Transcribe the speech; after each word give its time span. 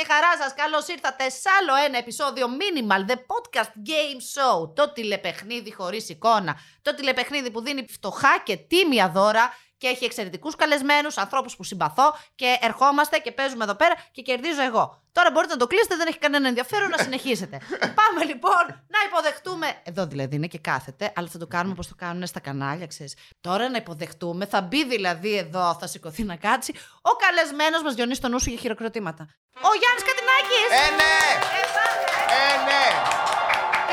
και 0.00 0.12
χαρά 0.12 0.36
σας. 0.42 0.54
Καλώς 0.54 0.88
ήρθατε 0.88 1.28
σε 1.28 1.48
άλλο 1.60 1.84
ένα 1.84 1.98
επεισόδιο 1.98 2.46
Minimal, 2.46 3.10
the 3.10 3.14
podcast 3.14 3.72
game 3.90 4.20
show. 4.34 4.74
Το 4.74 4.92
τηλεπαιχνίδι 4.92 5.72
χωρίς 5.72 6.08
εικόνα. 6.08 6.58
Το 6.82 6.94
τηλεπαιχνίδι 6.94 7.50
που 7.50 7.60
δίνει 7.60 7.84
φτωχά 7.88 8.42
και 8.44 8.56
τίμια 8.56 9.08
δώρα 9.08 9.54
και 9.80 9.86
έχει 9.86 10.04
εξαιρετικούς 10.04 10.56
καλεσμένους, 10.56 11.16
ανθρώπους 11.18 11.56
που 11.56 11.64
συμπαθώ 11.64 12.16
και 12.34 12.58
ερχόμαστε 12.60 13.18
και 13.18 13.32
παίζουμε 13.32 13.64
εδώ 13.64 13.74
πέρα 13.74 13.94
και 14.12 14.22
κερδίζω 14.22 14.62
εγώ. 14.62 15.02
Τώρα 15.12 15.30
μπορείτε 15.30 15.52
να 15.52 15.58
το 15.58 15.66
κλείσετε, 15.66 15.96
δεν 15.96 16.06
έχει 16.06 16.18
κανένα 16.18 16.48
ενδιαφέρον 16.48 16.88
να 16.88 16.98
συνεχίσετε. 17.06 17.60
Πάμε 17.80 18.24
λοιπόν 18.24 18.64
να 18.66 18.98
υποδεχτούμε. 19.06 19.66
Εδώ 19.82 20.06
δηλαδή 20.06 20.36
είναι 20.36 20.46
και 20.46 20.58
κάθεται, 20.58 21.12
αλλά 21.14 21.28
θα 21.28 21.38
το 21.38 21.46
κάνουμε 21.46 21.72
όπως 21.72 21.88
το 21.88 21.94
κάνουν 21.98 22.26
στα 22.26 22.40
κανάλια, 22.40 22.86
ξέρεις. 22.86 23.16
Τώρα 23.40 23.68
να 23.68 23.76
υποδεχτούμε, 23.76 24.46
θα 24.46 24.60
μπει 24.60 24.84
δηλαδή 24.86 25.36
εδώ, 25.36 25.76
θα 25.80 25.86
σηκωθεί 25.86 26.22
να 26.22 26.36
κάτσει, 26.36 26.74
ο 27.00 27.10
καλεσμένος 27.10 27.82
μας 27.82 27.94
Διονύσης 27.94 28.20
τον 28.20 28.30
νου 28.30 28.36
για 28.36 28.58
χειροκροτήματα. 28.58 29.28
Ο 29.54 29.70
Γιάννης 29.80 30.04
Κατινάκης! 30.08 30.68
Ε, 30.70 30.90
ναι! 31.00 31.16
Ε, 32.40 32.64
ναι! 32.64 33.09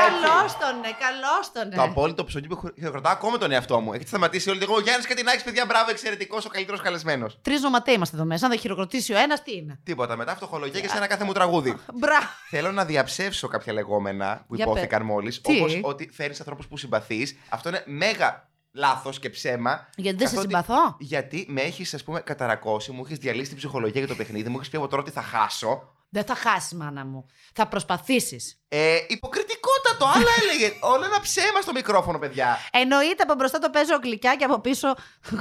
Καλώ 0.01 0.45
τον, 0.59 0.79
ναι, 0.79 0.91
καλώ 1.05 1.35
τον. 1.53 1.69
Το 1.75 1.81
απόλυτο 1.81 2.23
ψωγγί 2.23 2.47
που 2.47 2.71
χειροκροτάω 2.77 3.11
ακόμα 3.13 3.38
τον 3.38 3.51
εαυτό 3.51 3.79
μου. 3.79 3.93
Έχετε 3.93 4.07
σταματήσει 4.07 4.49
όλοι. 4.49 4.63
Εγώ, 4.63 4.75
ο 4.75 4.79
Γιάννης 4.79 5.07
Κατινάκης, 5.07 5.43
παιδιά, 5.43 5.65
μπράβο, 5.65 5.89
εξαιρετικός, 5.89 6.45
ο 6.45 6.49
καλύτερος 6.49 6.81
καλεσμένος. 6.81 7.39
Τρεις 7.41 7.61
νοματέ 7.61 7.91
είμαστε 7.91 8.15
εδώ 8.15 8.25
μέσα. 8.25 8.45
Αν 8.45 8.52
δεν 8.52 8.59
χειροκροτήσει 8.59 9.13
ο 9.13 9.17
ένας, 9.17 9.43
τι 9.43 9.55
είναι; 9.55 9.79
Τίποτα. 9.83 10.15
Μετά 10.15 10.35
φτωχολογία 10.35 10.79
και 10.81 10.88
σε 10.89 10.97
ένα 10.97 11.07
κάθε 11.07 11.23
μου 11.23 11.33
τραγούδι. 11.33 11.77
Μπράβο. 11.99 12.25
Θέλω 12.49 12.71
να 12.71 12.85
διαψεύσω 12.85 13.47
κάποια 13.47 13.73
λεγόμενα 13.73 14.43
που 14.47 14.55
Για 14.55 14.65
υπόθηκαν 14.65 15.05
μόλις. 15.05 15.41
Τι; 15.41 15.57
Όπως 15.57 15.79
ότι 15.81 16.09
φέρνεις 16.13 16.39
ανθρώπους 16.39 16.67
που 16.67 16.77
συμπαθείς. 16.77 17.38
Αυτό 17.49 17.69
είναι 17.69 17.83
μέγα 17.85 18.49
λάθος 18.71 19.19
και 19.19 19.29
ψέμα. 19.29 19.89
Γιατί 19.95 20.17
δεν 20.17 20.27
σε 20.27 20.35
Καθότι- 20.35 20.55
συμπαθώ; 20.55 20.95
Γιατί 20.99 21.45
με 21.49 21.61
έχεις, 21.61 21.94
ας 21.94 22.03
πούμε, 22.03 22.19
καταρακώσει, 22.19 22.91
μου 22.91 23.02
έχεις 23.05 23.17
διαλύσει 23.17 23.47
την 23.47 23.57
ψυχολογία 23.57 24.00
για 24.00 24.09
το 24.09 24.16
παιχνίδι, 24.16 24.50
μου 24.50 24.55
έχεις 24.57 24.69
πει 24.69 24.77
από 24.77 24.88
τώρα 24.88 25.02
ότι 25.02 25.11
θα 25.11 25.22
χάσω. 25.22 25.91
Δεν 26.09 26.23
θα 26.23 26.35
χάσεις, 26.35 26.73
μάνα 26.73 27.05
μου. 27.05 27.25
Θα 27.53 27.67
προσπαθήσεις. 27.67 28.61
Ε, 28.69 28.97
υποκριτικότατο, 29.07 30.05
άλλα 30.05 30.31
έλεγε. 30.41 30.73
Όλα 30.93 31.05
ένα 31.05 31.19
ψέμα 31.21 31.61
στο 31.61 31.71
μικρόφωνο, 31.71 32.19
παιδιά. 32.19 32.57
Εννοείται 32.71 33.23
από 33.23 33.33
μπροστά 33.33 33.59
το 33.59 33.69
παίζω 33.69 33.99
γλυκιά 34.03 34.35
και 34.35 34.43
από 34.43 34.59
πίσω 34.59 34.95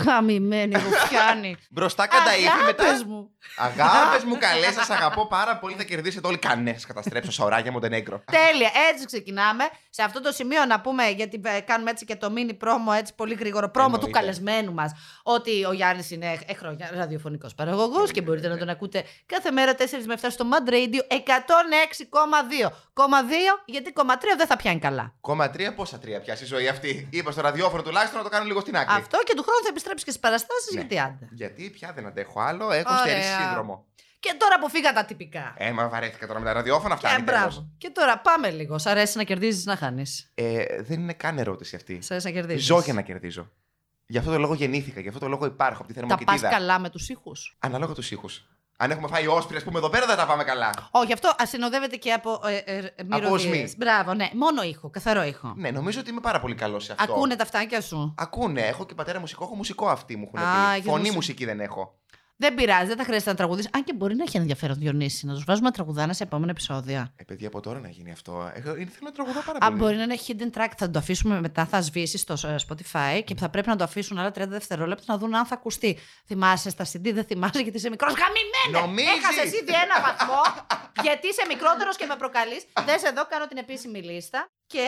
γαμημένη 0.04 0.74
ρουφιάνη. 0.74 1.56
Μπροστά 1.70 2.06
κανταήφι, 2.06 2.64
μετά. 2.66 2.84
Αγάπες 2.84 3.04
μου. 3.04 3.30
Αγάπες 3.56 4.24
μου, 4.24 4.38
καλέ, 4.38 4.72
σας 4.72 4.90
αγαπώ 4.90 5.26
πάρα 5.26 5.58
πολύ. 5.58 5.74
Θα 5.74 5.82
κερδίσετε 5.82 6.26
όλοι. 6.26 6.38
Κανέ, 6.38 6.72
σας 6.72 6.86
καταστρέψω 6.86 7.32
σαουράκια 7.32 7.72
μου, 7.72 7.78
Ντενέγκρο. 7.78 8.22
Τέλεια, 8.32 8.70
έτσι 8.92 9.06
ξεκινάμε. 9.06 9.64
Σε 9.90 10.02
αυτό 10.02 10.20
το 10.20 10.32
σημείο 10.32 10.64
να 10.64 10.80
πούμε, 10.80 11.08
γιατί 11.08 11.40
ε, 11.44 11.60
κάνουμε 11.60 11.90
έτσι 11.90 12.04
και 12.04 12.16
το 12.16 12.32
mini 12.36 12.56
πρόμο, 12.58 12.92
έτσι 12.96 13.14
πολύ 13.14 13.34
γρήγορο 13.34 13.70
πρόμο 13.70 13.88
του 13.88 13.94
Εννοείται. 13.94 14.18
καλεσμένου 14.18 14.72
μας, 14.72 14.92
ότι 15.22 15.64
ο 15.64 15.72
Γιάννης 15.72 16.10
είναι 16.10 16.38
χρόνια 16.56 16.90
ραδιοφωνικός 16.94 17.54
παραγωγός 17.54 18.10
και 18.10 18.22
μπορείτε 18.22 18.48
να 18.48 18.56
τον 18.58 18.68
ακούτε 18.68 19.04
κάθε 19.26 19.50
μέρα 19.50 19.74
4 19.74 19.82
με 20.06 20.14
7 20.20 20.26
στο 20.30 20.44
Mad 20.50 20.70
Radio 20.70 21.00
106,2. 22.66 22.70
Κόμμα 23.00 23.18
2, 23.22 23.30
γιατί 23.66 23.92
κόμμα 23.92 24.14
3 24.18 24.18
δεν 24.36 24.46
θα 24.46 24.56
πιάνει 24.56 24.78
καλά. 24.78 25.14
Κόμμα 25.20 25.50
τρία, 25.50 25.74
πόσα 25.74 25.98
τρία 25.98 26.20
πιάσει 26.20 26.44
η 26.44 26.46
ζωή 26.46 26.68
αυτή; 26.68 27.08
Είπα 27.10 27.30
στο 27.30 27.40
ραδιόφωνο 27.40 27.82
τουλάχιστον 27.82 28.18
να 28.18 28.24
το 28.24 28.30
κάνω 28.30 28.44
λίγο 28.44 28.60
στην 28.60 28.76
άκρη. 28.76 28.94
Αυτό 29.00 29.18
και 29.24 29.34
του 29.36 29.42
χρόνου 29.42 29.62
θα 29.62 29.68
επιστρέψεις 29.68 30.04
και 30.04 30.10
στις 30.10 30.22
παραστάσεις, 30.22 30.72
Ναι. 30.74 30.80
γιατί 30.80 30.98
άντε. 30.98 31.28
Γιατί 31.32 31.70
πια 31.70 31.92
δεν 31.92 32.06
αντέχω 32.06 32.40
άλλο, 32.40 32.70
έχω 32.72 32.90
Ωραία. 32.92 33.04
στερήσει 33.04 33.28
σύνδρομο. 33.42 33.84
Και 34.20 34.34
τώρα 34.38 34.58
που 34.58 34.68
φύγα 34.70 34.92
τα 34.92 35.04
τυπικά. 35.04 35.54
Ε, 35.56 35.72
μα 35.72 35.88
βαρέθηκα 35.88 36.26
τώρα 36.26 36.38
με 36.38 36.44
τα 36.44 36.52
ραδιόφωνα 36.52 36.94
αυτά. 36.94 37.08
Ε, 37.08 37.12
είναι 37.12 37.22
μπράβο. 37.22 37.48
τέλος. 37.48 37.66
Και 37.78 37.90
τώρα 37.90 38.18
πάμε 38.18 38.50
λίγο. 38.50 38.78
Σ' 38.78 38.86
αρέσει 38.86 39.16
να 39.16 39.22
κερδίζεις 39.24 39.64
να 39.64 39.76
χάνεις. 39.76 40.30
Ε, 40.34 40.64
δεν 40.82 41.00
είναι 41.00 41.12
καν 41.12 41.38
ερώτηση 41.38 41.76
αυτή. 41.76 42.00
Σ' 42.02 42.10
αρέσει 42.10 42.26
να 42.26 42.32
κερδίζεις. 42.32 42.64
Ζω 42.64 42.80
για 42.80 42.92
να 42.92 43.02
κερδίζω. 43.02 43.50
Γι' 44.06 44.18
αυτό 44.18 44.30
το 44.30 44.38
λόγο 44.38 44.54
γεννήθηκα, 44.54 45.00
γι' 45.00 45.08
αυτό 45.08 45.20
το 45.20 45.28
λόγο 45.28 45.46
υπάρχω 45.46 45.82
από 45.82 45.92
τη 45.92 45.94
Τα 45.94 46.06
πας 46.06 46.16
θερμοκοιτίδα. 46.18 46.48
καλά 46.48 46.78
με 46.78 46.90
τους 46.90 47.08
ήχους; 47.08 47.56
Ανάλογα 47.58 47.92
τους 47.92 48.10
ήχους. 48.10 48.46
Αν 48.78 48.90
έχουμε 48.90 49.08
φάει 49.08 49.26
όσπρι, 49.26 49.56
ας 49.56 49.62
πούμε, 49.64 49.78
εδώ 49.78 49.88
πέρα 49.88 50.06
δεν 50.06 50.16
τα 50.16 50.26
πάμε 50.26 50.44
καλά. 50.44 50.70
Όχι, 50.90 51.12
αυτό 51.12 51.32
ασυνοδεύεται 51.38 51.96
και 51.96 52.12
από 52.12 52.40
ε, 52.46 52.56
ε, 52.56 52.76
ε, 52.96 53.02
μυρωδιές. 53.04 53.30
οσμή. 53.30 53.74
Μπράβο, 53.76 54.14
ναι. 54.14 54.28
Μόνο 54.34 54.62
ήχο, 54.62 54.90
καθαρό 54.90 55.22
ήχο. 55.22 55.52
Ναι, 55.56 55.70
νομίζω 55.70 56.00
ότι 56.00 56.10
είμαι 56.10 56.20
πάρα 56.20 56.40
πολύ 56.40 56.54
καλός 56.54 56.84
σε 56.84 56.94
αυτό. 56.98 57.12
Ακούνε 57.12 57.36
τα 57.36 57.42
αυτάκια 57.42 57.80
σου; 57.80 58.14
Ακούνε, 58.18 58.60
έχω 58.60 58.86
και 58.86 58.94
πατέρα 58.94 59.20
μουσικό, 59.20 59.44
έχω 59.44 59.54
μουσικό 59.54 59.86
αυτοί 59.88 60.16
μου 60.16 60.24
έχουν 60.34 60.48
Α, 60.48 60.52
πει. 60.70 60.72
έχεις 60.72 60.84
Φωνή 60.84 60.98
μουσική. 60.98 61.14
μουσική 61.14 61.44
δεν 61.44 61.60
έχω. 61.60 61.98
Δεν 62.38 62.54
πειράζει, 62.54 62.86
δεν 62.86 62.96
θα 62.96 63.04
χρειάζεται 63.04 63.30
να 63.30 63.36
τραγουδίσει. 63.36 63.68
Αν 63.72 63.84
και 63.84 63.92
μπορεί 63.94 64.14
να 64.14 64.22
έχει 64.22 64.36
ενδιαφέρον 64.36 64.76
Διονύση, 64.78 65.26
να 65.26 65.34
τους 65.34 65.44
βάζουμε 65.44 65.66
να 65.66 65.72
τραγουδάνε 65.72 66.12
σε 66.12 66.22
επόμενα 66.22 66.50
επεισόδια. 66.50 67.12
Ε, 67.16 67.24
παιδιά, 67.24 67.46
από 67.48 67.60
τώρα 67.60 67.80
να 67.80 67.88
γίνει 67.88 68.10
αυτό. 68.12 68.50
Έχω, 68.54 68.68
είναι- 68.76 68.90
θέλω 68.90 69.00
να 69.02 69.12
τραγουδάω 69.12 69.42
πάρα 69.42 69.58
Αν 69.60 69.68
πολύ. 69.68 69.80
μπορεί 69.82 69.96
να 69.96 70.02
είναι 70.02 70.16
hidden 70.26 70.58
track, 70.58 70.70
θα 70.76 70.90
το 70.90 70.98
αφήσουμε 70.98 71.40
μετά, 71.40 71.66
θα 71.66 71.80
σβήσει 71.80 72.18
στο 72.18 72.32
ε, 72.48 72.54
Spotify 72.68 73.22
και 73.24 73.34
θα 73.36 73.48
πρέπει 73.48 73.68
να 73.68 73.76
το 73.76 73.84
αφήσουν 73.84 74.18
άλλα 74.18 74.30
30 74.30 74.48
δευτερόλεπτα 74.48 75.04
να 75.06 75.18
δουν 75.18 75.34
αν 75.34 75.46
θα 75.46 75.54
ακουστεί. 75.54 75.98
Θυμάσαι 76.26 76.70
στα 76.70 76.84
CD, 76.84 77.12
δεν 77.12 77.24
θυμάσαι 77.24 77.60
γιατί 77.60 77.76
είσαι 77.76 77.88
μικρός. 77.90 78.12
Γαμημένε! 78.12 78.86
Νομίζεις; 78.86 79.10
Έχασε 79.22 79.46
ήδη 79.46 79.72
ένα 79.84 79.96
βαθμό 80.06 80.40
γιατί 81.06 81.28
είσαι 81.28 81.42
μικρότερος 81.48 81.96
και 81.96 82.06
με 82.06 82.16
προκαλείς. 82.16 82.62
Δες 82.86 83.02
εδώ, 83.02 83.26
κάνω 83.26 83.46
την 83.46 83.56
επίσημη 83.56 83.98
λίστα. 84.02 84.46
Και 84.66 84.86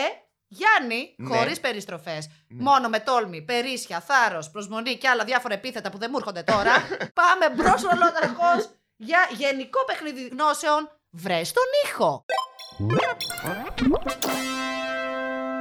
Γιάννη, 0.51 1.13
Ναι. 1.17 1.35
χωρίς 1.35 1.59
περιστροφές, 1.59 2.29
μόνο 2.47 2.89
με 2.89 2.99
τόλμη, 2.99 3.41
περίσσια, 3.41 3.99
θάρρος, 3.99 4.49
προσμονή 4.49 4.95
και 4.97 5.07
άλλα 5.07 5.23
διάφορα 5.23 5.53
επίθετα 5.53 5.89
που 5.89 5.97
δεν 5.97 6.09
μου 6.11 6.17
έρχονται 6.17 6.43
τώρα, 6.43 6.71
πάμε 7.21 7.49
μπρος 7.55 7.83
ολόταρχο 7.83 8.75
για 8.95 9.27
γενικό 9.37 9.85
παιχνίδι 9.85 10.27
γνώσεων. 10.27 10.89
Βρες 11.11 11.51
τον 11.51 11.63
ήχο. 11.85 12.25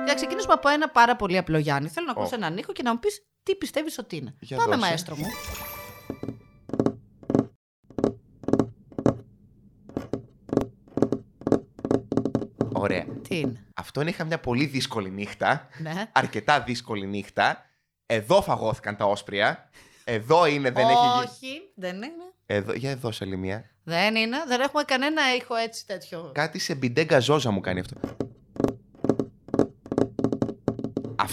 Θα 0.06 0.14
ξεκινήσουμε 0.14 0.52
από 0.52 0.68
ένα 0.68 0.88
πάρα 0.88 1.16
πολύ 1.16 1.38
απλό 1.38 1.58
Γιάννη. 1.58 1.88
Θέλω 1.88 2.06
να 2.06 2.12
ακούσω 2.12 2.30
Ω. 2.32 2.36
έναν 2.36 2.56
ήχο 2.56 2.72
και 2.72 2.82
να 2.82 2.92
μου 2.92 2.98
πεις 2.98 3.22
τι 3.42 3.54
πιστεύεις 3.56 3.98
ότι 3.98 4.16
είναι. 4.16 4.34
Για 4.40 4.56
Πάμε, 4.56 4.74
δώσε. 4.74 4.86
μαέστρο 4.88 5.16
μου. 5.16 5.26
Ωραία. 12.80 13.04
Τι 13.28 13.38
είναι. 13.38 13.64
Αυτό 13.74 14.00
είναι 14.00 14.10
είχα 14.10 14.24
μια 14.24 14.38
πολύ 14.38 14.66
δύσκολη 14.66 15.10
νύχτα. 15.10 15.68
Ναι. 15.78 16.10
Αρκετά 16.12 16.60
δύσκολη 16.60 17.06
νύχτα. 17.06 17.64
Εδώ 18.06 18.42
φαγώθηκαν 18.42 18.96
τα 18.96 19.04
όσπρια. 19.04 19.70
Εδώ 20.04 20.46
είναι, 20.46 20.70
δεν 20.70 20.88
έχει 20.88 20.98
γίνει. 20.98 21.24
Όχι, 21.24 21.72
δεν 21.74 21.96
είναι. 21.96 22.32
Εδώ, 22.46 22.72
για 22.72 22.90
εδώ 22.90 23.12
σε 23.12 23.24
άλλη 23.24 23.36
μία. 23.36 23.64
Δεν 23.84 24.14
είναι. 24.14 24.36
Δεν 24.46 24.60
έχουμε 24.60 24.82
κανένα 24.82 25.34
ήχο 25.34 25.54
έτσι 25.54 25.86
τέτοιο. 25.86 26.30
Κάτι 26.34 26.58
σε 26.58 26.74
μπιντέγκα 26.74 27.18
ζώζα 27.18 27.50
μου 27.50 27.60
κάνει 27.60 27.80
αυτό. 27.80 27.96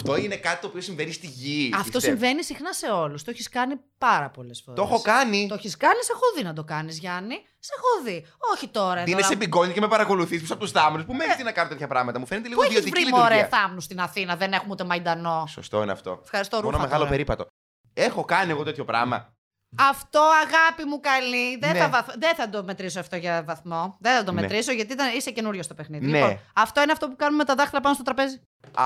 Αυτό 0.10 0.24
είναι 0.24 0.36
κάτι 0.36 0.62
το 0.62 0.68
οποίο 0.68 0.82
συμβαίνει 0.82 1.12
στη 1.12 1.28
γη. 1.28 1.72
Αυτό 1.74 1.84
πιστεύω. 1.92 2.06
συμβαίνει 2.18 2.44
συχνά 2.44 2.74
σε 2.74 2.88
όλους. 2.88 3.24
Το 3.24 3.32
έχεις 3.32 3.50
κάνει 3.50 3.76
πάρα 3.98 4.30
πολλές 4.30 4.62
φορέ. 4.66 4.76
Το 4.78 4.84
έχω 4.84 5.02
κάνει. 5.02 5.48
Το 5.48 5.54
έχεις 5.54 5.78
κάνει, 5.78 6.04
σε 6.04 6.12
έχω 6.12 6.22
δει 6.38 6.44
να 6.44 6.54
το 6.54 6.64
κάνεις, 6.64 6.98
Γιάννη. 7.00 7.36
Σε 7.60 7.72
έχω 7.78 8.04
δει. 8.06 8.26
Όχι 8.54 8.68
τώρα. 8.68 9.02
Είναι 9.02 9.12
τώρα. 9.12 9.26
σε 9.26 9.36
μπιγκόνι 9.36 9.74
και 9.74 9.80
με 9.80 9.88
παρακολουθείς 9.88 10.40
πίσω 10.42 10.54
από 10.54 10.62
τους 10.62 10.72
θάμνους 10.72 11.06
που 11.06 11.14
με 11.14 11.24
έχει 11.24 11.44
να 11.44 11.52
κάνω 11.52 11.70
τέτοια 11.70 11.88
πράγματα. 11.88 12.20
Μου 12.20 12.26
φαίνεται 12.26 12.48
λίγο 12.48 12.60
Πού 12.62 12.66
έχεις 12.66 12.78
ιδιωτική 12.78 13.04
βρει 13.04 13.12
μωρέ 13.14 13.36
λειτουργία. 13.36 13.58
θάμνους 13.60 13.84
στην 13.84 14.00
Αθήνα, 14.00 14.36
δεν 14.36 14.54
έχουμε 14.54 14.72
ούτε 14.72 14.84
μαϊντανό. 14.84 15.46
Σωστό 15.50 15.82
είναι 15.82 15.92
αυτό. 15.92 16.20
Ευχαριστώ, 16.24 16.56
Μόνο 16.58 16.70
Ρούφα. 16.70 16.82
μεγάλο 16.82 17.00
τώρα. 17.00 17.12
περίπατο. 17.12 17.46
Έχω 17.94 18.26
κάνει 18.26 18.52
εγώ 18.52 18.64
τέτοιο 18.64 18.86
πράγμα. 18.86 19.35
Αυτό 19.80 20.20
αγάπη 20.20 20.84
μου 20.86 21.00
καλή. 21.00 21.58
Δεν, 21.58 21.72
Ναι. 21.72 21.80
θα, 21.80 21.90
βαθ- 21.90 22.18
δεν 22.18 22.36
θα 22.36 22.50
το 22.50 22.64
μετρήσω 22.64 23.00
αυτό 23.00 23.16
για 23.16 23.44
βαθμό. 23.44 23.98
Δεν 24.00 24.16
θα 24.18 24.24
το 24.24 24.32
Ναι. 24.32 24.42
μετρήσω 24.42 24.72
γιατί 24.72 24.94
ήταν, 24.94 25.16
είσαι 25.16 25.32
καινούριο 25.32 25.64
στο 25.64 25.74
παιχνίδι. 25.74 26.06
Ναι. 26.06 26.18
Λοιπόν, 26.20 26.40
αυτό 26.56 26.82
είναι 26.82 26.92
αυτό 26.92 27.08
που 27.08 27.16
κάνουμε 27.16 27.38
με 27.38 27.44
τα 27.44 27.56
δάχτυλα 27.56 27.82
πάνω 27.82 27.94
στο 27.96 28.04
τραπέζι. 28.04 28.42
Α, 28.74 28.84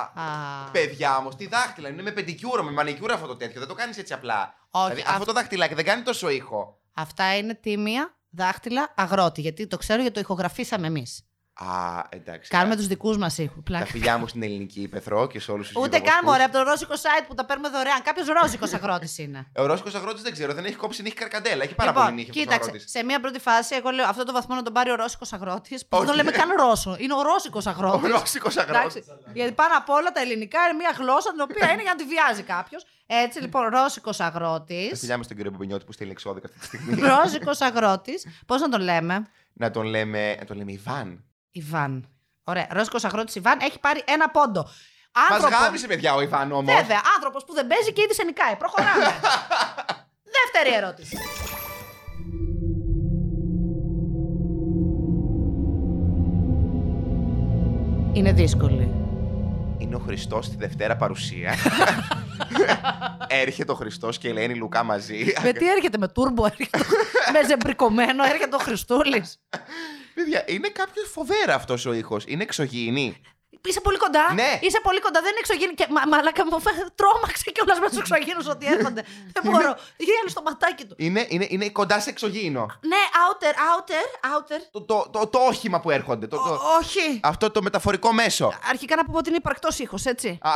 Α, 0.00 0.70
παιδιά 0.72 1.16
όμω, 1.16 1.28
τι 1.28 1.46
δάχτυλα. 1.48 1.88
Είναι 1.88 2.02
με 2.02 2.10
πεντικιούρα, 2.10 2.62
με 2.62 2.70
μανικιούρα 2.70 3.14
αυτό 3.14 3.26
το 3.26 3.36
τέτοιο. 3.36 3.58
Δεν 3.60 3.68
το 3.68 3.74
κάνεις 3.74 3.98
έτσι 3.98 4.12
απλά. 4.12 4.54
Όχι, 4.70 4.84
δηλαδή, 4.84 5.00
αυ- 5.00 5.10
αυτό 5.12 5.24
το 5.24 5.32
δαχτυλάκι 5.32 5.74
δεν 5.74 5.84
κάνει 5.84 6.02
τόσο 6.02 6.28
ήχο. 6.28 6.78
Αυτά 6.94 7.36
είναι 7.36 7.54
τίμια 7.54 8.14
δάχτυλα 8.30 8.92
αγρότη. 8.96 9.40
Γιατί 9.40 9.66
το 9.66 9.76
ξέρω 9.76 10.00
γιατί 10.00 10.14
το 10.14 10.20
ηχογραφήσαμε 10.20 10.86
εμείς. 10.86 11.24
Α, 11.56 12.02
εντάξει. 12.08 12.50
Κάνουμε 12.50 12.76
τους 12.76 12.86
δικούς 12.86 13.16
μας 13.16 13.38
ήχους. 13.38 13.54
τα 13.56 13.62
Πλάκα. 13.62 13.86
φιλιά 13.86 14.18
μου 14.18 14.26
στην 14.26 14.42
ελληνική 14.42 14.80
υπεθρό 14.80 15.26
και 15.26 15.40
σε 15.40 15.50
όλους 15.52 15.66
τους 15.68 15.76
Ούτε 15.82 15.98
καν 15.98 16.18
μωρέ 16.24 16.42
από 16.42 16.52
το 16.52 16.62
ρώσικο 16.62 16.94
site 16.94 17.24
που 17.28 17.34
τα 17.34 17.44
παίρνουμε 17.44 17.68
δωρεάν. 17.68 18.02
Κάποιος 18.02 18.26
ρώσικος 18.26 18.72
αγρότης 18.72 19.18
είναι. 19.18 19.46
Ο 19.62 19.66
Ρώσικος 19.66 19.94
αγρότης 19.94 20.22
δεν 20.22 20.32
ξέρω, 20.32 20.54
δεν 20.54 20.64
έχει 20.64 20.74
κόψει 20.74 21.02
νύχη 21.02 21.14
καρκαντέλα. 21.14 21.62
Έχει 21.62 21.74
πάρα 21.74 21.90
λοιπόν, 21.90 22.04
πολύ 22.04 22.16
νύχη 22.16 22.30
αυτός 22.30 22.42
ο 22.42 22.44
κοίταξε, 22.46 22.68
αγρότης. 22.70 22.90
σε 22.90 23.04
μία 23.04 23.20
πρώτη 23.20 23.38
φάση, 23.38 23.74
εγώ 23.74 23.90
λέω 23.90 24.06
αυτό 24.06 24.24
το 24.24 24.32
βαθμό 24.32 24.54
να 24.54 24.62
τον 24.62 24.72
πάρει 24.72 24.90
ο 24.90 24.94
ρώσικος 24.94 25.32
αγρότης. 25.32 25.86
Που 25.86 25.96
δεν 25.96 25.98
Όχι. 25.98 26.08
το 26.10 26.16
λέμε 26.16 26.30
καν 26.30 26.48
Ρώσο. 26.58 26.96
Είναι 26.98 27.14
ο 27.14 27.22
ρώσικος 27.22 27.66
Ο 27.66 27.70
αγρότης. 27.70 28.10
Ρώσικος 28.10 28.56
αγρότης. 28.56 29.04
Γιατί 29.32 29.52
πάνω 29.52 29.76
απ' 29.76 29.90
όλα 29.90 30.10
τα 30.12 30.20
ελληνικά 30.20 30.58
είναι 30.68 30.76
μια 30.78 30.92
γλώσσα 30.98 31.30
την 31.30 31.40
οποία 31.40 31.72
είναι 31.72 31.82
για 31.82 31.94
να 31.96 31.96
τη 31.96 32.04
βιάζει 32.12 32.42
κάποιος. 32.42 32.86
Έτσι 33.06 33.40
λοιπόν, 33.40 33.68
ρώσικος 33.68 34.20
αγρότης. 34.20 34.88
Τα 34.90 34.96
φιλιά 34.96 35.16
μου 35.16 35.22
στον 35.22 35.36
κύριο 35.36 35.50
Μπομπινιώτη 35.50 35.84
που 35.84 35.92
στέλνει 35.92 36.12
εξώδικα 36.12 36.46
αυτή 36.46 36.58
τη 36.58 36.64
στιγμή. 36.66 37.00
Ρώσικος 37.08 37.60
αγρότης. 37.60 38.26
Πώς 38.46 38.60
να 38.60 38.68
τον 38.68 38.80
λέμε, 38.80 39.26
να 39.52 39.70
τον 39.70 39.84
λέμε, 39.84 40.36
να 40.38 40.44
τον 40.44 40.56
λέμε 40.56 40.72
Ιβάν. 40.72 41.24
Ιβάν. 41.56 42.08
Ωραία. 42.44 42.66
Ρώσικος 42.70 43.04
αγρότης 43.04 43.34
Ιβάν 43.34 43.58
έχει 43.62 43.78
πάρει 43.80 44.02
ένα 44.06 44.30
πόντο. 44.30 44.62
Μας 44.62 45.30
Άνθρωπο- 45.30 45.58
γάμισε, 45.60 45.86
παιδιά, 45.86 46.14
ο 46.14 46.20
Ιβάν 46.20 46.52
όμως. 46.52 46.74
Βέβαια, 46.74 47.00
άνθρωπος 47.14 47.44
που 47.44 47.54
δεν 47.54 47.66
παίζει 47.66 47.92
και 47.92 48.02
ήδη 48.02 48.14
σε 48.14 48.24
νικάει. 48.24 48.56
Προχωράμε. 48.56 49.04
Δεύτερη 50.36 50.74
ερώτηση. 50.76 51.16
Είναι 58.12 58.32
δύσκολη. 58.32 58.74
Είναι 58.74 59.04
είναι 59.78 59.94
ο 59.94 59.98
Χριστός 59.98 60.46
στη 60.46 60.56
Δευτέρα 60.56 60.96
παρουσία. 60.96 61.54
έρχεται 63.42 63.72
ο 63.72 63.74
Χριστός 63.74 64.18
και 64.18 64.26
η 64.28 64.30
Ελένη 64.30 64.54
Λουκά 64.54 64.82
μαζί. 64.82 65.32
Με 65.42 65.52
τι 65.52 65.70
έρχεται, 65.70 65.98
με 65.98 66.08
τούρμπο 66.08 66.46
έρχεται. 66.46 66.78
με 67.32 67.46
ζεμπρικωμένο 67.48 68.24
έρχεται 68.24 68.56
ο 68.56 68.58
Χριστούλης. 68.58 69.40
Παιδιά, 70.24 70.44
είναι 70.46 70.68
κάποιος 70.68 71.10
φοβέρα 71.10 71.54
αυτός 71.54 71.86
ο 71.86 71.92
ήχος. 71.92 72.24
Είναι 72.26 72.42
εξωγήινη. 72.42 73.20
Είσαι 73.68 73.80
πολύ 73.80 73.96
κοντά. 73.98 74.32
Ναι. 74.34 74.58
Είσαι 74.62 74.80
πολύ 74.82 75.00
κοντά. 75.00 75.20
Δεν 75.20 75.30
είναι 75.30 75.38
εξωγήινη. 75.38 75.74
Και, 75.74 75.86
μα, 75.90 76.06
μαλάκα 76.06 76.44
μου 76.46 76.60
φα- 76.60 76.90
τρόμαξε 76.94 77.50
κιόλας 77.54 77.78
με 77.78 77.88
τους 77.88 77.98
εξωγήνου 77.98 78.44
ότι 78.50 78.66
έρχονται. 78.66 79.02
Δεν 79.34 79.42
μπορώ. 79.44 79.76
Γέλει 79.96 80.28
στο 80.30 80.42
ματάκι 80.42 80.84
του. 80.84 80.94
Είναι, 80.98 81.26
είναι, 81.28 81.46
είναι 81.50 81.68
κοντά 81.70 82.00
σε 82.00 82.10
εξωγήινο. 82.10 82.66
Ναι, 82.80 83.02
outer, 83.24 83.54
outer, 83.72 84.04
outer. 84.34 84.60
Το, 84.70 84.80
το, 84.82 85.08
το, 85.12 85.26
το 85.26 85.38
όχημα 85.38 85.80
που 85.80 85.90
έρχονται. 85.90 86.26
Το, 86.26 86.36
το, 86.36 86.42
Ω, 86.54 86.58
όχι. 86.80 87.20
αυτό 87.22 87.50
το 87.50 87.62
μεταφορικό 87.62 88.12
μέσο. 88.12 88.52
Αρχικά 88.70 88.96
να 88.96 89.04
πούμε 89.04 89.18
ότι 89.18 89.28
είναι 89.28 89.38
υπαρκτός 89.38 89.78
ήχος, 89.78 90.04
έτσι. 90.04 90.38
Α, 90.42 90.50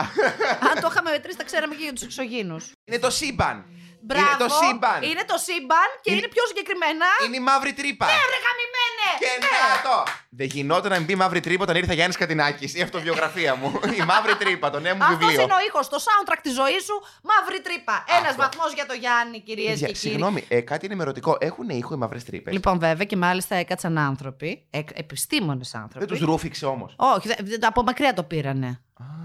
Αν 0.75 0.81
το 0.81 0.89
είχαμε 0.91 1.11
μετρήσει, 1.11 1.37
τα 1.37 1.45
ξέραμε 1.45 1.75
και 1.75 1.83
για 1.83 1.93
τους 1.93 2.03
εξωγήινους. 2.03 2.57
είναι 2.85 2.99
το 2.99 3.11
σύμπαν. 3.11 3.65
Μπράβο. 4.09 4.27
Είναι 4.27 4.37
το 4.45 4.49
σύμπαν. 4.63 4.99
Είναι 5.11 5.25
το 5.33 5.37
σύμπαν 5.47 5.89
και 6.03 6.09
Είναι- 6.11 6.19
είναι, 6.21 6.29
πιο 6.35 6.45
συγκεκριμένα. 6.51 7.07
Είναι 7.25 7.37
η 7.43 7.45
μαύρη 7.51 7.73
τρύπα. 7.81 8.05
Βρε 8.11 8.39
γαμημένε! 8.47 9.09
Και 9.23 9.31
ναι, 9.45 9.55
αυτό. 9.77 9.97
Δεν 10.41 10.47
γινόταν 10.55 10.91
να 10.93 10.97
μην 10.99 11.07
πει 11.09 11.15
μαύρη 11.23 11.41
τρύπα 11.47 11.63
όταν 11.67 11.77
ήρθε 11.81 11.95
Γιάννης 11.99 12.17
Κατινάκης. 12.23 12.71
Η 12.79 12.81
αυτοβιογραφία 12.87 13.53
μου. 13.61 13.69
η 14.01 14.03
μαύρη 14.11 14.35
τρύπα, 14.43 14.67
το 14.75 14.79
νέο 14.81 14.95
μου 14.97 15.03
Αυτός 15.03 15.19
βιβλίο. 15.19 15.41
είναι 15.43 15.55
ο 15.61 15.63
ήχος, 15.69 15.89
το 15.89 15.99
soundtrack 16.07 16.41
της 16.43 16.53
ζωής 16.61 16.83
σου, 16.89 16.97
μαύρη 17.31 17.59
τρύπα. 17.67 17.97
Ένας 18.19 18.31
Αυτό. 18.35 18.43
βαθμός 18.43 18.71
για 18.79 18.87
το 18.87 18.95
Γιάννη, 19.03 19.41
κυρίες 19.49 19.69
Παιδιά, 19.71 19.87
και 19.87 19.93
κύριοι. 19.93 20.09
Συγγνώμη, 20.09 20.45
ε, 20.49 20.61
κάτι 20.61 20.87
ενημερωτικό. 20.87 21.37
Έχουν 21.41 21.69
ήχο 21.69 21.95
οι 21.95 21.97
μαύρες 21.97 22.25
τρύπες; 22.25 22.53
Λοιπόν, 22.53 22.79
βέβαια 22.79 23.05
και 23.07 23.17
μάλιστα 23.17 23.55
έκατσαν 23.55 23.99
άνθρωποι, 23.99 24.67
επιστήμονες 24.95 25.75
άνθρωποι. 25.75 26.07
Δεν 26.07 26.09
τους 26.17 26.27
ρούφηξε 26.27 26.67
όμως. 26.67 26.95
Όχι, 26.97 27.29
δεν- 27.29 27.37
δεν- 27.41 27.67
από 27.67 27.83
μακριά 27.83 28.15
το 28.15 28.23
πήρανε. 28.23 28.81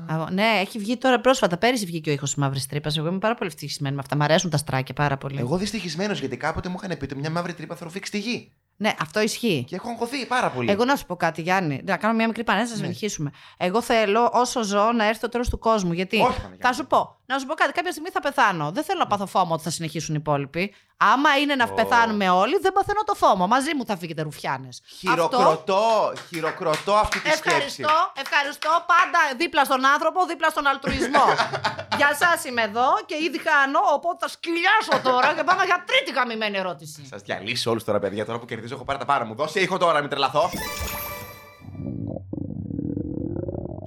Α, 0.07 0.31
ναι, 0.31 0.59
έχει 0.61 0.79
βγει 0.79 0.97
τώρα 0.97 1.19
πρόσφατα. 1.19 1.57
Πέρυσι 1.57 1.85
βγήκε 1.85 2.09
ο 2.09 2.13
ήχος 2.13 2.29
της 2.29 2.37
μαύρης 2.39 2.65
τρύπας. 2.65 2.97
Εγώ 2.97 3.07
είμαι 3.07 3.17
πάρα 3.19 3.33
πολύ 3.35 3.49
ευτυχισμένη 3.49 3.95
με 3.95 4.01
αυτά. 4.01 4.15
Μ' 4.15 4.21
αρέσουν 4.21 4.49
τα 4.49 4.57
στράκια 4.57 4.93
πάρα 4.93 5.17
πολύ. 5.17 5.39
Εγώ 5.39 5.57
δυστυχισμένος 5.57 6.19
γιατί 6.19 6.37
κάποτε 6.37 6.69
μου 6.69 6.75
είχαν 6.83 6.97
πει 6.97 7.03
ότι 7.03 7.15
μια 7.15 7.29
μαύρη 7.29 7.53
τρύπα 7.53 7.75
θα 7.75 7.83
ρουφήξει 7.83 8.11
τη 8.11 8.19
γη. 8.19 8.51
Ναι, 8.77 8.93
αυτό 8.99 9.21
ισχύει. 9.21 9.65
Και 9.67 9.75
έχω 9.75 9.89
αγχωθεί 9.89 10.25
πάρα 10.25 10.49
πολύ. 10.49 10.71
Εγώ 10.71 10.85
να 10.85 10.95
σου 10.95 11.05
πω 11.05 11.15
κάτι, 11.15 11.41
Γιάννη. 11.41 11.81
Να 11.85 11.97
κάνω 11.97 12.13
μια 12.13 12.27
μικρή 12.27 12.43
πανέσταση, 12.43 12.79
να 12.79 12.85
συνεχίσουμε. 12.85 13.31
Εγώ 13.57 13.81
θέλω 13.81 14.29
όσο 14.33 14.63
ζω 14.63 14.91
να 14.91 15.07
έρθει 15.07 15.19
το 15.21 15.29
τέλος 15.29 15.49
του 15.49 15.59
κόσμου. 15.59 15.93
Γιατί 15.93 16.15
Όχι, 16.15 16.25
Παναγιώτη. 16.35 16.61
θα 16.61 16.73
σου 16.73 16.87
πω, 16.87 17.19
να 17.33 17.39
σου 17.39 17.45
πω 17.45 17.53
κάτι, 17.53 17.71
κάποια 17.71 17.91
στιγμή 17.91 18.09
θα 18.09 18.19
πεθάνω. 18.19 18.71
Δεν 18.71 18.83
θέλω 18.83 18.99
να 18.99 19.07
πάθω 19.07 19.25
φόμο 19.25 19.53
ότι 19.53 19.63
θα 19.63 19.69
συνεχίσουν 19.69 20.15
οι 20.15 20.17
υπόλοιποι. 20.21 20.73
Άμα 20.97 21.37
είναι 21.37 21.55
να 21.55 21.67
Ω. 21.71 21.73
πεθάνουμε 21.73 22.29
όλοι, 22.29 22.57
δεν 22.61 22.73
παθαίνω 22.73 23.03
το 23.05 23.13
φόμο. 23.13 23.47
Μαζί 23.47 23.75
μου 23.75 23.85
θα 23.85 23.97
φύγετε 23.97 24.21
ρουφιάνες. 24.21 24.81
Χειροκροτώ, 24.99 26.13
χειροκροτώ 26.27 26.93
αυτή 26.93 27.19
τη 27.19 27.29
σκέψη. 27.29 27.49
Ευχαριστώ, 27.49 28.11
ευχαριστώ. 28.21 28.69
Πάντα 28.69 29.19
δίπλα 29.37 29.63
στον 29.63 29.85
άνθρωπο, 29.85 30.25
δίπλα 30.25 30.49
στον 30.49 30.67
αλτρουισμό. 30.67 31.25
για 31.99 32.09
εσά 32.11 32.31
είμαι 32.47 32.61
εδώ 32.61 32.87
και 33.05 33.15
ήδη 33.27 33.39
χάνω, 33.47 33.79
οπότε 33.93 34.17
θα 34.19 34.27
σκυλιάσω 34.27 34.95
τώρα 35.03 35.33
και 35.35 35.43
πάμε 35.43 35.63
για 35.65 35.83
τρίτη 35.87 36.11
γαμημένη 36.11 36.57
ερώτηση. 36.57 37.05
Σας 37.09 37.21
διαλύσω 37.21 37.69
όλους 37.71 37.83
τώρα, 37.83 37.99
παιδιά. 37.99 38.25
Τώρα 38.25 38.39
που 38.39 38.45
κερδίζω, 38.45 38.75
έχω 38.75 38.83
πάρει 38.83 38.99
τα 38.99 39.05
πάρα 39.05 39.25
μου. 39.25 39.35
Δώσε 39.35 39.59
ήχο 39.59 39.77
τώρα, 39.77 39.99
μην 39.99 40.09
τρελαθώ. 40.09 40.49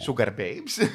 Sugar 0.06 0.30
babes. 0.38 0.74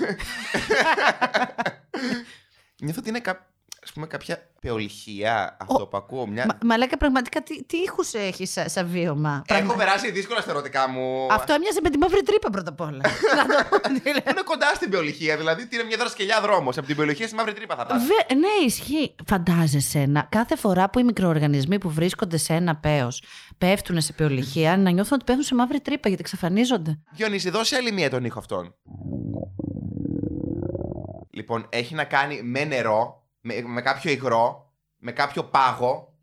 Νιώθω 2.82 3.00
ότι 3.00 3.10
είναι 3.10 3.20
κα... 3.20 3.48
ας 3.84 3.92
πούμε, 3.94 4.08
κάποια 4.08 4.50
πεολυχία 4.62 5.58
αυτό 5.62 5.88
που 5.88 5.98
ακούω. 5.98 6.28
Μια... 6.28 6.46
Μα, 6.48 6.58
μαλάκα, 6.68 6.98
πραγματικά 6.98 7.42
τι, 7.44 7.64
τι 7.64 7.78
ήχους 7.78 8.14
έχει 8.14 8.46
σαν 8.46 8.70
σα 8.70 8.84
βίωμα; 8.84 9.42
Έχω 9.48 9.74
περάσει 9.76 10.12
δύσκολα 10.12 10.42
στα 10.42 10.52
ερωτικά 10.52 10.90
μου. 10.90 11.28
Αυτό 11.32 11.54
έμοιαζε 11.54 11.80
με 11.84 11.90
τη 11.90 11.98
μαύρη 11.98 12.22
τρύπα 12.24 12.50
πρώτα 12.50 12.70
απ' 12.70 12.82
όλα. 12.82 13.02
Να 13.38 13.46
το 13.46 13.70
πω 13.70 13.80
τι 13.82 13.90
λέω. 13.90 14.24
Είναι 14.32 14.42
κοντά 14.44 14.74
στην 14.76 14.90
πεολυχία, 14.90 15.38
δηλαδή 15.38 15.68
είναι 15.72 15.84
μια 15.84 15.98
δρασκελιά 15.98 16.42
δρόμος. 16.42 16.78
Από 16.78 16.88
την 16.88 16.96
πεολυχία 16.96 17.28
στη 17.28 17.36
μαύρη 17.36 17.54
τρύπα 17.54 17.76
θα 17.76 17.86
πας. 17.86 18.04
Βε- 18.06 18.34
ναι, 18.40 18.66
ισχύει. 18.66 19.16
Φαντάζεσαι 19.28 20.06
να 20.06 20.28
κάθε 20.30 20.56
φορά 20.56 20.90
που 20.90 21.00
οι 21.00 21.04
μικροοργανισμοί 21.04 21.78
που 21.78 21.90
βρίσκονται 21.90 22.38
σε 22.38 22.54
ένα 22.54 22.76
πέος 22.76 23.24
πέφτουν 23.58 24.02
σε 24.02 24.14
πεολυχία 24.14 24.78
να 24.78 24.90
νιώθουν 24.90 25.14
ότι 25.14 25.24
πέφτουν 25.24 25.46
σε 25.46 25.56
μαύρη 25.56 25.80
τρύπα 25.82 26.08
γιατί 26.08 26.24
εξαφανίζονται. 26.24 27.00
Διονύση, 27.12 27.50
δώσε 27.50 27.76
άλλη 27.76 27.92
μία 27.92 28.10
τον 28.10 28.26
ήχο 28.26 28.40
αυτόν. 28.40 28.76
Λοιπόν, 31.42 31.66
έχει 31.70 31.94
να 31.94 32.04
κάνει 32.04 32.42
με 32.42 32.64
νερό, 32.64 33.24
με, 33.42 33.62
με 33.66 33.82
κάποιο 33.82 34.12
υγρό, 34.12 34.72
με 34.98 35.12
κάποιο 35.12 35.44
πάγο. 35.44 36.14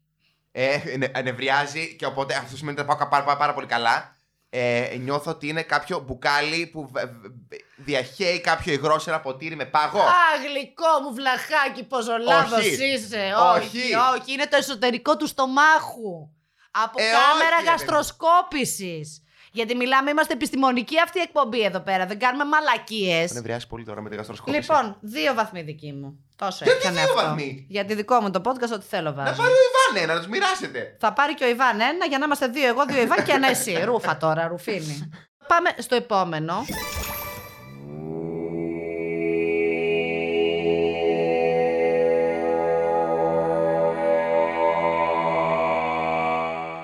Ε, 0.52 0.74
ανε- 0.94 1.16
ανεβριάζει 1.16 1.96
και 1.96 2.06
οπότε 2.06 2.34
αυτό 2.34 2.56
σημαίνει 2.56 2.78
ότι 2.80 2.88
τα 2.88 2.96
πάω 2.96 3.08
πάρα, 3.08 3.24
πάρα, 3.24 3.38
πάρα 3.38 3.54
πολύ 3.54 3.66
καλά. 3.66 4.16
Ε, 4.50 4.96
νιώθω 5.00 5.30
ότι 5.30 5.48
είναι 5.48 5.62
κάποιο 5.62 5.98
μπουκάλι 5.98 6.66
που 6.66 6.88
βε- 6.92 7.04
βε- 7.48 7.60
διαχέει 7.76 8.40
κάποιο 8.40 8.72
υγρό 8.72 8.98
σε 8.98 9.10
ένα 9.10 9.20
ποτήρι 9.20 9.56
με 9.56 9.64
πάγο. 9.64 10.00
Α, 10.00 10.12
γλυκό 10.46 11.00
μου 11.02 11.14
βλαχάκι, 11.14 11.84
πόσο 11.84 12.16
λάθος 12.16 12.58
Όχι. 12.58 12.84
είσαι. 12.92 13.32
Όχι. 13.54 13.66
όχι, 13.78 13.94
όχι. 13.94 14.32
Είναι 14.32 14.46
το 14.46 14.56
εσωτερικό 14.56 15.16
του 15.16 15.26
στομάχου. 15.26 16.28
Από 16.70 17.00
Ε, 17.02 17.04
κάμερα 17.04 17.32
όχι, 17.32 17.48
ρε 17.48 17.56
παιδί. 17.56 17.66
γαστροσκόπησης. 17.68 19.22
Γιατί 19.52 19.76
μιλάμε, 19.76 20.10
είμαστε 20.10 20.32
επιστημονική 20.32 21.00
αυτή 21.04 21.18
η 21.18 21.22
εκπομπή 21.22 21.62
εδώ 21.62 21.80
πέρα. 21.80 22.06
Δεν 22.06 22.18
κάνουμε 22.18 22.44
μαλακίες. 22.44 23.30
Ανεβριάζει 23.30 23.66
πολύ 23.66 23.84
τώρα 23.84 24.00
με 24.00 24.08
τη 24.08 24.16
γαστροσκόπηση. 24.16 24.56
Λοιπόν, 24.58 24.96
δύο 25.00 25.34
βαθμοί 25.34 25.62
δικοί 25.62 25.92
μου. 25.92 26.24
Τόσο 26.36 26.64
Γιατί 26.64 26.78
έκανε 26.80 27.00
δύο 27.00 27.12
αυτό. 27.12 27.26
βαθμοί; 27.26 27.66
Γιατί 27.68 27.94
δικό 27.94 28.20
μου 28.20 28.30
το 28.30 28.40
podcast, 28.44 28.72
ό,τι 28.74 28.86
θέλω 28.86 29.10
να 29.10 29.16
βάζω. 29.24 29.36
πάρει 29.42 29.52
ο 29.52 29.62
Ιβάν 29.68 30.02
ένα, 30.02 30.12
να 30.14 30.18
τους 30.18 30.28
μοιράσετε. 30.28 30.96
Θα 30.98 31.12
πάρει 31.12 31.34
και 31.34 31.44
ο 31.44 31.48
Ιβάν 31.48 31.80
ένα 31.80 32.06
για 32.08 32.18
να 32.18 32.24
είμαστε 32.24 32.46
δύο 32.46 32.66
εγώ, 32.66 32.84
δύο 32.84 33.02
Ιβάν 33.02 33.24
και 33.24 33.32
ένα 33.32 33.48
εσύ. 33.48 33.82
Ρούφα 33.84 34.16
τώρα, 34.16 34.48
ρουφίνη. 34.48 35.08
Πάμε 35.52 35.70
στο 35.78 35.94
επόμενο. 35.94 36.64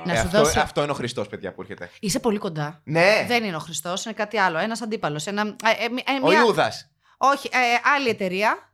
Να 0.04 0.12
Ε, 0.12 0.16
σου 0.16 0.22
αυτό, 0.26 0.38
δώσω. 0.38 0.60
αυτό 0.60 0.82
είναι 0.82 0.90
ο 0.90 0.94
Χριστός, 0.94 1.28
παιδιά, 1.28 1.52
που 1.52 1.60
έρχεται. 1.60 1.90
Είσαι 2.00 2.18
πολύ 2.20 2.38
κοντά. 2.38 2.80
Ναι, 2.84 3.24
Δεν 3.28 3.44
είναι 3.44 3.56
ο 3.56 3.58
Χριστός, 3.58 4.04
είναι 4.04 4.14
κάτι 4.14 4.38
άλλο. 4.38 4.58
Ένας 4.58 4.82
αντίπαλος. 4.82 5.26
Ένα... 5.26 5.42
ε, 5.42 5.84
ε, 5.84 5.88
μη- 5.88 6.02
ε, 6.06 6.12
ο 6.24 6.28
μια- 6.28 6.40
Ιούδας. 6.40 6.90
Όχι, 7.18 7.48
ε, 7.52 7.58
άλλη 7.94 8.08
εταιρεία. 8.08 8.68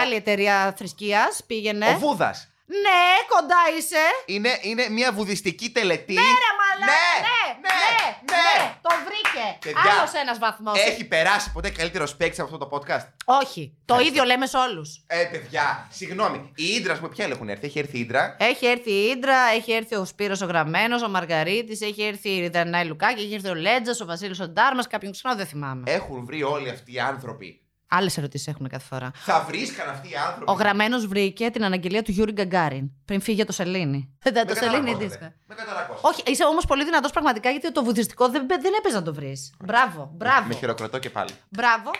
Άλλη 0.00 0.14
εταιρεία 0.14 0.74
θρησκείας 0.78 1.40
πήγαινε. 1.46 1.86
Ο 1.88 1.98
Βούδας. 1.98 2.48
Ναι, 2.66 3.02
κοντά 3.28 3.56
είσαι. 3.78 3.96
Είναι, 4.26 4.58
είναι 4.62 4.88
μια 4.88 5.12
βουδιστική 5.12 5.70
τελετή. 5.70 6.12
Ναι, 6.14 6.20
ρε 6.20 6.52
μαλάκα. 6.80 7.12
Ναι, 7.26 7.40
Ναι, 7.66 7.66
ναι, 7.66 7.78
ναι, 8.00 8.08
ναι. 8.32 8.42
ναι. 8.58 8.74
Το 8.86 8.90
βρήκε. 9.06 9.46
Παιδιά, 9.64 9.92
Άλλος 9.98 10.12
ένας 10.22 10.38
βαθμός. 10.38 10.78
Έχει 10.90 11.04
περάσει 11.14 11.52
ποτέ 11.52 11.70
καλύτερος 11.70 12.16
παίκτης 12.16 12.38
από 12.40 12.54
αυτό 12.54 12.58
το 12.64 12.68
podcast; 12.76 13.06
Όχι. 13.42 13.62
Το 13.84 13.94
Ευχαριστώ. 13.94 13.98
ίδιο 14.08 14.22
λέμε 14.24 14.46
σε 14.46 14.56
όλους. 14.56 14.88
Ε, 15.06 15.24
παιδιά, 15.32 15.86
συγγνώμη. 15.90 16.38
Η 16.54 16.64
Ήντρας, 16.64 17.00
με 17.00 17.08
ποια 17.08 17.24
έχουν 17.30 17.48
έρθει. 17.48 17.66
Έχει 17.66 17.78
έρθει 17.78 17.96
η 17.96 18.00
Ήντρα; 18.00 18.36
Έχει 18.38 18.66
έρθει 18.66 18.90
η 18.90 19.02
Ήντρα, 19.14 19.36
έχει 19.56 19.72
έρθει 19.72 19.94
ο 19.96 20.04
Σπύρος 20.04 20.40
ο 20.40 20.46
Γραμμένος, 20.46 21.02
ο 21.02 21.08
Μαργαρίτης, 21.08 21.80
έχει 21.80 22.02
έρθει 22.02 22.28
η 22.28 22.48
Δανάη 22.48 22.84
Λουκάκη, 22.84 23.22
έχει 23.22 23.34
έρθει 23.34 23.48
ο 23.48 23.54
Λέτζα, 23.54 23.92
ο 24.02 24.04
Βασίλης 24.04 24.40
ο 24.40 24.48
Ντάρμας, 24.48 24.86
κάποιον 24.86 25.12
ξανά 25.12 25.34
δεν 25.34 25.46
θυμάμαι. 25.46 25.82
Έχουν 25.92 26.24
βρει 26.24 26.42
όλοι 26.42 26.68
αυτοί 26.70 26.92
οι 26.94 26.98
άνθρωποι. 27.00 27.58
Άλλες 27.96 28.16
ερωτήσεις 28.18 28.46
έχουν 28.46 28.68
κάθε 28.68 28.84
φορά. 28.84 29.10
Θα 29.14 29.44
βρίσκαν 29.48 29.88
αυτοί 29.88 30.08
οι 30.10 30.14
άνθρωποι. 30.28 30.50
Ο 30.50 30.54
Γραμμένος 30.54 31.06
βρήκε 31.06 31.50
την 31.50 31.64
αναγγελία 31.64 32.02
του 32.02 32.10
Γιούρι 32.10 32.32
Γκαγκάριν 32.32 32.90
πριν 33.04 33.20
φύγει 33.20 33.36
για 33.36 33.46
το 33.46 33.52
Σελήνη. 33.52 34.16
Δεν 34.22 34.32
Με 34.34 34.44
το 34.44 34.54
Σελήνη 34.54 34.70
καταρρακώσατε. 34.76 35.06
δίσκο. 35.06 35.32
Με 35.46 35.54
καταρρακώσατε. 35.54 36.06
Όχι, 36.08 36.22
είσαι 36.26 36.44
όμως 36.44 36.64
πολύ 36.66 36.84
δυνατός 36.84 37.10
πραγματικά 37.12 37.50
γιατί 37.50 37.72
το 37.72 37.84
βουδιστικό 37.84 38.28
δεν, 38.28 38.46
δεν 38.48 38.72
έπαιζε 38.78 38.96
να 38.96 39.02
το 39.02 39.14
βρεις. 39.14 39.54
Μπράβο, 39.64 40.10
μπράβο. 40.14 40.46
Με 40.48 40.54
χειροκροτώ 40.54 40.98
και 40.98 41.10
πάλι. 41.10 41.30
Μπράβο. 41.48 41.90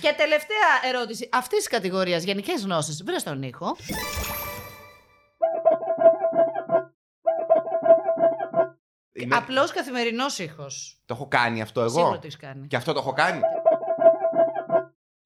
Και 0.00 0.14
τελευταία 0.16 0.70
ερώτηση 0.88 1.28
αυτής 1.32 1.58
της 1.58 1.68
κατηγορίας 1.68 2.22
γενικές 2.22 2.62
γνώσεις. 2.62 3.02
Βρε 3.04 3.16
τον 3.24 3.42
ήχο. 3.42 3.76
Είμαι- 9.12 9.36
Απλός 9.36 9.70
καθημερινός 9.72 10.38
ήχος. 10.38 11.02
Το 11.06 11.14
έχω 11.14 11.28
κάνει 11.28 11.62
αυτό 11.62 11.80
εγώ; 11.80 11.90
Σίγουρα 11.90 12.12
το 12.12 12.20
έχεις 12.22 12.36
κάνει. 12.36 12.66
Και 12.66 12.76
αυτό 12.76 12.92
το 12.92 12.98
έχω 12.98 13.12
κάνει; 13.12 13.40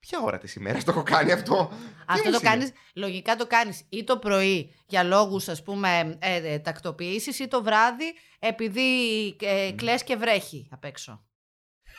Ποια 0.07 0.21
ώρα 0.21 0.39
της 0.39 0.55
ημέρας 0.55 0.85
το 0.85 0.91
έχω 0.91 1.03
κάνει 1.03 1.33
αυτό; 1.33 1.71
Τι 1.71 1.77
Αυτό 2.07 2.31
μου 2.31 2.31
το 2.31 2.39
είναι; 2.41 2.51
κάνεις, 2.51 2.73
λογικά 2.95 3.37
το 3.37 3.47
κάνεις 3.47 3.83
ή 3.89 4.05
το 4.05 4.19
πρωί 4.19 4.75
για 4.87 5.03
λόγους 5.03 5.49
ας 5.49 5.63
πούμε 5.63 6.19
ε, 6.19 6.53
ε, 6.53 6.59
τακτοποίηση 6.59 7.43
ή 7.43 7.49
το 7.49 7.63
βράδυ 7.63 8.15
επειδή 8.39 9.29
ε, 9.41 9.73
κλαις 9.77 10.05
και 10.05 10.17
βρέχει 10.17 10.69
απ' 10.71 10.85
έξω. 10.85 11.25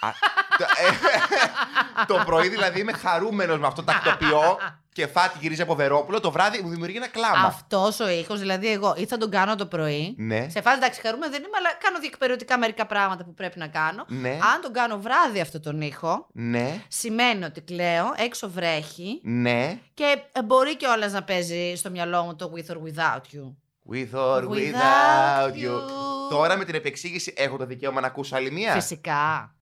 Α, 0.06 0.14
το- 0.58 0.64
ε, 0.64 2.06
το 2.06 2.24
πρωί 2.26 2.48
δηλαδή 2.50 2.80
είμαι 2.80 2.92
χαρούμενος 2.94 3.60
με 3.60 3.68
αυτό 3.68 3.84
το 3.84 3.92
τακτοποιώ 3.92 4.58
και 4.94 5.08
φάτη 5.08 5.38
γυρίζει 5.42 5.62
από 5.62 5.76
Βερόπουλο. 5.76 6.20
Το 6.20 6.32
βράδυ 6.32 6.62
μου 6.62 6.70
δημιουργεί 6.70 6.98
ένα 6.98 7.08
κλάμα. 7.08 7.48
Αυτός 7.48 8.00
ο 8.00 8.08
ήχος, 8.10 8.40
δηλαδή 8.40 8.72
εγώ 8.72 8.94
ή 8.98 9.06
θα 9.06 9.18
τον 9.18 9.30
κάνω 9.30 9.56
το 9.56 9.66
πρωί. 9.66 10.16
Ναι. 10.18 10.48
Σε 10.50 10.62
φάση 10.62 10.78
εντάξει, 10.78 11.02
χαρούμενο 11.02 11.32
δεν 11.32 11.40
είμαι, 11.44 11.58
αλλά 11.58 11.70
κάνω 11.80 12.00
διεκπαιρεωτικά 12.00 12.58
μερικά 12.58 12.86
πράγματα 12.86 13.24
που 13.24 13.34
πρέπει 13.34 13.60
να 13.60 13.68
κάνω. 13.68 14.06
Ναι. 14.08 14.30
Αν 14.30 14.62
τον 14.62 14.74
κάνω 14.74 14.98
βράδυ 15.00 15.40
αυτό 15.42 15.60
τον 15.60 15.82
ήχο, 15.82 16.28
Ναι. 16.34 16.82
σημαίνει 16.88 17.44
ότι 17.44 17.62
κλαίω, 17.62 18.14
έξω 18.16 18.50
βρέχει 18.50 19.20
Ναι. 19.24 19.80
και 19.94 20.18
ε, 20.32 20.44
μπορεί 20.44 20.76
κιόλας 20.78 21.12
να 21.12 21.24
παίζει 21.24 21.74
στο 21.76 21.90
μυαλό 21.90 22.24
μου 22.24 22.36
το 22.36 22.52
with 22.56 22.72
or 22.72 22.76
without 22.78 23.22
you. 23.36 23.56
With 23.92 24.20
or 24.20 24.44
Without 24.44 24.50
without 24.50 25.54
you. 25.56 25.76
you. 25.76 26.30
Τώρα 26.30 26.58
με 26.58 26.66
την 26.66 26.76
επεξήγηση 26.76 27.34
έχω 27.38 27.58
το 27.58 27.66
δικαίωμα 27.66 28.02
να 28.02 28.08
ακούσω 28.08 28.36
άλλη 28.36 28.52
μία; 28.52 28.74
Φυσικά. 28.74 29.56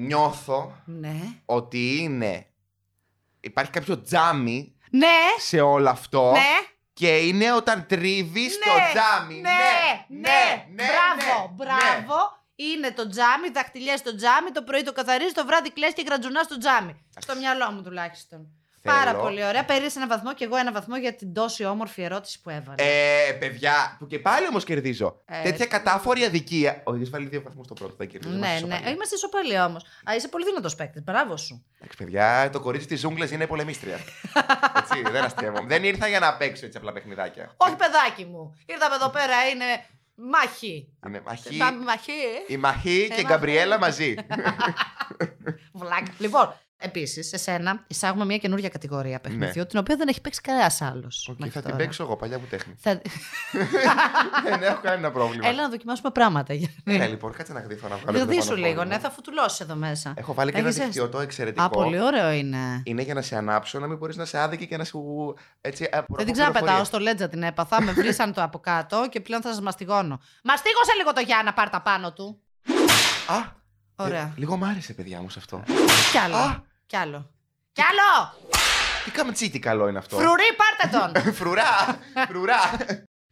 Νιώθω 0.00 0.82
Ναι. 0.84 1.20
ότι 1.44 1.96
είναι. 2.00 2.46
Υπάρχει 3.40 3.70
κάποιο 3.70 4.02
τζάμι 4.02 4.76
Ναι. 4.90 5.16
σε 5.38 5.60
όλο 5.60 5.88
αυτό. 5.90 6.30
Ναι. 6.32 6.66
Και 6.92 7.16
είναι 7.18 7.52
όταν 7.52 7.86
τρίβει 7.86 8.48
το 8.48 8.70
τζάμι. 8.92 9.40
Ναι, 9.40 10.20
ναι, 10.20 10.66
μπράβο, 10.68 11.52
μπράβο. 11.54 12.36
Είναι 12.54 12.92
το 12.92 13.08
τζάμι, 13.08 13.48
δαχτυλιές 13.52 13.98
στο 13.98 14.14
τζάμι, 14.14 14.50
το 14.50 14.62
πρωί 14.62 14.82
το 14.82 14.92
καθαρίζει, 14.92 15.32
το 15.32 15.44
βράδυ 15.46 15.70
κλαις 15.70 15.92
και 15.92 16.02
γρατζουνάς 16.06 16.44
στο 16.44 16.58
τζάμι. 16.58 17.04
Στο 17.18 17.36
μυαλό 17.36 17.70
μου 17.70 17.82
τουλάχιστον. 17.82 18.48
Θέλω. 18.82 18.96
Πάρα 18.96 19.14
πολύ 19.14 19.44
ωραία. 19.44 19.64
Πέρυσι 19.64 19.94
ένα 19.98 20.06
βαθμό 20.06 20.34
και 20.34 20.44
εγώ 20.44 20.56
ένα 20.56 20.72
βαθμό 20.72 20.96
για 20.96 21.14
την 21.14 21.32
τόση 21.32 21.64
όμορφη 21.64 22.02
ερώτηση 22.02 22.40
που 22.40 22.50
έβαλες. 22.50 22.86
Ε, 22.86 23.32
παιδιά, 23.32 23.96
που 23.98 24.06
και 24.06 24.18
πάλι 24.18 24.46
όμως 24.46 24.64
κερδίζω. 24.64 25.22
Ε, 25.24 25.42
Τέτοια 25.42 25.66
κατάφορη 25.66 26.24
αδικία. 26.24 26.82
Ο 26.84 26.94
έχει 26.94 27.04
βάλει 27.10 27.26
δύο 27.26 27.42
βαθμούς 27.42 27.64
στο 27.64 27.74
πρώτο, 27.74 27.94
δεν 27.98 28.08
κερδίζω. 28.08 28.34
ναι, 28.36 28.46
είμαστε 28.46 28.66
ναι. 28.66 28.74
ισοπαλία. 28.74 28.90
Είμαστε 28.92 29.14
ισόπαλοι 29.14 29.60
όμως. 29.60 29.84
Είσαι 30.16 30.28
πολύ 30.28 30.44
δυνατός 30.44 30.74
παίκτη. 30.74 31.00
Μπράβο 31.00 31.36
σου. 31.36 31.64
Εντάξει, 31.80 31.96
παιδιά, 31.96 32.50
το 32.52 32.60
κορίτσι 32.60 32.86
της 32.86 33.00
ζούγκλας 33.00 33.30
είναι 33.30 33.46
πολεμίστρια. 33.46 33.96
έτσι, 34.80 35.02
δεν 35.10 35.24
αστείευομαι. 35.24 35.66
δεν 35.68 35.84
ήρθα 35.84 36.08
για 36.08 36.18
να 36.18 36.36
παίξω 36.36 36.66
έτσι 36.66 36.78
απλά 36.78 36.92
παιχνιδάκια. 36.92 37.54
Όχι, 37.56 37.76
παιδάκι 37.76 38.24
μου. 38.24 38.56
Ήρθαμε 38.66 38.94
εδώ 38.94 39.08
πέρα, 39.10 39.48
είναι 39.48 39.64
μάχη. 40.14 40.88
Είναι 41.06 41.20
μαχή. 41.26 41.56
Μα- 41.56 41.70
Μαχή. 41.70 42.12
Η 42.46 42.56
Μαχή 42.56 42.98
και 42.98 43.04
η 43.04 43.08
μαχή. 43.14 43.22
Γκαμπριέλα 43.26 43.78
μαζί. 43.78 44.14
Βλάκα. 45.72 46.12
Λοιπόν, 46.18 46.54
επίσης, 46.80 47.28
σε 47.28 47.36
σένα 47.36 47.84
εισάγουμε 47.86 48.24
μια 48.24 48.38
καινούργια 48.38 48.68
κατηγορία 48.68 49.20
παιχνιδιού, 49.20 49.60
Ναι. 49.60 49.64
την 49.66 49.78
οποία 49.78 49.96
δεν 49.96 50.08
έχει 50.08 50.20
παίξει 50.20 50.40
κανένας 50.40 50.82
άλλος. 50.82 51.28
Οκ, 51.30 51.48
θα 51.52 51.62
την 51.62 51.76
παίξω 51.76 52.02
εγώ, 52.02 52.16
παλιά 52.16 52.38
μου 52.38 52.46
τέχνη. 52.50 52.74
Θα... 52.78 53.00
δεν 54.48 54.62
έχω 54.62 54.80
κανένα 54.82 55.10
πρόβλημα. 55.10 55.48
Έλα 55.48 55.62
να 55.62 55.68
δοκιμάσουμε 55.68 56.10
πράγματα. 56.10 56.54
Ναι, 56.84 57.06
λοιπόν, 57.06 57.32
κάτσε 57.32 57.52
να 57.52 57.60
γδύφω 57.60 57.88
να 57.88 57.96
βγάλω. 57.96 58.18
το 58.18 58.24
Διδύσου 58.26 58.40
τηλέφωνο 58.48 58.66
λίγο, 58.68 58.82
μου. 58.82 58.88
ναι, 58.88 58.98
θα 58.98 59.10
φουτουλώσεις 59.10 59.60
εδώ 59.60 59.74
μέσα. 59.74 60.12
Έχω 60.16 60.34
βάλει 60.34 60.52
και 60.52 60.58
ένα 60.58 60.68
Έχεις 60.68 60.80
δικτυωτό 60.80 61.20
εξαιρετικό. 61.20 61.64
Α, 61.64 61.68
πολύ 61.68 62.00
ωραίο 62.00 62.30
είναι. 62.30 62.82
Είναι 62.84 63.02
για 63.02 63.14
να 63.14 63.22
σε 63.22 63.36
ανάψω, 63.36 63.78
να 63.78 63.86
μην 63.86 63.96
μπορείς 63.98 64.16
να 64.16 64.24
σε 64.24 64.38
άδικη 64.38 64.66
και 64.66 64.76
να 64.76 64.84
σου. 64.84 65.34
Έτσι, 65.60 65.88
ε, 65.92 66.00
Δεν 66.08 66.24
την 66.24 66.34
ξαναπετάω, 66.34 66.84
στο 66.84 66.98
Λέτζα 66.98 67.28
την 67.28 67.42
έπαθα. 67.42 67.82
Με 67.82 67.92
βρήσαν 67.92 68.32
το 68.32 68.42
από 68.42 68.58
κάτω 68.58 69.06
και 69.10 69.20
πλέον 69.20 69.42
θα 69.42 69.48
σας 69.48 69.60
μαστιγώνω. 69.60 70.20
Μαστίγωσε 70.42 70.92
λίγο 70.96 71.12
το 71.12 71.20
Γιάννα, 71.20 71.52
πάρ 71.52 71.70
τα 71.70 71.82
πάνω 71.82 72.12
του. 72.12 72.40
Α, 73.26 73.56
Ωραία. 74.00 74.20
ε, 74.20 74.32
λίγο 74.36 74.56
μ' 74.56 74.64
άρεσε, 74.64 74.92
παιδιά 74.92 75.20
μου, 75.20 75.30
σε 75.30 75.38
αυτό. 75.38 75.62
Κι 76.10 76.18
άλλο. 76.18 76.36
Α. 76.36 76.62
Κι 76.86 76.96
άλλο. 76.96 77.30
Κι 77.72 77.82
άλλο! 77.82 78.34
Τι 79.04 79.10
καμτσίκι 79.10 79.58
καλό 79.58 79.88
είναι 79.88 79.98
αυτό. 79.98 80.16
Φρουρί, 80.16 80.44
πάρτε 80.56 80.98
τον! 80.98 81.22
Φρουρά! 81.38 81.98
Φρουρά! 82.28 82.76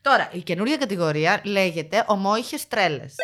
Τώρα, 0.01 0.29
η 0.33 0.39
καινούργια 0.43 0.77
κατηγορία 0.77 1.41
λέγεται 1.45 2.05
Ομόηχες 2.07 2.69
τρέλες. 2.69 3.15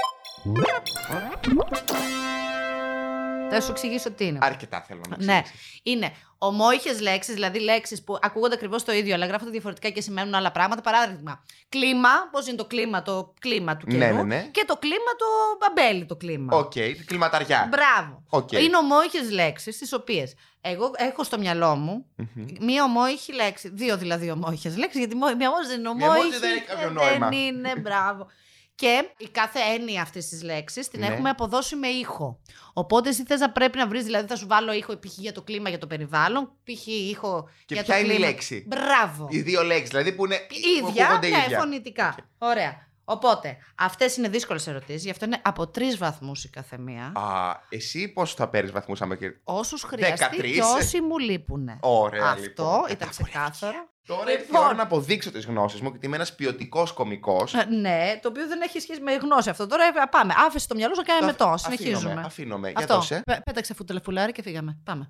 Θα 3.55 3.61
σου 3.61 3.71
εξηγήσω 3.71 4.11
τι 4.11 4.25
είναι. 4.27 4.39
Αρκετά 4.43 4.81
θέλω 4.89 5.01
να 5.09 5.17
Ναι, 5.25 5.37
εξηγήσεις. 5.39 5.81
είναι 5.83 6.13
ομόηχες 6.39 6.99
λέξεις, 7.01 7.35
δηλαδή 7.35 7.59
λέξεις 7.61 8.03
που 8.05 8.19
ακούγονται 8.21 8.55
ακριβώς 8.55 8.85
το 8.85 8.93
ίδιο, 8.93 9.15
αλλά 9.15 9.27
γράφονται 9.27 9.51
διαφορετικά 9.51 9.89
και 9.89 10.01
σημαίνουν 10.01 10.35
άλλα 10.35 10.51
πράγματα. 10.53 10.81
Παράδειγμα, 10.81 11.45
κλίμα, 11.69 12.09
πώς 12.31 12.47
είναι 12.47 12.57
το 12.57 12.65
κλίμα, 12.65 13.03
το 13.03 13.35
κλίμα 13.41 13.77
του 13.77 13.87
Ναι, 13.89 13.99
καιρού. 13.99 14.15
ναι, 14.17 14.23
ναι. 14.23 14.49
Και 14.51 14.65
το 14.67 14.77
κλίμα, 14.77 15.13
το 15.19 15.27
αμπέλι 15.61 16.05
το 16.07 16.17
κλίμα. 16.17 16.57
Οκ, 16.57 16.73
κλιματαριά. 17.07 17.69
Μπράβο. 17.71 18.23
Οκ. 18.29 18.53
Είναι 18.53 18.77
ομόηχε 18.77 19.31
λέξεις, 19.31 19.79
τις 19.79 19.93
οποίες 19.93 20.35
εγώ 20.61 20.91
έχω 20.97 21.25
στο 21.25 21.39
μυαλό 21.39 21.75
μου 21.75 22.07
Μμμ. 22.17 22.45
μία 22.61 22.85
ομόηχη 22.85 23.33
λέξη. 23.35 23.69
Δύο 23.69 23.97
δηλαδή 23.97 24.31
ομόηχε 24.31 24.69
λέξεις, 24.77 24.99
γιατί 24.99 25.15
μο- 25.17 25.37
μία 25.37 25.49
όμω 25.49 25.67
δεν 25.67 25.79
είναι 25.79 25.95
Μία 25.95 26.07
μόνη 26.07 26.19
ομόηχη. 26.19 26.39
δεν 26.39 26.51
έχει 26.51 26.65
κάποιο 26.65 26.87
ε, 26.89 26.91
νόημα. 26.91 27.29
Δεν 27.29 27.39
είναι, 27.39 27.77
μπράβο. 27.81 28.27
Και 28.75 29.11
η 29.19 29.29
κάθε 29.29 29.59
έννοια 29.75 30.03
αυτής 30.03 30.29
της 30.29 30.43
λέξης 30.43 30.89
την 30.89 31.01
Ναι. 31.01 31.07
έχουμε 31.07 31.29
αποδώσει 31.29 31.77
με 31.77 31.89
ήχο. 31.89 32.41
Οπότε 32.73 33.09
εσύ 33.09 33.25
θες 33.25 33.41
να 33.41 33.51
πρέπει 33.53 33.79
να 33.79 33.87
βρεις, 33.87 34.05
δηλαδή 34.05 34.27
θα 34.27 34.37
σου 34.37 34.47
βάλω 34.47 34.73
ήχο 34.73 34.97
π.χ. 34.99 35.19
για 35.19 35.33
το 35.33 35.43
κλίμα, 35.43 35.69
για 35.69 35.79
το 35.79 35.87
περιβάλλον, 35.87 36.53
π.χ. 36.65 36.87
ήχο 36.87 37.49
Και 37.65 37.75
για 37.75 37.83
ποια 37.83 37.95
το 37.95 38.01
είναι 38.01 38.13
η 38.13 38.17
κλίμα. 38.17 38.29
λέξη; 38.31 38.65
Μπράβο. 38.69 39.27
Οι 39.31 39.41
δύο 39.41 39.63
λέξεις, 39.63 39.89
δηλαδή 39.89 40.13
που 40.13 40.25
είναι. 40.25 40.37
που 40.49 40.55
ίδια, 40.89 41.05
ακούγονται 41.05 41.29
ναι, 41.29 41.39
ίδια. 41.45 41.59
φωνητικά. 41.59 42.15
Ωραία. 42.39 42.91
Οπότε, 43.05 43.57
αυτές 43.79 44.17
είναι 44.17 44.29
δύσκολες 44.29 44.67
ερωτήσεις, 44.67 45.05
γι' 45.05 45.11
αυτό 45.11 45.25
είναι 45.25 45.41
από 45.45 45.69
τρεις 45.69 45.97
βαθμούς 45.99 46.45
η 46.45 46.51
καθεμία. 46.51 47.13
Α, 47.17 47.57
εσύ 47.69 48.09
πώ 48.09 48.27
θα 48.27 48.49
παίρνεις 48.49 48.73
βαθμούς 48.73 49.03
άμα 49.03 49.17
και. 49.17 49.27
Όσους 49.45 49.83
χρειαστεί 49.83 50.37
13. 50.37 50.53
και 50.55 50.63
όσοι 50.63 51.01
μου 51.01 51.19
λείπουν. 51.19 51.69
Ωραία, 51.81 52.25
Αυτό 52.31 52.41
λοιπόν. 52.43 52.91
ήταν 52.91 53.09
ξεκάθαρο. 53.09 53.91
Τώρα 54.07 54.31
ήρθε 54.31 54.43
η 54.43 54.47
Λοιπόν. 54.47 54.65
ώρα 54.65 54.75
να 54.75 54.83
αποδείξω 54.83 55.31
τις 55.31 55.45
γνώσεις 55.47 55.81
μου 55.81 55.89
γιατί 55.89 56.07
είμαι 56.07 56.17
ένας 56.17 56.35
ποιοτικός 56.35 56.93
κωμικός. 56.93 57.55
Ε, 57.55 57.65
ναι, 57.65 58.19
το 58.23 58.29
οποίο 58.29 58.47
δεν 58.49 58.61
έχει 58.61 58.81
σχέση 58.81 59.01
με 59.01 59.13
γνώση 59.15 59.51
αυτό. 59.51 59.67
Τώρα 59.67 59.85
ε, 59.85 59.91
πάμε. 60.11 60.35
Άφησε 60.47 60.69
το 60.69 60.75
μυαλό 60.75 60.95
σου 60.95 61.01
να 61.07 61.13
κάνει 61.13 61.25
μετό. 61.27 61.55
Συνεχίζουμε. 61.57 62.23
Αφήνομαι. 62.25 62.69
Για 62.69 62.79
Αυτό. 62.79 62.95
δώσε. 62.95 63.23
Πέ- 63.25 63.43
Πέταξε 63.43 63.75
φουτελεφουλάρι 63.75 64.33
και 64.33 64.43
φύγαμε. 64.43 64.79
Πάμε. 64.85 65.09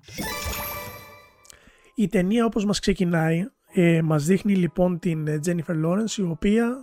Η 1.95 2.07
ταινία 2.07 2.45
όπως 2.45 2.65
μας 2.65 2.79
ξεκινάει 2.79 3.45
ε, 3.75 4.01
μας 4.01 4.23
δείχνει 4.25 4.55
λοιπόν 4.55 4.99
την 4.99 5.27
ε, 5.27 5.39
Jennifer 5.45 5.85
Lawrence 5.85 6.17
η 6.17 6.21
οποία 6.21 6.75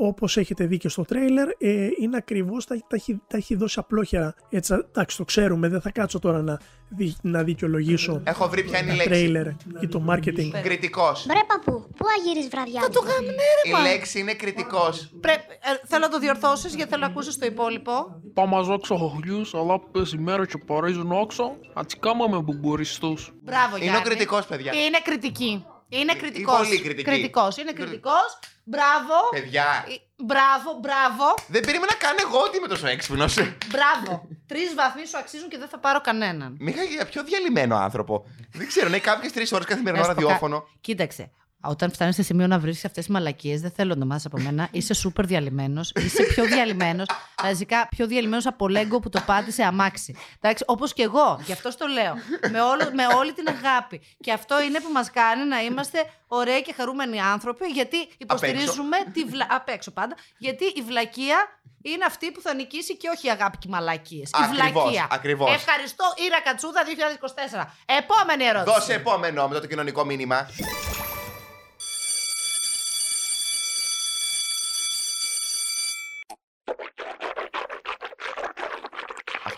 όπως 0.00 0.36
έχετε 0.36 0.66
δει 0.66 0.76
και 0.76 0.88
στο 0.88 1.02
τρέιλερ 1.04 1.48
ε, 1.58 1.88
είναι 2.00 2.16
ακριβώς, 2.16 2.64
τα, 2.66 2.74
τα, 2.88 2.96
έχει- 2.96 3.20
τα 3.26 3.36
έχει 3.36 3.54
δώσει 3.54 3.78
απλόχερα. 3.78 4.34
Έτσι, 4.50 4.74
εντάξει 4.88 5.16
το 5.16 5.24
ξέρουμε, 5.24 5.68
δεν 5.68 5.80
θα 5.80 5.90
κάτσω 5.90 6.18
τώρα 6.18 6.42
να, 6.42 6.60
δι, 6.88 7.16
να 7.22 7.42
δικαιολογήσω 7.42 8.20
Έχω 8.24 8.48
βρει 8.48 8.62
ποια 8.64 8.78
είναι 8.78 8.86
η 8.86 8.90
τα 8.90 8.94
λέξη. 8.96 9.08
τρέιλερ 9.10 9.46
ή 9.80 9.88
το 9.88 10.04
marketing. 10.08 10.50
Κριτικός. 10.62 11.26
Μπρε 11.26 11.38
παππού, 11.46 11.86
πού 11.96 12.06
αγύρεις 12.18 12.48
βραδιά. 12.48 12.80
Θα 12.80 12.88
το 12.90 13.00
κάνουμε, 13.00 13.32
Η 13.64 13.70
ρε, 13.70 13.76
μα. 13.76 13.80
λέξη 13.82 14.18
είναι 14.20 14.34
κριτικός. 14.34 15.10
Πρέπει, 15.20 15.42
ε, 15.50 15.86
θέλω 15.86 16.04
να 16.04 16.10
το 16.10 16.18
διορθώσεις 16.18 16.74
γιατί 16.74 16.90
θέλω 16.90 17.02
να 17.02 17.08
ακούσει 17.08 17.38
το 17.38 17.46
υπόλοιπο. 17.46 17.92
Πάμε 18.34 18.74
έξω 18.74 18.96
χωριούς, 18.96 19.54
αλλά 19.54 19.78
που 19.80 19.90
πες 19.90 20.12
η 20.12 20.18
μέρα 20.18 20.46
και 20.46 20.58
παρίζουν 20.66 21.12
όξο, 21.12 21.52
ατσι 21.74 21.98
κάμαμε 21.98 22.36
μπουμπουριστούς. 22.40 23.32
Μπράβο, 23.42 23.76
Είναι 23.76 23.84
Γιάννη. 23.84 24.00
ο 24.00 24.04
κριτικός, 24.04 24.46
παιδιά. 24.46 24.72
Είναι 24.72 24.98
κριτική. 25.04 25.64
Είναι 25.88 26.14
κριτικός. 26.14 26.56
πολύ 26.56 26.80
κριτική. 26.80 27.02
Κριτικός. 27.02 27.56
Είναι 27.56 27.72
κριτικός. 27.72 28.38
Μπράβο. 28.64 29.14
Παιδιά, 29.30 29.84
Ε, 29.88 29.92
Μπράβο, 30.24 30.78
μπράβο. 30.80 31.34
δεν 31.46 31.62
περίμενα 31.64 31.94
καν 31.94 32.16
εγώ 32.20 32.38
ότι 32.40 32.56
είμαι 32.56 32.66
τόσο 32.68 32.86
έξυπνος. 32.86 33.34
Μπράβο. 33.68 34.28
Τρεις 34.50 34.74
βαθμοί 34.74 35.06
σου 35.06 35.18
αξίζουν 35.18 35.48
και 35.48 35.58
δεν 35.58 35.68
θα 35.68 35.78
πάρω 35.78 36.00
κανέναν. 36.00 36.56
Μήχα 36.60 36.82
για 36.82 37.04
πιο 37.06 37.24
διαλυμένο 37.24 37.76
άνθρωπο. 37.76 38.24
Δεν 38.52 38.66
ξέρω, 38.66 38.86
είναι 38.88 38.98
κάποιες 38.98 39.32
τρεις 39.32 39.52
ώρες 39.52 39.66
καθημερινό 39.66 40.02
Να 40.02 40.08
σου 40.08 40.14
πω 40.14 40.20
κα- 40.20 40.26
ραδιόφωνο. 40.26 40.68
Κοίταξε. 40.80 41.30
Όταν 41.60 41.92
φτάνεις 41.92 42.14
σε 42.14 42.22
σημείο 42.22 42.46
να 42.46 42.58
βρει 42.58 42.70
αυτές 42.70 42.90
τις 42.92 43.08
μαλακίες, 43.08 43.60
δεν 43.60 43.70
θέλω 43.70 43.94
να 43.94 44.04
μάθεις 44.04 44.24
από 44.26 44.38
μένα. 44.38 44.68
Είσαι 44.70 44.94
σούπερ 44.94 45.26
διαλυμένος. 45.26 45.92
Είσαι 45.96 46.22
πιο 46.22 46.44
διαλυμένος. 46.44 47.06
Βασικά, 47.42 47.88
πιο 47.88 48.06
διαλυμένος 48.06 48.46
από 48.46 48.68
λέγκο 48.68 48.98
που 49.00 49.08
το 49.08 49.20
πάτησε 49.26 49.62
αμάξι. 49.62 50.16
Εντάξει, 50.40 50.64
όπως 50.66 50.92
και 50.92 51.02
εγώ. 51.02 51.40
Γι' 51.44 51.52
αυτός 51.52 51.76
το 51.76 51.86
λέω. 51.86 52.14
Με, 52.50 52.60
όλο, 52.60 52.90
με 52.92 53.06
όλη 53.18 53.32
την 53.32 53.48
αγάπη. 53.48 54.00
Και 54.20 54.32
αυτό 54.32 54.62
είναι 54.62 54.80
που 54.80 54.92
μας 54.92 55.10
κάνει 55.10 55.44
να 55.44 55.60
είμαστε 55.62 56.10
ωραίοι 56.26 56.62
και 56.62 56.72
χαρούμενοι 56.76 57.20
άνθρωποι, 57.20 57.66
γιατί 57.66 57.96
υποστηρίζουμε 58.18 58.96
τη 59.12 59.24
βλα... 59.24 59.46
Απ' 59.50 59.68
έξω 59.68 59.90
πάντα. 59.90 60.16
Γιατί 60.38 60.64
η 60.64 60.82
βλακεία 60.82 61.36
είναι 61.82 62.04
αυτή 62.04 62.30
που 62.30 62.40
θα 62.40 62.54
νικήσει 62.54 62.96
και 62.96 63.08
όχι 63.14 63.26
η 63.26 63.30
αγάπη 63.30 63.58
και 63.58 63.66
οι 63.68 63.70
μαλακίες. 63.70 64.30
Η 64.30 64.32
Ακριβώς, 64.42 64.72
βλακεία. 64.72 65.06
ακριβώς. 65.10 65.54
Ευχαριστώ, 65.54 66.04
Ήρα 66.26 66.40
Κατσούδα 66.40 66.80
2024. 66.84 67.64
Επόμενη 67.98 68.44
ερώτηση. 68.44 68.74
Δώσε 68.78 68.94
επόμενο 68.94 69.48
με 69.48 69.60
το 69.60 69.66
κοινωνικό 69.66 70.04
μήνυμα. 70.04 70.48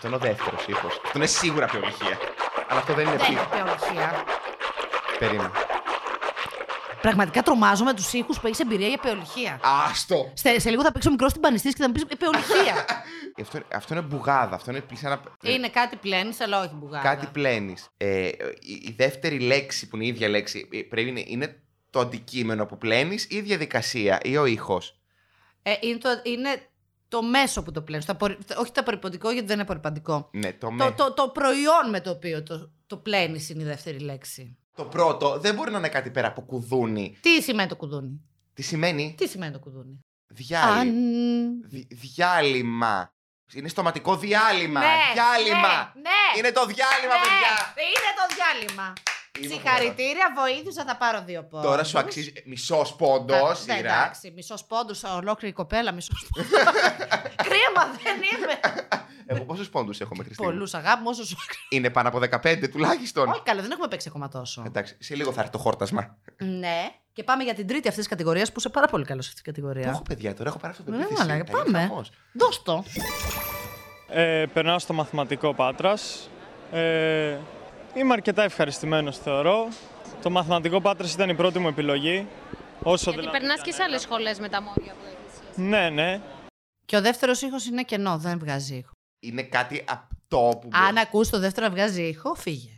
Αυτό 0.03 0.15
είναι 0.15 0.25
ο 0.25 0.33
δεύτερος 0.33 0.67
ήχος. 0.67 1.01
Αυτό 1.05 1.17
είναι 1.17 1.25
σίγουρα 1.25 1.65
πιολυχία. 1.65 2.17
Αλλά 2.67 2.79
αυτό 2.79 2.93
δεν 2.93 3.07
είναι 3.07 3.17
Δεν 3.17 3.25
πι. 3.25 3.31
είναι 3.31 3.47
πεολυχία. 3.49 4.23
Περίμενε. 5.19 5.51
Πραγματικά 7.01 7.41
τρομάζω 7.41 7.83
με 7.83 7.93
τους 7.93 8.13
ήχους 8.13 8.39
που 8.39 8.47
έχεις 8.47 8.59
εμπειρία 8.59 8.87
για 8.87 8.97
πεολυχία. 8.97 9.59
Άστο! 9.89 10.31
Σε, 10.33 10.59
σε 10.59 10.69
λίγο 10.69 10.83
θα 10.83 10.91
παίξω 10.91 11.09
μικρό 11.09 11.29
στην 11.29 11.41
πανιστή 11.41 11.69
και 11.69 11.81
θα 11.81 11.87
μου 11.87 11.93
πεις 11.93 12.05
πεολυχία. 12.17 12.85
Αυτό, 13.41 13.59
αυτό 13.73 13.93
είναι 13.93 14.03
μπουγάδα. 14.03 14.55
Αυτό 14.55 14.71
είναι 14.71 14.81
πλήσα 14.81 15.07
ένα. 15.07 15.55
είναι 15.55 15.69
κάτι 15.69 15.95
πλένεις, 15.95 16.39
αλλά 16.39 16.59
όχι 16.59 16.73
μπουγάδα. 16.73 17.09
Κάτι 17.09 17.27
πλένεις. 17.31 17.87
Ε, 17.97 18.27
η, 18.59 18.73
η 18.73 18.93
δεύτερη 18.97 19.39
λέξη 19.39 19.87
που 19.87 19.95
είναι 19.95 20.05
η 20.05 20.07
ίδια 20.07 20.29
λέξη 20.29 20.69
ε, 20.73 20.81
πρέπει 20.81 21.11
να 21.11 21.21
είναι 21.25 21.61
το 21.89 21.99
αντικείμενο 21.99 22.65
που 22.65 22.77
πλένεις 22.77 23.23
ή 23.23 23.35
η 23.35 23.41
διαδικασία 23.41 24.19
ή 24.23 24.37
ο 24.37 24.45
ήχος. 24.45 24.95
Ε, 25.63 25.73
είναι, 25.81 25.97
το, 25.97 26.09
είναι 26.23 26.70
το 27.11 27.23
μέσο 27.23 27.63
που 27.63 27.71
το 27.71 27.81
πλένεις. 27.81 28.05
Το 28.05 28.11
απορρι- 28.11 28.57
όχι 28.57 28.71
το 28.71 28.81
απορριπαντικό, 28.81 29.29
γιατί 29.31 29.45
δεν 29.45 29.53
είναι 29.53 29.63
απορριπαντικό. 29.63 30.29
Ναι, 30.31 30.53
το, 30.53 30.57
Το, 30.67 30.71
με. 30.71 30.91
το, 30.91 31.13
το 31.13 31.29
προϊόν 31.29 31.89
με 31.89 32.01
το 32.01 32.09
οποίο 32.09 32.43
το, 32.43 32.71
το 32.87 32.97
πλένεις 32.97 33.49
είναι 33.49 33.61
η 33.61 33.65
δεύτερη 33.65 33.99
λέξη. 33.99 34.57
το 34.75 34.85
πρώτο 34.85 35.39
δεν 35.39 35.55
μπορεί 35.55 35.71
να 35.71 35.77
είναι 35.77 35.89
κάτι 35.89 36.09
πέρα 36.11 36.27
από 36.27 36.41
κουδούνι. 36.41 37.17
Τι 37.21 37.41
σημαίνει 37.41 37.69
το 37.69 37.75
κουδούνι; 37.75 38.21
Τι 38.53 38.61
σημαίνει; 38.61 39.15
Τι 39.17 39.27
σημαίνει 39.27 39.51
το 39.51 39.59
κουδούνι; 39.59 39.99
διάλειμμα. 40.33 40.79
Αν... 40.79 41.69
Δι- 41.69 41.93
διάλειμμα. 41.93 43.13
Είναι 43.53 43.67
στοματικό 43.67 44.17
διάλειμμα. 44.17 44.79
Ναι, 44.79 44.95
διάλειμμα. 45.13 45.91
ναι, 45.95 46.01
ναι. 46.01 46.37
Είναι 46.37 46.51
το 46.51 46.65
διάλειμμα, 46.65 47.13
ναι, 47.15 47.21
παιδιά. 47.25 47.53
είναι 47.95 48.11
το 48.19 48.25
διάλειμμα. 48.35 48.93
Είμαι 49.39 49.47
Συγχαρητήρια, 49.53 50.33
βοήθησα, 50.35 50.83
θα 50.87 50.95
πάρω 50.97 51.23
δύο 51.25 51.43
πόντους. 51.43 51.69
Τώρα 51.69 51.83
σου 51.83 51.99
αξίζει 51.99 52.33
μισός 52.45 52.95
πόντος, 52.95 53.59
σειρά. 53.59 53.75
Εντάξει, 53.77 54.31
μισός 54.35 54.65
πόντους, 54.65 55.03
ολόκληρη 55.03 55.53
κοπέλα, 55.53 55.91
μισός 55.91 56.27
πόντους. 56.29 56.49
Κρίμα, 57.47 57.83
δεν 58.03 58.15
είμαι. 58.15 58.59
Εγώ 59.25 59.43
πόσους 59.43 59.69
πόντους 59.69 59.99
έχω 60.01 60.15
μέχρι 60.15 60.33
στιγμή; 60.33 60.51
Πολλούς 60.51 60.73
αγάπη, 60.73 61.07
όσο 61.07 61.25
σου. 61.25 61.35
Είναι 61.69 61.89
πάνω 61.89 62.07
από 62.09 62.19
15 62.43 62.69
τουλάχιστον. 62.71 63.29
Όχι, 63.29 63.41
καλά, 63.43 63.61
δεν 63.61 63.71
έχουμε 63.71 63.87
παίξει 63.87 64.07
ακόμα 64.09 64.27
τόσο. 64.27 64.63
Εντάξει, 64.65 64.95
σε 64.99 65.15
λίγο 65.15 65.31
θα 65.31 65.39
έρθει 65.39 65.51
το 65.51 65.57
χόρτασμα. 65.57 66.17
Ναι, 66.37 66.89
και 67.13 67.23
πάμε 67.23 67.43
για 67.43 67.53
την 67.53 67.67
τρίτη 67.67 67.87
αυτής 67.87 68.03
της 68.03 68.07
κατηγορίας 68.07 68.49
που 68.51 68.55
είσαι 68.59 68.69
πάρα 68.69 68.87
πολύ 68.87 69.05
καλός 69.05 69.25
σε 69.25 69.31
αυτή 69.35 69.41
την 69.43 69.53
Το 69.53 69.59
κατηγορία. 69.61 69.91
έχω 69.91 70.01
παιδιά 70.01 70.33
τώρα, 70.35 70.49
έχω 70.49 70.57
πάρει 70.59 70.71
αυτό 70.73 70.83
το 70.83 70.91
Ναι, 70.91 70.97
πεποίθηση. 70.97 71.27
μαλάκα, 71.27 71.51
Θα 71.51 71.57
γίνει 71.57 71.71
πάμε. 71.73 71.87
χαμός. 71.87 72.09
Δώσ' 72.33 72.61
το. 72.63 72.83
Ε, 74.09 74.45
περνάω 74.53 74.79
στο 74.79 74.93
μαθηματικό 74.93 75.53
Πάτρας. 75.53 76.29
Ε, 76.71 77.37
είμαι 77.95 78.13
αρκετά 78.13 78.43
ευχαριστημένος 78.43 79.17
θεωρώ. 79.17 79.67
Το 80.21 80.29
μαθηματικό 80.29 80.81
Πάτρας 80.81 81.13
ήταν 81.13 81.29
η 81.29 81.35
πρώτη 81.35 81.59
μου 81.59 81.67
επιλογή. 81.67 82.27
Όσο 82.83 83.11
Γιατί 83.11 83.19
δηλαδή 83.19 83.37
περνάς 83.37 83.53
ήταν 83.53 83.65
και 83.65 83.71
σε 83.71 83.77
ένα. 83.77 83.85
άλλες 83.85 84.01
σχολές 84.01 84.39
με 84.39 84.49
τα 84.49 84.61
μόρια 84.61 84.93
που 84.93 85.05
έχεις. 85.05 85.57
Ναι, 85.57 85.89
ναι. 85.89 86.21
Και 86.85 86.95
ο 86.97 87.01
δεύτερος 87.01 87.41
ήχος 87.41 87.65
είναι 87.65 87.83
κενό, 87.83 88.17
δεν 88.17 88.39
βγάζει 88.39 88.75
ήχο. 88.75 88.91
Είναι 89.19 89.43
κάτι 89.43 89.83
απτό 89.87 90.57
που. 90.61 90.69
Αν 90.71 90.97
ακούς 90.97 91.29
το 91.29 91.39
δεύτερο 91.39 91.67
να 91.67 91.71
βγάζει 91.73 92.01
ήχο, 92.03 92.33
φύγε. 92.33 92.69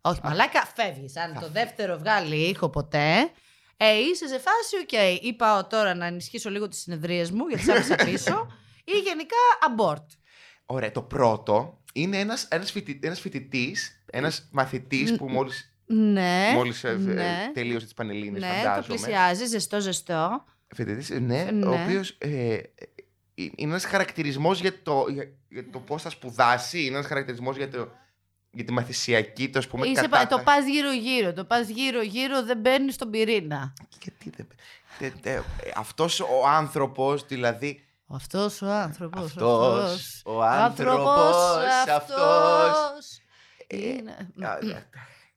Όχι, 0.00 0.20
μαλάκα, 0.24 0.66
φεύγεις. 0.74 1.16
Αν 1.16 1.38
το 1.40 1.48
δεύτερο 1.50 1.98
βγάλει 1.98 2.36
ήχο 2.36 2.68
ποτέ, 2.68 3.30
ε, 3.76 3.92
είσαι 3.98 4.28
σε 4.28 4.38
φάση, 4.38 4.76
οκ. 4.82 5.22
Είπα 5.24 5.66
τώρα 5.66 5.94
να 5.94 6.06
ενισχύσω 6.06 6.50
λίγο 6.50 6.68
τις 6.68 6.78
συνεδρίες 6.80 7.30
μου, 7.30 7.46
γιατί 7.48 7.64
σ' 7.64 7.68
άφησα 7.68 7.94
πίσω. 7.94 8.46
ή 8.84 8.98
γενικά 8.98 9.36
abort. 9.68 10.06
Ωραία, 10.66 10.90
το 10.92 11.02
πρώτο 11.02 11.78
είναι 11.92 12.18
ένας 12.18 12.44
ένας 12.44 12.70
φοιτη, 12.70 13.00
ένας 13.02 13.20
φοιτητής, 13.20 13.99
ένας 14.10 14.48
μαθητής 14.50 15.16
που 15.16 15.28
μόλι 15.28 15.50
Ναι. 15.86 16.50
μόλις, 16.54 16.84
ε, 16.84 16.88
ε, 16.90 16.94
ναι. 16.96 17.50
τελείωσε 17.54 17.84
τις 17.84 17.94
Πανελλήνιες, 17.94 18.42
Ναι, 18.42 18.48
το 18.48 18.54
φαντάζομαι. 18.54 18.86
πλησιάζει, 18.86 19.44
ζεστό, 19.46 19.80
ζεστό. 19.80 20.44
Φοιτητής, 20.74 21.10
ε, 21.10 21.18
ναι, 21.18 21.48
Ναι. 21.52 21.66
ο 21.66 21.82
οποίος 21.82 22.14
ε, 22.18 22.28
ε, 22.28 22.62
είναι 23.34 23.52
ένας 23.56 23.84
χαρακτηρισμός 23.84 24.60
για 24.60 24.82
το, 24.82 25.06
για, 25.12 25.24
για 25.48 25.70
το 25.72 25.78
πώς 25.78 26.02
θα 26.02 26.10
σπουδάσει, 26.10 26.84
είναι 26.84 26.94
ένας 26.94 27.06
χαρακτηρισμός 27.06 27.56
για, 27.56 27.68
το, 27.70 27.88
για 28.50 28.64
τη 28.64 28.72
μαθησιακή, 28.72 29.48
το, 29.48 29.58
ας 29.58 29.66
πούμε, 29.66 29.86
Είσαι, 29.86 30.00
κατάτα- 30.00 30.36
το 30.36 30.42
πας 30.44 30.66
γύρω-γύρω. 30.66 31.32
Το 31.32 31.44
πας 31.44 31.68
γύρω-γύρω, 31.68 32.44
δεν 32.44 32.58
μπαίνεις 32.58 32.94
στον 32.94 33.10
πυρήνα. 33.10 33.72
Γιατί 34.02 34.30
δεν. 34.36 34.46
τε- 34.98 35.20
τε- 35.22 35.42
αυτός 35.76 36.20
ο 36.20 36.46
άνθρωπος, 36.48 37.24
δηλαδή. 37.26 37.84
Αυτός 38.12 38.62
ο 38.62 38.66
άνθρωπος. 38.70 39.22
Αυτός, 39.24 40.22
ο 40.24 40.42
άνθρωπος, 40.42 41.34
αυτός. 41.96 43.20
Είναι... 43.70 44.28
Α, 44.42 44.50
α, 44.50 44.58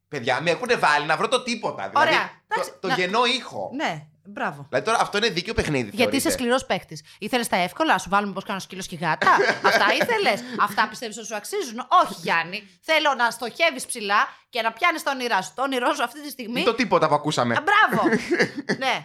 Παιδιά, 0.08 0.42
με 0.42 0.50
έχουν 0.50 0.70
βάλει 0.80 1.06
να 1.06 1.18
βρω 1.18 1.28
το 1.28 1.44
τίποτα. 1.44 1.90
Δηλαδή, 1.90 2.08
Ωραία, 2.08 2.24
Το, 2.48 2.56
εντάξει, 2.56 2.74
το 2.80 2.88
να- 2.88 2.94
γεννό 2.94 3.26
ήχο. 3.26 3.70
Ναι, 3.74 4.06
μπράβο. 4.24 4.66
Δηλαδή 4.70 4.86
τώρα 4.86 5.00
αυτό 5.02 5.18
είναι 5.18 5.30
δίκαιο 5.30 5.54
παιχνίδι. 5.54 5.90
Γιατί 5.94 6.16
είσαι 6.16 6.30
θεωρείτε; 6.30 6.32
σκληρός 6.32 6.66
παίκτη. 6.66 7.04
Ήθελες 7.20 7.48
τα 7.48 7.56
εύκολα, 7.56 7.92
να 7.94 7.98
σου 7.98 8.10
βάλουμε 8.10 8.34
πώς 8.34 8.44
κάνω 8.44 8.60
σκύλος 8.60 8.88
και 8.88 8.96
γάτα; 8.96 9.32
Αυτά 9.70 9.86
ήθελες; 10.02 10.44
Αυτά 10.60 10.88
πιστεύεις 10.88 11.18
ότι 11.18 11.26
σου 11.28 11.36
αξίζουν; 11.36 11.88
Όχι, 12.04 12.14
Γιάννη. 12.22 12.70
Θέλω 12.82 13.14
να 13.18 13.30
στοχεύεις 13.30 13.86
ψηλά 13.86 14.28
και 14.50 14.62
να 14.62 14.72
πιάνεις 14.72 15.04
τα 15.04 15.12
όνειρά 15.12 15.42
σου. 15.42 15.52
Το 15.56 15.62
όνειρό 15.62 15.94
σου 15.94 16.04
αυτή 16.04 16.22
τη 16.22 16.30
στιγμή. 16.30 16.60
Είναι 16.60 16.70
το 16.70 16.76
τίποτα 16.76 17.08
που 17.08 17.14
ακούσαμε. 17.16 17.54
Α, 17.56 17.64
μπράβο! 17.64 18.08
ναι, 18.84 19.04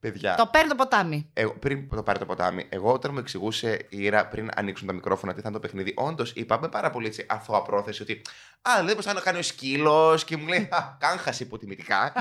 Παιδιά. 0.00 0.34
το 0.34 0.46
παίρνει 0.46 0.68
το 0.68 0.74
ποτάμι. 0.74 1.30
Εγώ, 1.32 1.52
πριν 1.58 1.88
το 1.88 2.02
πάρει 2.02 2.18
το 2.18 2.26
ποτάμι, 2.26 2.66
εγώ 2.68 2.92
όταν 2.92 3.12
μου 3.12 3.18
εξηγούσε 3.18 3.86
η 3.88 4.02
Ήρα 4.04 4.26
πριν 4.28 4.48
ανοίξουν 4.56 4.86
τα 4.86 4.92
μικρόφωνα 4.92 5.32
τι 5.34 5.40
θα 5.40 5.48
είναι 5.48 5.56
το 5.58 5.62
παιχνίδι, 5.66 5.92
όντως 5.96 6.32
είπα 6.34 6.60
με 6.60 6.68
πάρα 6.68 6.90
πολύ 6.90 7.06
έτσι, 7.06 7.26
αθώα 7.28 7.62
πρόθεση 7.62 8.02
ότι 8.02 8.22
Α, 8.62 8.84
δεν 8.84 8.96
πώ 8.96 9.12
να 9.12 9.20
κάνει 9.20 9.38
ο 9.38 9.42
σκύλος 9.42 10.24
και 10.24 10.36
μου 10.36 10.46
λέει 10.46 10.68
Α, 10.70 10.96
κάγχασε 10.98 11.42
υποτιμητικά. 11.42 12.12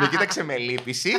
με 0.00 0.08
κοίταξε 0.08 0.42
με 0.44 0.56
λύπηση 0.56 1.12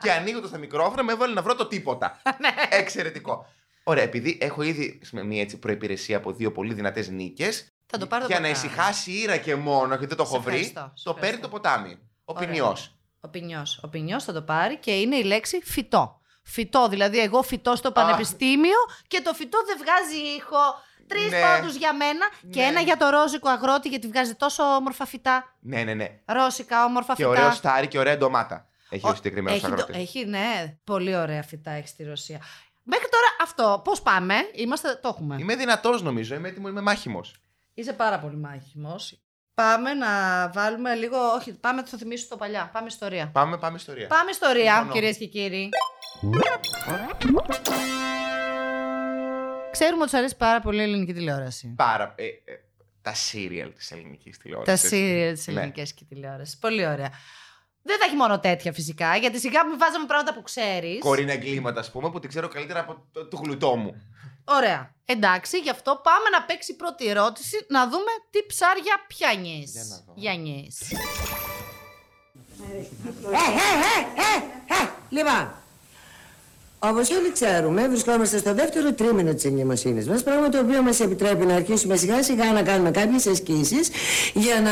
και 0.00 0.12
ανοίγοντα 0.12 0.48
τα 0.50 0.58
μικρόφωνα 0.58 1.02
με 1.02 1.12
έβαλε 1.12 1.34
να 1.34 1.42
βρω 1.42 1.54
το 1.54 1.66
τίποτα. 1.66 2.20
Ναι. 2.40 2.48
Εξαιρετικό. 2.70 3.46
Ωραία, 3.84 4.02
επειδή 4.04 4.38
έχω 4.40 4.62
ήδη 4.62 4.98
ας 5.02 5.08
πούμε, 5.10 5.22
μια 5.24 5.40
έτσι 5.40 5.58
προπηρεσία 5.58 6.16
από 6.16 6.32
δύο 6.32 6.52
πολύ 6.52 6.74
δυνατές 6.74 7.08
νίκες. 7.08 7.66
Θα 7.86 7.98
το 7.98 8.06
πάρω 8.06 8.22
το 8.22 8.28
Για 8.32 8.40
να 8.40 8.46
ποτάμι. 8.48 8.66
ησυχάσει 8.66 9.10
η 9.10 9.14
Ήρα 9.22 9.36
και 9.36 9.54
μόνο, 9.54 9.86
γιατί 9.88 10.06
δεν 10.06 10.16
το 10.16 10.24
Σε 10.24 10.34
έχω 10.34 10.42
βρει, 10.42 10.54
ευχαριστώ, 10.54 10.90
σε 10.94 11.04
το 11.04 11.12
παίρνει 11.14 11.28
ευχαριστώ. 11.28 11.48
το 11.48 11.56
ποτάμι. 11.56 11.98
Ο 12.24 12.32
Ωραία. 12.36 12.48
ποινιό. 12.48 12.76
Ο 13.24 13.28
ποινιός. 13.28 13.80
Ο 13.82 13.88
ποινιός 13.88 14.24
θα 14.24 14.32
το 14.32 14.42
πάρει 14.42 14.76
και 14.78 15.00
είναι 15.00 15.16
η 15.16 15.22
λέξη 15.24 15.60
φυτό. 15.64 16.20
Φυτό, 16.42 16.88
δηλαδή 16.88 17.18
εγώ 17.18 17.42
φυτό 17.42 17.76
στο 17.76 17.92
πανεπιστήμιο 17.92 18.76
και 19.08 19.20
το 19.20 19.32
φυτό 19.32 19.58
δεν 19.66 19.76
βγάζει 19.78 20.16
ήχο. 20.36 20.56
Τρεις 21.06 21.30
Ναι. 21.30 21.40
πόντους 21.40 21.74
για 21.76 21.94
μένα 21.94 22.26
και 22.50 22.60
Ναι. 22.60 22.66
ένα 22.66 22.80
για 22.80 22.96
το 22.96 23.08
ρόζικο 23.08 23.48
αγρότη 23.48 23.88
γιατί 23.88 24.06
βγάζει 24.06 24.34
τόσο 24.34 24.62
όμορφα 24.62 25.06
φυτά. 25.06 25.56
Ναι, 25.60 25.82
ναι, 25.82 25.94
ναι. 25.94 26.08
Ρώσικα, 26.24 26.84
όμορφα 26.84 27.14
Και 27.14 27.24
φυτά. 27.24 27.28
ωραίο 27.28 27.50
στάρι 27.52 27.88
και 27.88 27.98
ωραία 27.98 28.16
ντομάτα. 28.16 28.68
Έχει 28.90 29.06
ο 29.08 29.14
συγκεκριμένος 29.14 29.58
έχει, 29.58 29.66
το- 29.68 29.72
αγρότης. 29.72 29.96
έχει, 29.96 30.24
ναι, 30.24 30.76
πολύ 30.84 31.16
ωραία 31.16 31.42
φυτά 31.42 31.70
έχει 31.70 31.88
στη 31.88 32.04
Ρωσία. 32.04 32.40
Μέχρι 32.82 33.08
τώρα 33.08 33.26
αυτό, 33.42 33.80
πώς 33.84 34.02
πάμε, 34.02 34.34
είμαστε, 34.54 34.98
το 35.02 35.08
έχουμε. 35.08 35.36
Είμαι 35.40 35.56
δυνατός 35.56 36.02
νομίζω. 36.02 36.34
Είμαι 36.34 36.48
έτοιμο, 36.48 36.68
είμαι 36.68 36.80
μάχημος. 36.80 37.34
Είσαι 37.74 37.92
πάρα 37.92 38.18
πολύ 38.18 38.36
μάχημος. 38.36 39.23
Πάμε 39.54 39.94
να 39.94 40.08
βάλουμε 40.54 40.94
λίγο. 40.94 41.16
Όχι, 41.36 41.52
πάμε, 41.52 41.84
θα 41.84 41.98
θυμίσω 41.98 42.26
το 42.28 42.36
παλιά. 42.36 42.70
Πάμε 42.72 42.86
ιστορία. 42.86 43.30
Πάμε, 43.32 43.58
πάμε 43.58 43.76
ιστορία. 43.76 44.06
Πάμε 44.06 44.30
ιστορία, 44.30 44.72
Συμφωνώ. 44.72 44.92
κυρίες 44.92 45.16
και 45.16 45.26
κύριοι. 45.26 45.68
Ξέρουμε 49.70 50.02
ότι 50.02 50.10
σου 50.10 50.16
αρέσει 50.16 50.36
πάρα 50.36 50.60
πολύ 50.60 50.78
η 50.80 50.82
ελληνική 50.82 51.12
τηλεόραση. 51.12 51.74
Πάρα. 51.76 52.14
Ε, 52.16 52.24
ε, 52.24 52.32
τα 53.02 53.14
σύριαλ 53.14 53.72
της 53.72 53.90
ελληνικής 53.92 54.36
Τα 54.36 54.42
τηλεόραση. 54.42 54.86
σύριαλ 54.86 55.34
της 55.34 55.46
Ναι. 55.46 55.52
ελληνική 55.60 55.94
και 55.94 56.04
τηλεόρασης. 56.08 56.56
Πολύ 56.58 56.86
ωραία. 56.86 57.10
Δεν 57.82 57.98
θα 57.98 58.04
έχει 58.04 58.16
μόνο 58.16 58.40
τέτοια 58.40 58.72
φυσικά, 58.72 59.16
γιατί 59.16 59.38
σιγά 59.40 59.66
μην 59.66 59.78
βάζαμε 59.78 60.06
πράγματα 60.06 60.34
που 60.34 60.42
ξέρεις. 60.42 60.98
Κορίνα 60.98 61.32
εγκλήματα, 61.32 61.80
ας 61.80 61.90
πούμε, 61.90 62.10
που 62.10 62.18
την 62.18 62.28
ξέρω 62.28 62.48
καλύτερα 62.48 62.80
από 62.80 63.06
το, 63.12 63.26
το 63.26 63.36
γλουτό 63.36 63.76
μου. 63.76 63.94
Ωραία. 64.44 64.92
Εντάξει, 65.06 65.58
γι' 65.58 65.70
αυτό 65.70 66.00
πάμε 66.02 66.28
να 66.28 66.42
παίξει 66.42 66.72
η 66.72 66.74
πρώτη 66.74 67.06
ερώτηση, 67.06 67.66
να 67.68 67.88
δούμε 67.88 68.10
τι 68.30 68.46
ψάρια 68.46 69.04
πιάνει. 69.06 69.64
Για 69.66 69.84
να 69.84 69.96
δω. 69.96 70.12
Γιάννης. 70.14 70.82
Λοιπόν, 75.08 75.52
όπω 76.88 76.98
όλοι 77.18 77.32
ξέρουμε, 77.32 77.88
βρισκόμαστε 77.88 78.38
στο 78.38 78.54
δεύτερο 78.54 78.92
τρίμηνο 78.92 79.34
της 79.34 79.44
εγκυμοσύνης 79.44 80.08
μας. 80.08 80.22
Πράγμα 80.22 80.48
το 80.48 80.58
οποίο 80.58 80.82
μας 80.82 81.00
επιτρέπει 81.00 81.46
να 81.46 81.54
αρχίσουμε 81.54 81.96
σιγά 81.96 82.22
σιγά 82.22 82.52
να 82.52 82.62
κάνουμε 82.62 82.90
κάποιες 82.90 83.26
ασκήσεις 83.26 83.90
για 84.34 84.60
να 84.60 84.70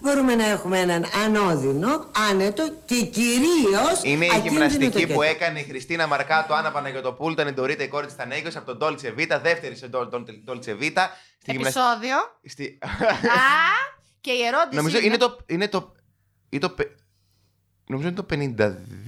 μπορούμε 0.00 0.34
να 0.34 0.46
έχουμε 0.46 0.78
έναν 0.78 1.04
ανώδυνο, 1.24 2.10
άνετο 2.30 2.68
και 2.84 3.04
κυρίως. 3.04 4.00
Είναι 4.02 4.24
η 4.24 4.40
γυμναστική 4.42 5.06
που 5.06 5.22
έκανε 5.22 5.60
η 5.60 5.62
Χριστίνα 5.62 6.06
Μαρκάτο, 6.06 6.54
Άννα 6.54 6.70
Παναγιοτοπούλου, 6.70 7.32
ήταν 7.32 7.48
η 7.48 7.52
Ντορίτα 7.52 7.82
η 7.84 7.88
κόρη 7.88 8.06
της 8.06 8.16
Τανέγιο 8.16 8.50
από 8.54 8.76
τον 8.76 8.78
Dolce 8.80 9.20
Vita, 9.20 9.40
δεύτερη 9.42 9.76
σε 9.76 9.90
Dolce 10.46 10.82
Vita. 10.82 11.04
Στη 11.40 11.52
γυμναστική. 11.52 11.78
Επισόδιο. 11.78 12.16
Στη... 12.44 12.78
Α, 12.80 12.88
και 14.20 14.30
η 14.30 14.42
ερώτηση. 14.46 14.76
Νομίζω 14.76 14.98
είναι 14.98 15.16
το. 15.16 15.38
Είναι 15.46 15.68
το, 15.68 15.92
είναι 16.48 16.60
το 16.60 16.70
πε- 16.70 16.96
νομίζω 17.86 18.08
είναι 18.08 18.16
το 18.16 18.26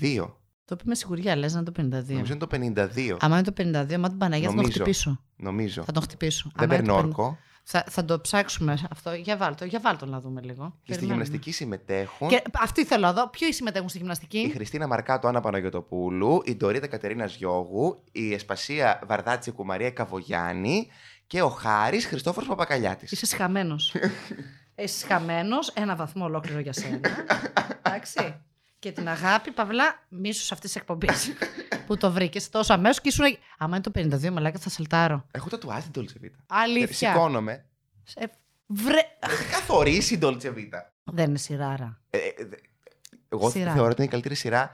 52. 0.02 0.39
Το 0.70 0.76
είπε 0.78 0.88
με 0.88 0.94
σιγουριά, 0.94 1.36
λες 1.36 1.52
να 1.52 1.60
είναι 1.60 1.70
το 1.70 1.82
52. 1.82 2.04
Νομίζω 2.14 2.32
είναι 2.32 2.46
το 2.74 2.82
52. 2.96 3.16
Άμα 3.20 3.38
είναι 3.38 3.52
το 3.52 3.52
52, 3.94 3.98
μα 3.98 4.08
την 4.08 4.18
Παναγία 4.18 4.48
θα 4.48 4.54
τον 4.54 4.56
Νομίζω. 4.56 4.70
χτυπήσω. 4.72 5.20
Νομίζω. 5.36 5.82
Θα 5.82 5.92
τον 5.92 6.02
χτυπήσω. 6.02 6.50
Δεν 6.54 6.64
Άμα 6.64 6.74
είναι 6.74 6.84
παίρνω 6.84 7.00
το 7.00 7.06
50 7.06 7.08
όρκο. 7.08 7.38
Θα, 7.62 7.84
θα 7.88 8.04
το 8.04 8.20
ψάξουμε 8.20 8.78
αυτό. 8.90 9.12
Για 9.12 9.36
βάλτο, 9.36 9.64
για 9.64 9.80
βάλτο 9.80 10.06
να 10.06 10.20
δούμε 10.20 10.40
λίγο. 10.40 10.54
Και 10.64 10.92
στη 10.92 10.92
Περιμένουμε. 10.92 11.12
γυμναστική 11.24 11.52
συμμετέχουν 11.52 12.28
Και 12.28 12.42
αυτή 12.60 12.84
θέλω 12.84 13.06
να 13.06 13.12
δω. 13.12 13.28
Ποιοι 13.28 13.52
συμμετέχουν 13.52 13.88
στη 13.88 13.98
η 13.98 14.00
γυμναστική. 14.00 14.50
Χριστίνα 14.54 14.86
Μαρκάτο, 14.86 15.28
Άννα 15.28 15.40
Παναγιοτοπούλου, 15.40 16.42
η 16.44 16.54
Ντορίτα 16.56 16.86
Κατερίνα 16.86 17.24
Γιώγου, 17.26 18.02
η 18.12 18.32
Εσπασία 18.34 19.00
Βαρδάτσικου 19.06 19.64
Μαρία 19.64 19.90
Καβογιάννη 19.90 20.88
και 21.26 21.42
ο 21.42 21.48
Χάρης 21.48 22.06
Χριστόφορος 22.06 22.48
Παπακαλιάτης. 22.48 23.12
Είσαι 23.12 23.26
σχαμένος. 23.26 23.94
Είσαι 24.82 24.98
σχαμένος. 24.98 25.68
Ένα 25.68 25.96
βαθμό 25.96 26.24
ολόκληρο 26.24 26.58
για 26.60 26.72
σένα. 26.72 27.00
Εντάξει. 27.82 28.34
Και 28.80 28.92
την 28.92 29.08
αγάπη, 29.08 29.50
παυλά, 29.50 30.02
μίσος 30.08 30.52
αυτή 30.52 30.68
τη 30.68 30.72
εκπομπή. 30.76 31.08
που 31.86 31.96
το 31.96 32.10
βρήκες 32.12 32.48
τόσο 32.48 32.72
αμέσως 32.72 33.00
και 33.00 33.08
ήσουν. 33.08 33.24
Άμα 33.58 33.76
είναι 33.76 34.10
το 34.10 34.16
52, 34.28 34.30
μαλάκα 34.30 34.58
θα 34.58 34.70
σαλτάρω. 34.70 35.26
Έχω 35.30 35.48
το 35.48 35.58
τουάζ 35.58 35.84
την 35.84 36.02
Dolce 36.04 36.24
Vita. 36.24 36.38
Αλήθεια. 36.46 37.12
Σηκώνομαι. 37.12 37.64
Σε... 38.02 38.30
Βρε... 38.66 39.00
Έχει 39.18 39.44
καθορίσει 39.50 40.14
η 40.14 40.18
Dolce 40.22 40.44
Vita. 40.46 40.80
Δεν 41.04 41.28
είναι 41.28 41.38
σειράρα. 41.38 42.00
Ε, 42.10 42.18
ε, 42.18 42.44
δε- 42.44 42.56
εγώ 43.28 43.50
Σειρά. 43.50 43.72
θεωρώ 43.72 43.86
ότι 43.88 43.94
είναι 43.96 44.04
η 44.06 44.10
καλύτερη 44.10 44.34
σειρά 44.34 44.70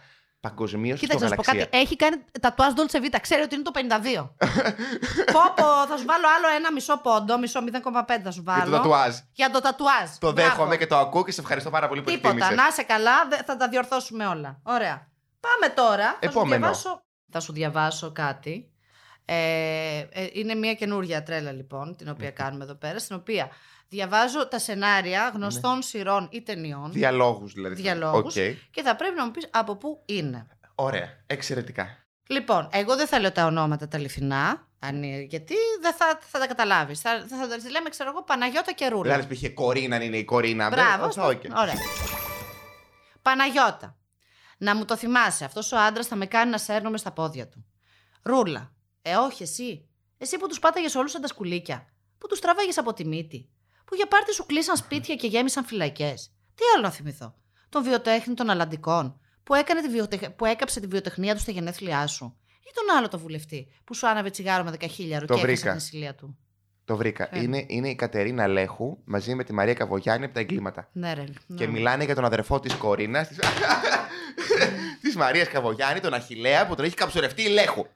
παγκοσμίως 0.48 0.98
στο 0.98 1.06
Κοίταξε 1.06 1.24
να 1.24 1.30
σου 1.30 1.37
πω 1.37 1.42
γαλαξία. 1.46 1.70
κάτι. 1.70 1.85
Έχει 1.85 1.96
κάνει 1.96 2.16
τατουάζ 2.40 2.72
Dolce 2.76 2.96
Vita. 3.04 3.18
Ξέρει 3.20 3.42
ότι 3.42 3.54
είναι 3.54 3.64
το 3.64 3.70
52. 3.74 4.28
πω, 5.35 5.40
πω, 5.56 5.66
θα 5.88 5.96
σου 5.98 6.04
βάλω 6.06 6.26
άλλο 6.37 6.56
ένα 6.56 6.72
μισό 6.72 6.98
πόντο, 6.98 7.38
μισό 7.38 7.61
0,5 7.72 8.16
θα 8.24 8.30
σου 8.30 8.42
βάλω. 8.44 8.61
Για 8.68 8.70
το 8.70 8.76
τατουάζ. 8.76 9.14
Για 9.32 9.50
το 9.50 9.61
τατουάζ. 9.61 10.09
Το 10.18 10.32
Μπράβο. 10.32 10.48
δέχομαι 10.48 10.76
και 10.76 10.87
το 10.87 10.96
ακούω 10.96 11.24
και 11.24 11.32
σε 11.32 11.40
ευχαριστώ 11.40 11.70
πάρα 11.70 11.88
πολύ 11.88 12.02
που 12.02 12.11
Τίποτα. 12.11 12.28
εκτίμησες. 12.28 12.56
Να 12.56 12.66
είσαι 12.68 12.82
καλά, 12.82 13.26
δε- 13.30 13.42
θα 13.44 13.56
τα 13.56 13.68
διορθώσουμε 13.68 14.26
όλα. 14.26 14.61
Ωραία. 14.62 15.09
Πάμε 15.40 15.72
τώρα. 15.74 16.04
Θα 16.06 16.30
σου 16.30 16.38
Επόμενο. 16.38 16.56
διαβάσω, 16.61 17.02
θα 17.30 17.40
σου 17.40 17.52
διαβάσω 17.52 18.12
κάτι. 18.12 18.70
Ε, 19.24 19.98
ε, 20.11 20.28
είναι 20.32 20.54
μια 20.54 20.74
καινούργια 20.74 21.22
τρέλα 21.22 21.52
λοιπόν, 21.52 21.96
την 21.96 22.09
οποία 22.09 22.30
κάνουμε 22.30 22.64
εδώ 22.64 22.74
πέρα, 22.74 22.98
στην 22.98 23.16
οποία 23.16 23.48
διαβάζω 23.88 24.49
τα 24.49 24.59
σενάρια 24.59 25.31
γνωστών 25.35 25.83
σειρών 25.83 26.29
ή 26.33 26.42
ταινιών. 26.42 26.92
Διαλόγους 26.92 27.53
δηλαδή. 27.53 27.75
διαλόγους, 27.75 28.37
Οκ. 28.37 28.42
Και 28.70 28.83
θα 28.83 28.96
πρέπει 28.96 29.14
να 29.16 29.25
μου 29.25 29.31
πεις 29.31 29.49
από 29.53 29.77
πού 29.77 30.03
είναι. 30.07 30.46
Ωραία. 30.75 31.09
Εξαιρετικά. 31.27 31.87
Λοιπόν, 32.29 32.68
εγώ 32.72 32.96
δεν 32.96 33.07
θα 33.07 33.20
λέω 33.20 33.33
τα 33.33 33.44
ονόματα 33.46 33.88
τα 33.88 33.96
αληθινά, 33.96 34.68
αν 34.79 35.03
είναι- 35.03 35.20
γιατί 35.22 35.55
δεν 35.81 35.94
θα, 35.94 36.18
θα 36.20 36.38
τα 36.38 36.46
καταλάβεις. 36.46 37.01
Θα, 37.01 37.27
θα, 37.29 37.37
θα 37.37 37.49
τα 37.49 37.70
λέμε, 37.70 37.88
ξέρω 37.88 38.11
εγώ, 38.11 38.22
Παναγιώτα 38.25 38.72
και 38.72 38.88
Ρούλα. 38.88 39.16
Δηλαδή, 39.16 39.35
π.χ. 39.35 39.55
Κορίνα 39.55 40.03
είναι 40.03 40.16
η 40.16 40.25
Κορίνα. 40.25 40.68
Μπράβο. 40.68 41.09
Δεν- 41.09 41.25
οκ. 41.25 41.42
Ωραία. 41.59 41.75
Παναγιώτα. 43.22 43.96
Να 44.59 44.77
μου 44.77 44.85
το 44.85 44.96
θυμάσαι. 44.96 45.44
Αυτός 45.44 45.72
ο 45.72 45.77
άντρας 45.79 46.07
θα 46.07 46.16
με 46.16 46.27
κάνει 46.27 46.51
να 46.51 46.59
σέρνομαι 46.59 46.99
στα 46.99 47.12
πόδια 47.12 47.49
του. 47.49 47.64
Ρούλα. 48.22 48.72
Ε, 49.03 49.14
όχι 49.14 49.42
εσύ. 49.42 49.88
Εσύ 50.18 50.37
που 50.37 50.49
τους 50.49 50.59
πάταγες 50.59 50.94
όλους 50.94 51.11
σαν 51.11 51.20
τα 51.20 51.27
σκουλήκια. 51.29 51.87
Που 52.18 52.27
τους 52.27 52.40
τράβαγε 52.40 52.70
από 52.77 52.92
τη 52.92 53.05
μύτη. 53.05 53.49
Που 53.87 53.94
για 53.94 54.07
πάρτι 54.07 54.33
σου 54.35 54.46
κλείσαν 54.46 54.77
σπίτια 54.77 55.14
και 55.14 55.27
γέμισαν 55.27 55.64
φυλακές. 55.64 56.31
Τι 56.55 56.62
άλλο 56.75 56.83
να 56.83 56.90
θυμηθώ; 56.90 57.35
Τον 57.68 57.83
βιοτέχνη 57.83 58.35
των 58.35 58.51
Αλλαντικών. 58.51 59.20
Που, 59.42 59.55
έκανε 59.55 59.81
τη 59.81 59.88
βιοτεχ... 59.88 60.31
που 60.31 60.44
έκαψε 60.44 60.81
τη 60.81 60.87
βιοτεχνία 60.87 61.35
του 61.35 61.40
στα 61.40 61.53
γενέθλιά 61.53 62.07
σου. 62.07 62.37
Ή 62.61 62.70
τον 62.75 62.96
άλλο 62.96 63.09
το 63.09 63.18
βουλευτή 63.18 63.68
που 63.85 63.94
σου 63.94 64.09
άναβε 64.09 64.31
τσιγάρο 64.31 64.64
με 64.64 64.70
δεκαχίλιαρο 64.70 65.27
Το 65.27 65.35
και 65.35 65.40
έχασε 65.40 65.53
βρήκα. 65.53 65.68
την 65.68 65.77
ασυλία 65.77 66.14
του. 66.14 66.38
Το 66.85 66.96
βρήκα. 66.96 67.29
Ε. 67.37 67.42
Είναι, 67.42 67.64
είναι 67.68 67.88
η 67.88 67.94
Κατερίνα 67.94 68.46
Λέχου 68.46 68.99
μαζί 69.05 69.35
με 69.35 69.44
τη 69.44 69.53
Μαρία 69.53 69.75
Καβογιάννη 69.75 70.25
από 70.25 70.35
τα 70.35 70.40
εγκλήματα. 70.40 70.88
Ναι, 70.92 71.12
ρε. 71.14 71.25
Και 71.57 71.66
ναι. 71.66 71.72
μιλάνε 71.72 72.05
για 72.05 72.14
τον 72.14 72.25
αδερφό 72.25 72.61
της 72.61 72.75
Κορίνας, 72.75 73.29
τη 73.29 73.35
της 75.03 75.16
Μαρίας 75.16 75.49
Καβογιάννη, 75.49 76.01
τον 76.01 76.14
Αχηλέα, 76.14 76.66
που 76.66 76.75
τον 76.75 76.85
έχει 76.85 76.94
καψουρευτεί 76.94 77.42
η 77.42 77.49
Λέχου. 77.49 77.87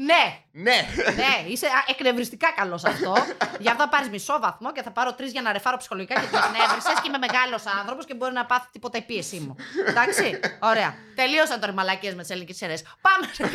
Ναι, 0.00 0.24
Ναι! 0.50 0.76
ναι, 1.16 1.50
είσαι 1.50 1.66
α, 1.66 1.84
εκνευριστικά 1.88 2.52
καλός 2.56 2.84
αυτό. 2.84 3.14
Γι' 3.62 3.68
αυτό 3.68 3.82
θα 3.82 3.88
πάρεις 3.88 4.08
μισό 4.08 4.38
βαθμό 4.40 4.72
και 4.72 4.82
θα 4.82 4.90
πάρω 4.90 5.14
τρεις 5.14 5.32
για 5.32 5.42
να 5.42 5.52
ρεφάρω 5.52 5.76
ψυχολογικά 5.76 6.20
γιατί 6.20 6.34
με 6.34 6.40
εκνεύρισες 6.44 7.00
και 7.00 7.08
είμαι 7.08 7.18
μεγάλος 7.18 7.62
άνθρωπος 7.78 8.04
και 8.06 8.14
μπορεί 8.14 8.32
να 8.32 8.46
πάθει 8.46 8.66
τίποτα 8.72 8.98
η 8.98 9.02
πίεσή 9.02 9.38
μου. 9.38 9.56
Εντάξει, 9.86 10.40
ωραία. 10.60 10.94
Τελείωσαν 11.14 11.60
τώρα 11.60 11.72
οι 11.72 11.74
μαλακίες 11.74 12.14
με 12.14 12.20
τις 12.20 12.30
ελληνικές 12.30 12.56
σειρές. 12.56 12.82
Πάμε. 13.00 13.52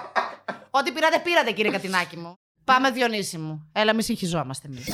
Ό,τι 0.78 0.92
πήρατε, 0.92 1.18
πήρατε, 1.18 1.50
κύριε 1.52 1.70
Κατινάκη 1.70 2.16
μου. 2.16 2.38
Πάμε, 2.64 2.90
Διονύση 2.90 3.38
μου. 3.38 3.68
Έλα, 3.72 3.94
μη 3.94 4.02
συγχυζόμαστε 4.02 4.66
εμείς. 4.68 4.86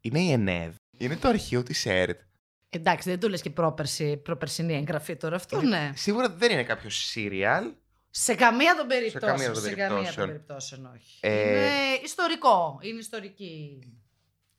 Είναι 0.00 0.20
η 0.20 0.32
ΕΝΕΔ. 0.32 0.74
Είναι 0.98 1.16
το 1.16 1.28
αρχείο 1.28 1.62
της 1.62 1.86
ΕΡΤ. 1.86 2.20
Εντάξει, 2.68 3.08
δεν 3.10 3.20
του 3.20 3.28
λες 3.28 3.42
και 3.42 3.50
πρόπερση, 3.50 4.16
προπερσινή 4.16 4.74
εγγραφή 4.74 5.16
τώρα. 5.16 5.36
Αυτό 5.36 5.60
ναι. 5.62 5.92
Σίγουρα 5.94 6.30
δεν 6.30 6.50
είναι 6.50 6.64
κάποιο 6.64 6.90
σίριαλ. 6.90 7.72
Σε 8.10 8.34
καμία 8.34 8.74
των 8.76 8.86
περιπτώσεων. 8.86 9.32
καμία 9.32 9.52
των 9.52 9.62
σε 9.62 9.68
καμία 9.74 9.86
των 9.88 9.96
περιπτώσεων. 9.96 10.26
περιπτώσεων, 10.26 10.86
όχι. 10.94 11.18
Ε, 11.20 11.50
Είναι 11.50 11.70
ιστορικό. 12.04 12.78
Είναι 12.82 12.98
ιστορική. 12.98 13.78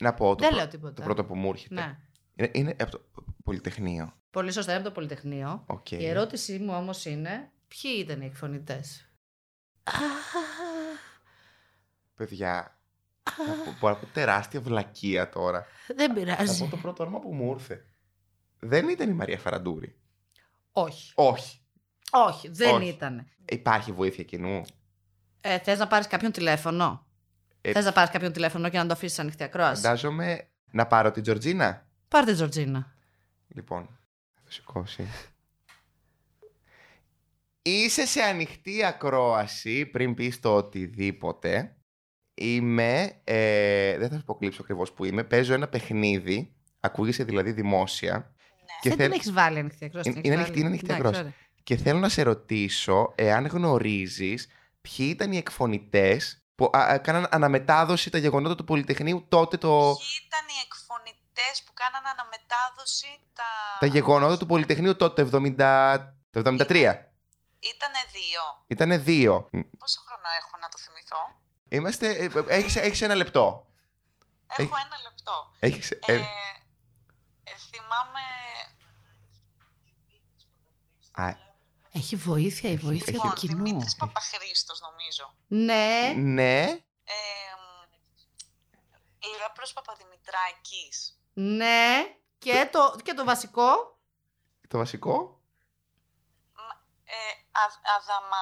Να 0.03 0.13
πω 0.13 0.27
το, 0.29 0.35
Δεν 0.35 0.47
πρω- 0.47 0.59
λέω 0.59 0.67
τίποτα. 0.67 0.93
το 0.93 1.01
πρώτο 1.01 1.25
που 1.25 1.35
μου 1.35 1.49
έρχεται. 1.49 1.73
Ναι. 1.73 1.97
Είναι, 2.35 2.49
είναι 2.53 2.75
από 2.79 2.91
το 2.91 3.01
Πολυτεχνείο. 3.43 4.13
Πολύ 4.31 4.51
σωστά, 4.51 4.71
είναι 4.71 4.79
από 4.79 4.89
το 4.89 4.95
Πολυτεχνείο. 4.95 5.63
Οκ. 5.67 5.91
Η 5.91 6.05
ερώτησή 6.07 6.57
μου 6.59 6.73
όμως 6.75 7.05
είναι, 7.05 7.51
ποιοι 7.67 7.91
ήταν 7.97 8.21
οι 8.21 8.25
εκφωνητές; 8.25 9.05
Παιδιά. 12.15 12.79
Θα 13.37 13.63
πω- 13.63 13.75
Μπορώ 13.79 13.93
να 13.93 13.99
πω 13.99 14.05
τεράστια 14.13 14.61
βλακεία 14.61 15.29
τώρα. 15.29 15.65
Δεν 15.95 16.07
Θα 16.07 16.13
πειράζει. 16.13 16.63
πω 16.63 16.69
το 16.69 16.77
πρώτο 16.77 17.03
όνομα 17.03 17.19
που 17.19 17.33
μου 17.33 17.51
ήρθε. 17.51 17.85
Δεν 18.59 18.89
ήταν 18.89 19.09
η 19.09 19.13
Μαρία 19.13 19.37
Φαραντούρη. 19.39 19.95
Όχι. 20.71 21.11
Όχι. 21.15 21.59
Όχι, 22.11 22.47
δεν 22.49 22.75
Όχι. 22.75 22.87
ήταν. 22.87 23.27
Υπάρχει 23.45 23.91
βοήθεια 23.91 24.23
κοινού; 24.23 24.61
Ε, 25.41 25.59
Θες 25.59 25.79
να 25.79 25.87
πάρεις 25.87 26.07
κάποιον 26.07 26.31
τηλέφωνο; 26.31 27.05
Ε, 27.61 27.71
Θες 27.71 27.85
να 27.85 27.91
πάρεις 27.91 28.11
κάποιον 28.11 28.31
τηλέφωνο 28.33 28.69
και 28.69 28.77
να 28.77 28.85
το 28.85 28.93
αφήσεις 28.93 29.19
ανοιχτή 29.19 29.43
ακρόαση; 29.43 29.81
Φαντάζομαι 29.81 30.49
να 30.71 30.87
πάρω 30.87 31.11
την 31.11 31.23
Τζορτζίνα. 31.23 31.87
Πάρε 32.07 32.25
τη 32.25 32.33
Τζορτζίνα. 32.33 32.95
Λοιπόν, 33.47 33.85
θα 34.33 34.41
το 34.45 34.51
σηκώσει. 34.51 35.07
Είσαι 37.61 38.05
σε 38.05 38.21
ανοιχτή 38.21 38.85
ακρόαση 38.85 39.85
πριν 39.85 40.13
πεις 40.13 40.39
το 40.39 40.55
οτιδήποτε. 40.55 41.75
Είμαι, 42.41 43.11
ε, 43.23 43.97
δεν 43.97 44.09
θα 44.09 44.17
σου 44.17 44.23
πω 44.23 44.35
κλείψω 44.35 44.61
ακριβώς 44.61 44.91
που 44.91 45.05
είμαι, 45.05 45.23
παίζω 45.23 45.53
ένα 45.53 45.67
παιχνίδι, 45.67 46.53
ακούγεσαι 46.79 47.23
δηλαδή 47.23 47.51
δημόσια. 47.51 48.31
Και, 48.81 48.89
Δεν 48.89 48.97
θέλ- 48.97 49.09
την 49.11 49.19
έχεις 49.19 49.31
βάλει 49.33 49.59
ανοιχτή 49.59 49.85
ακρόαση. 49.85 50.09
Είναι- 50.09 50.21
την 50.21 50.31
έχεις 50.31 50.33
είναι 50.33 50.35
ανοιχτή, 50.35 50.51
βάλει. 50.51 50.59
είναι 50.59 50.67
ανοιχτή 50.67 50.85
Εντάξει, 50.93 51.07
ακρόαση. 51.07 51.19
ωραία. 51.19 51.33
και 51.63 51.75
θέλω 51.75 51.99
να 51.99 52.09
σε 52.09 52.21
ρωτήσω 52.21 53.11
εάν 53.15 53.45
γνωρίζεις 53.45 54.47
ποιοι 54.81 55.07
ήταν 55.09 55.31
οι 55.31 55.37
εκφωνητές 55.37 56.41
που 56.55 56.69
α, 56.73 56.79
α, 56.79 56.97
κάναν 56.97 57.27
αναμετάδοση 57.31 58.09
τα 58.09 58.17
γεγονότα 58.17 58.55
του 58.55 58.63
Πολυτεχνείου 58.63 59.25
τότε 59.29 59.57
το... 59.57 59.69
Ποιοι 59.97 60.07
ήταν 60.27 60.45
οι 60.47 60.59
εκφωνητές 60.65 61.63
που 61.65 61.71
κάνανε 61.73 62.07
αναμετάδοση 62.13 63.07
τα... 63.33 63.43
Τα 63.79 63.85
γεγονότα 63.85 64.37
του 64.37 64.45
Πολυτεχνείου 64.45 64.95
τότε 64.95 65.25
το 65.25 65.37
70... 65.37 65.97
το 66.31 66.39
73. 66.39 66.95
Ήτανε 67.73 68.01
δύο. 68.17 68.43
Ήτανε 68.67 68.97
δύο. 68.97 69.49
Πόσο 69.77 69.99
χρόνο 70.07 70.27
έχω 70.39 70.55
να 70.61 70.67
το 70.69 70.77
θυμηθώ; 70.77 71.21
Είμαστε. 71.71 72.07
ε, 72.09 72.23
ε, 72.25 72.43
Έχεις, 72.47 72.75
έχεις 72.75 73.01
ένα 73.01 73.15
λεπτό. 73.15 73.67
Έχω 74.47 74.61
Έχ- 74.61 74.71
ένα 74.85 74.97
λεπτό. 75.03 75.51
Έχεις, 75.59 75.91
Ε, 75.91 75.97
ε, 76.05 76.15
ε, 77.43 77.51
θυμάμαι... 77.69 78.19
α, 81.11 81.35
Έχει 81.91 82.15
βοήθεια 82.15 82.69
η 82.69 82.77
βοήθεια 82.77 83.13
Λοιπόν, 83.13 83.29
του 83.29 83.35
κοινού. 83.35 83.63
Δημήτρης 83.63 83.95
Παπαχρήστος 83.95 84.79
νομίζω. 84.81 85.33
Ναι. 85.47 86.13
ναι. 86.15 86.61
Ε, 87.03 87.13
Λάπρος 89.41 89.73
Παπαδημητράκης. 89.73 91.19
Ναι. 91.33 92.15
Και 92.37 92.69
το, 92.71 92.95
και 93.03 93.13
το 93.13 93.23
βασικό. 93.23 93.99
Το 94.67 94.77
βασικό. 94.77 95.41
Ε, 97.03 97.13
Α, 97.51 97.63
αδαμα... 97.97 98.37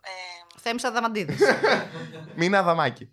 Ε, 0.00 0.43
Θέμης 0.64 0.84
Αδαμαντίδης. 0.84 1.40
Μίνα 2.38 2.58
Αδαμάκη. 2.58 3.10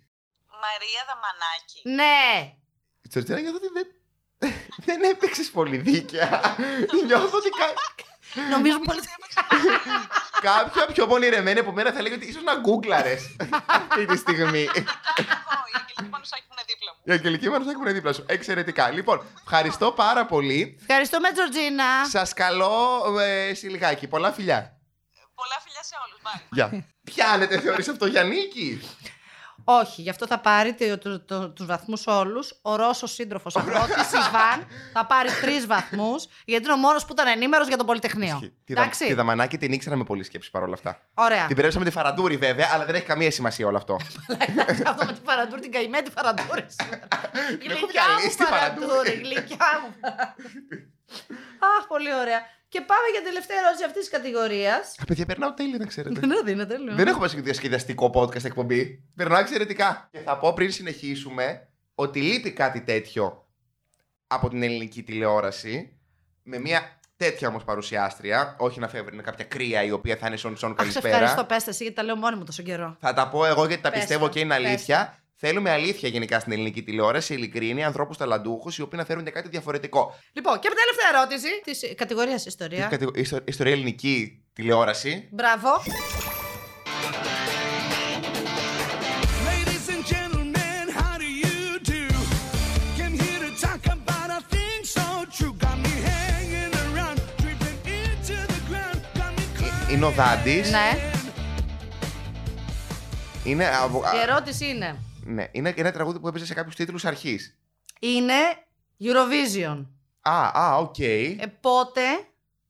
Μαρία 0.63 1.01
Δαμανάκη. 1.09 1.79
ναι. 1.83 2.53
Η 3.01 3.07
Τζορτζίνα 3.09 3.39
νιώθω 3.39 3.55
ότι 3.57 3.67
δεν. 3.73 3.87
δεν 4.87 5.03
έπαιξες 5.03 5.49
πολύ 5.51 5.77
δίκαια. 5.77 6.41
νιώθω 7.07 7.37
ότι 7.37 7.49
κα... 7.49 7.65
Νομίζω 8.49 8.79
πολύ. 8.79 8.99
κάποια 10.41 10.85
πιο 10.93 11.07
πονηρεμένη 11.07 11.59
από 11.59 11.71
μένα 11.71 11.91
θα 11.91 12.01
λέγει 12.01 12.15
ότι 12.15 12.25
ίσως 12.25 12.43
να 12.43 12.55
γκούγκλαρες 12.55 13.35
αυτή 13.65 14.05
τη 14.05 14.17
στιγμή. 14.17 14.59
Εγώ, 14.61 14.91
η 15.71 15.75
Αγγελική 15.79 16.09
Πανουσάκη 16.09 16.43
που 16.47 16.53
είναι 16.53 16.63
δίπλα 16.67 16.91
μου. 16.95 17.01
Η 17.03 17.11
Αγγελική 17.11 17.49
Μανουσάκη 17.49 17.75
που 17.75 17.81
είναι 17.81 17.91
δίπλα 17.91 18.13
σου. 18.13 18.25
Εξαιρετικά. 18.27 18.89
Λοιπόν, 18.91 19.25
ευχαριστώ 19.41 19.91
πάρα 19.91 20.25
πολύ. 20.25 20.77
Ευχαριστούμε, 20.79 21.31
Τζορτζίνα. 21.31 22.05
Σας 22.09 22.33
καλώ 22.33 23.03
ε, 23.19 23.53
σε 23.53 23.67
λιγάκι. 23.67 24.07
Πολλά 24.07 24.31
φιλιά. 24.31 24.77
Πολλά 25.35 25.57
φιλιά 25.63 25.83
σε 25.83 25.95
όλους. 26.05 26.21
Bye. 26.23 26.41
Γεια. 26.49 26.85
Πιάνετε, 27.15 27.59
θεωρείς 27.59 27.87
αυτό 27.87 28.05
για 28.05 28.23
νίκη; 28.23 28.81
Όχι, 29.63 30.01
γι' 30.01 30.09
αυτό 30.09 30.27
θα 30.27 30.39
πάρει 30.39 30.73
το, 30.73 30.97
το, 30.97 31.19
το, 31.19 31.49
τους 31.49 31.65
βαθμούς 31.65 32.07
όλους. 32.07 32.59
Ο 32.61 32.75
Ρώσος 32.75 33.11
σύντροφος 33.13 33.55
αγρότης, 33.55 34.11
Ιβάν, 34.11 34.67
θα 34.93 35.05
πάρει 35.05 35.29
τρεις 35.41 35.65
βαθμούς, 35.65 36.27
γιατί 36.45 36.63
είναι 36.63 36.73
ο 36.73 36.77
μόνος 36.77 37.05
που 37.05 37.13
ήταν 37.13 37.27
ενήμερος 37.27 37.67
για 37.67 37.77
το 37.77 37.85
Πολυτεχνείο. 37.85 38.39
Τη, 38.65 38.73
δα, 38.73 38.81
Εντάξει, 38.81 39.05
τη 39.05 39.13
Δαμανάκη 39.13 39.57
την 39.57 39.71
ήξερα 39.71 39.95
με 39.95 40.03
πολλή 40.03 40.23
σκέψη 40.23 40.51
παρόλα 40.51 40.73
αυτά. 40.73 40.99
ωραία. 41.13 41.45
Την 41.45 41.55
περάσαμε 41.55 41.85
τη 41.85 41.91
Φαραντούρη 41.91 42.37
βέβαια, 42.37 42.69
αλλά 42.73 42.85
δεν 42.85 42.95
έχει 42.95 43.05
καμία 43.05 43.31
σημασία 43.31 43.67
όλο 43.67 43.77
αυτό. 43.77 43.97
Αυτό 44.87 45.05
με 45.05 45.13
τη 45.13 45.19
Φαραντούρη, 45.25 45.61
την 45.61 45.71
καημένη 45.71 46.03
τη 46.03 46.11
Φαραντούρη. 46.11 46.65
έχω 46.67 47.57
Γλυκιά 47.59 47.79
μου 47.79 47.87
διαλύσει 47.91 48.37
τη 48.37 48.43
Φαραντούρη. 48.43 48.87
Φαραντούρη, 48.87 49.11
γλυκιά 49.11 49.81
μου. 49.83 49.95
Αχ, 51.77 51.87
πολύ 51.87 52.15
ωραία. 52.21 52.41
Και 52.71 52.81
πάμε 52.81 53.07
για 53.11 53.21
την 53.21 53.29
τελευταία 53.29 53.57
ερώτηση 53.57 53.83
αυτής 53.83 54.01
της 54.01 54.11
κατηγορίας. 54.11 54.95
Α, 55.01 55.05
παιδιά, 55.05 55.25
περνάω 55.25 55.53
τέλεια, 55.53 55.77
να 55.77 55.85
ξέρετε. 55.85 56.19
Δεν 56.43 56.53
είναι 56.53 56.65
τέλειο. 56.65 56.95
δεν 56.95 57.07
έχω 57.07 57.19
πάει 57.19 57.41
διασκεδαστικό 57.41 58.11
podcast 58.13 58.43
εκπομπή. 58.43 59.03
Περνάω 59.15 59.39
εξαιρετικά. 59.39 60.09
Και 60.11 60.19
θα 60.19 60.37
πω 60.37 60.53
πριν 60.53 60.71
συνεχίσουμε 60.71 61.67
ότι 61.95 62.21
λείπει 62.21 62.51
κάτι 62.51 62.81
τέτοιο 62.81 63.47
από 64.27 64.49
την 64.49 64.63
ελληνική 64.63 65.03
τηλεόραση. 65.03 65.97
Με 66.43 66.59
μια 66.59 66.99
τέτοια 67.17 67.47
όμως 67.47 67.63
παρουσιάστρια. 67.63 68.55
Όχι 68.59 68.79
να 68.79 68.87
φεύγει 68.87 69.21
κάποια 69.21 69.45
κρύα 69.45 69.83
η 69.83 69.91
οποία 69.91 70.15
θα 70.15 70.27
είναι 70.27 70.37
σον 70.37 70.57
σον 70.57 70.71
Αχ, 70.71 70.77
σε 70.77 70.81
καλησπέρα. 70.81 71.15
ευχαριστώ, 71.15 71.43
πέστε 71.43 71.69
εσύ, 71.69 71.83
γιατί 71.83 71.97
τα 71.97 72.03
λέω 72.03 72.15
μόνη 72.15 72.35
μου 72.35 72.43
τόσο 72.43 72.63
καιρό. 72.63 72.97
Θα 72.99 73.13
τα 73.13 73.29
πω 73.29 73.45
εγώ 73.45 73.65
γιατί 73.65 73.81
τα 73.81 73.89
Πες 73.89 73.99
πιστεύω 73.99 74.25
τα, 74.25 74.31
και 74.31 74.39
είναι 74.39 74.55
πες 74.55 74.65
αλήθεια. 74.65 75.20
Θέλουμε 75.43 75.69
αλήθεια 75.69 76.09
γενικά 76.09 76.39
στην 76.39 76.51
ελληνική 76.51 76.83
τηλεόραση, 76.83 77.33
ειλικρίνη, 77.33 77.83
ανθρώπους 77.83 78.17
ταλαντούχους, 78.17 78.77
οι 78.77 78.81
οποίοι 78.81 78.99
να 79.01 79.05
φέρουν 79.05 79.23
κάτι 79.23 79.49
διαφορετικό. 79.49 80.15
Λοιπόν, 80.33 80.59
και 80.59 80.67
από 80.67 80.75
την 80.75 80.85
τελευταία 80.85 81.19
ερώτηση 81.19 81.61
της 81.63 81.95
κατηγορίας 81.95 82.45
Ιστορία. 82.45 82.87
Κατηγο... 82.87 83.11
Ιστορία 83.45 83.73
ελληνική 83.73 84.43
τηλεόραση. 84.53 85.29
Μπράβο. 85.31 85.69
Ε, 99.89 99.93
είναι 99.93 100.05
ο 100.05 100.09
Δάντης. 100.09 100.71
Ναι. 100.71 100.97
Είναι... 103.43 103.63
Η 104.15 104.21
ερώτηση 104.29 104.65
είναι 104.65 104.95
ναι, 105.31 105.47
είναι 105.51 105.73
ένα 105.77 105.91
τραγούδι 105.91 106.19
που 106.19 106.27
έπαιζε 106.27 106.45
σε 106.45 106.53
κάποιους 106.53 106.75
τίτλους 106.75 107.05
αρχής. 107.05 107.57
Είναι 107.99 108.33
Eurovision. 109.03 109.85
Α, 110.21 110.61
α, 110.61 110.77
οκ. 110.77 110.99
Ε, 110.99 111.35
πότε; 111.61 112.01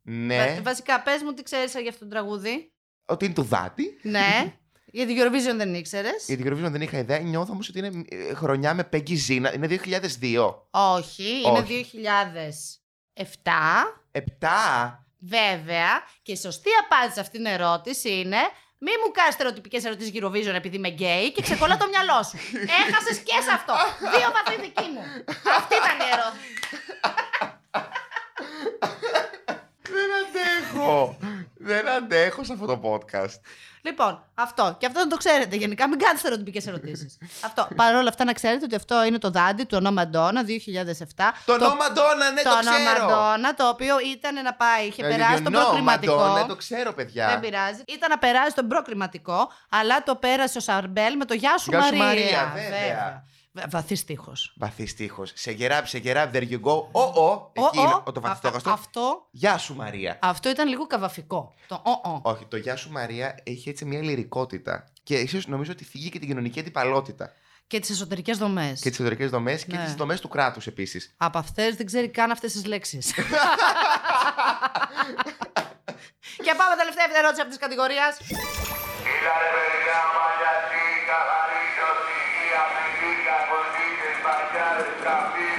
ναι. 0.01 0.37
Βα- 0.55 0.61
βασικά, 0.61 1.01
πες 1.01 1.21
μου 1.21 1.33
τι 1.33 1.43
ξέρεις 1.43 1.71
για 1.73 1.89
αυτό 1.89 2.03
το 2.03 2.09
τραγούδι. 2.09 2.71
Ότι 3.05 3.25
είναι 3.25 3.33
του 3.33 3.43
Δάντη. 3.43 3.99
ναι. 4.01 4.53
Γιατί 4.93 5.15
Eurovision 5.17 5.55
δεν 5.55 5.73
ήξερες. 5.73 6.25
Για 6.27 6.37
την 6.37 6.47
Eurovision 6.53 6.71
δεν 6.71 6.81
είχα 6.81 6.97
ιδέα. 6.97 7.19
Νιώθω 7.19 7.51
όμως 7.51 7.69
ότι 7.69 7.79
είναι 7.79 8.03
ε, 8.09 8.33
χρονιά 8.33 8.73
με 8.73 8.89
Peggy 8.93 9.17
Zina. 9.27 9.53
Είναι 9.55 9.79
2002. 10.21 10.53
Όχι, 10.71 11.41
είναι 11.45 11.59
Όχι. 11.59 11.85
2007. 13.13 13.23
Επτά. 14.11 15.05
Βέβαια. 15.19 15.87
Και 16.21 16.31
η 16.31 16.37
σωστή 16.37 16.69
απάντηση 16.85 17.13
σε 17.13 17.19
αυτήν 17.19 17.43
την 17.43 17.51
ερώτηση 17.51 18.19
είναι. 18.19 18.37
Μη 18.83 18.91
μου 19.05 19.11
κάνεις 19.11 19.33
στερεοτυπικές 19.33 19.83
ερωτήσεις 19.85 20.11
Eurovision 20.15 20.55
επειδή 20.55 20.75
είμαι 20.75 20.89
γκέι 20.89 21.31
και 21.31 21.41
ξεκολλά 21.41 21.77
το 21.77 21.87
μυαλό 21.87 22.23
σου. 22.23 22.37
Έχασες 22.81 23.17
και 23.17 23.37
σε 23.45 23.51
αυτό. 23.51 23.73
Δύο 23.99 24.31
βαθμοί 24.35 24.55
δική 24.65 24.87
μου. 24.93 25.03
Αυτή 25.57 25.75
ήταν 25.81 25.97
η 26.05 26.09
ερώτηση. 26.13 26.53
Δεν 29.93 30.09
αντέχω. 30.21 31.17
Δεν 31.63 31.89
αντέχω 31.89 32.43
σε 32.43 32.53
αυτό 32.53 32.65
το 32.65 32.81
podcast. 32.83 33.39
Λοιπόν, 33.83 34.23
αυτό. 34.33 34.75
Και 34.79 34.85
αυτό 34.85 34.99
να 34.99 35.07
το 35.07 35.17
ξέρετε. 35.17 35.55
Γενικά, 35.55 35.87
μην 35.87 35.99
κάνετε 35.99 36.19
στερεοτυπικές 36.19 36.67
ερωτήσεις. 36.67 37.17
αυτό. 37.45 37.67
Παρ' 37.75 37.95
όλα 37.95 38.09
αυτά, 38.09 38.23
να 38.23 38.33
ξέρετε 38.33 38.65
ότι 38.65 38.75
αυτό 38.75 39.03
είναι 39.03 39.17
το 39.17 39.29
δάντι 39.29 39.63
του 39.63 39.77
ονόμα 39.79 40.07
Ντόνα 40.07 40.43
2007. 40.43 41.33
Το 41.45 41.53
όνομα 41.53 41.91
Ντόνα, 41.91 42.31
ναι, 42.31 42.41
το, 42.41 42.49
το 42.49 42.57
ξέρω. 42.59 42.75
όνομα 43.05 43.07
Ντόνα, 43.07 43.53
το 43.53 43.67
οποίο 43.67 43.95
ήταν 44.13 44.43
να 44.43 44.53
πάει, 44.53 44.87
είχε 44.87 45.05
Ε, 45.05 45.09
περάσει 45.09 45.41
τον 45.41 45.53
you 45.53 45.57
know, 45.57 45.59
προκριματικό. 45.61 46.35
Madonna, 46.35 46.47
το 46.47 46.55
ξέρω, 46.55 46.93
παιδιά. 46.93 47.27
Δεν 47.27 47.39
πειράζει. 47.39 47.81
Ήταν 47.87 48.09
να 48.09 48.17
περάσει 48.17 48.55
τον 48.55 48.67
προκριματικό, 48.67 49.51
αλλά 49.69 50.03
το 50.03 50.15
πέρασε 50.15 50.57
ο 50.57 50.61
Σαρμπέλ 50.61 51.15
με 51.15 51.25
το 51.25 51.33
Γεια 51.33 51.57
σου 51.57 51.69
Γεια 51.69 51.81
σου, 51.81 51.95
Μαρία. 51.95 52.05
Μαρία, 52.05 52.51
βέβαια. 52.55 53.23
Βαθύς 53.69 54.03
τείχο. 54.05 54.33
Βαθύς 54.55 54.95
τείχο. 54.95 55.23
Σε 55.33 55.51
γεράπ, 55.51 55.87
σε 55.87 55.97
γεράπ, 55.97 56.35
there 56.35 56.49
you 56.49 56.59
go. 56.61 56.83
Ο, 56.91 57.01
ο, 57.01 57.51
εκείνο, 57.53 58.03
ο, 58.05 58.11
το 58.11 58.21
βαθιστόχαστο. 58.21 58.69
Αυτό, 58.71 59.27
Γεια 59.31 59.57
σου 59.57 59.75
Μαρία. 59.75 60.19
αυτό 60.21 60.49
ήταν 60.49 60.67
λίγο 60.67 60.87
καβαφικό. 60.87 61.53
Το 61.67 61.81
ο, 61.85 62.09
ο. 62.09 62.19
Όχι, 62.23 62.45
το 62.45 62.57
Γεια 62.57 62.75
σου 62.75 62.91
Μαρία 62.91 63.35
έχει 63.43 63.69
έτσι 63.69 63.85
μια 63.85 64.01
λυρικότητα. 64.01 64.83
Και 65.03 65.15
ίσως 65.19 65.47
νομίζω 65.47 65.71
ότι 65.71 65.83
θίγει 65.83 66.09
και 66.09 66.19
την 66.19 66.27
κοινωνική 66.27 66.59
αντιπαλότητα. 66.59 67.31
Και 67.67 67.79
τις 67.79 67.89
εσωτερικές 67.89 68.37
δομές. 68.37 68.81
Και 68.81 68.89
τις 68.89 68.99
εσωτερικές 68.99 69.29
δομές 69.29 69.65
και 69.65 69.77
Ναι. 69.77 69.83
τις 69.83 69.93
δομές 69.95 70.19
του 70.21 70.27
κράτους 70.27 70.67
επίσης. 70.67 71.13
Από 71.17 71.37
αυτές 71.37 71.75
δεν 71.75 71.85
ξέρει 71.85 72.09
καν 72.09 72.31
αυτές 72.31 72.51
τις 72.51 72.65
λέξεις. 72.65 73.13
και 76.45 76.53
πάμε 76.57 76.75
τελευταία 76.77 77.05
ερώτηση 77.19 77.41
αυτή 77.41 77.53
τη 77.53 77.59
κατηγορία. 77.59 78.15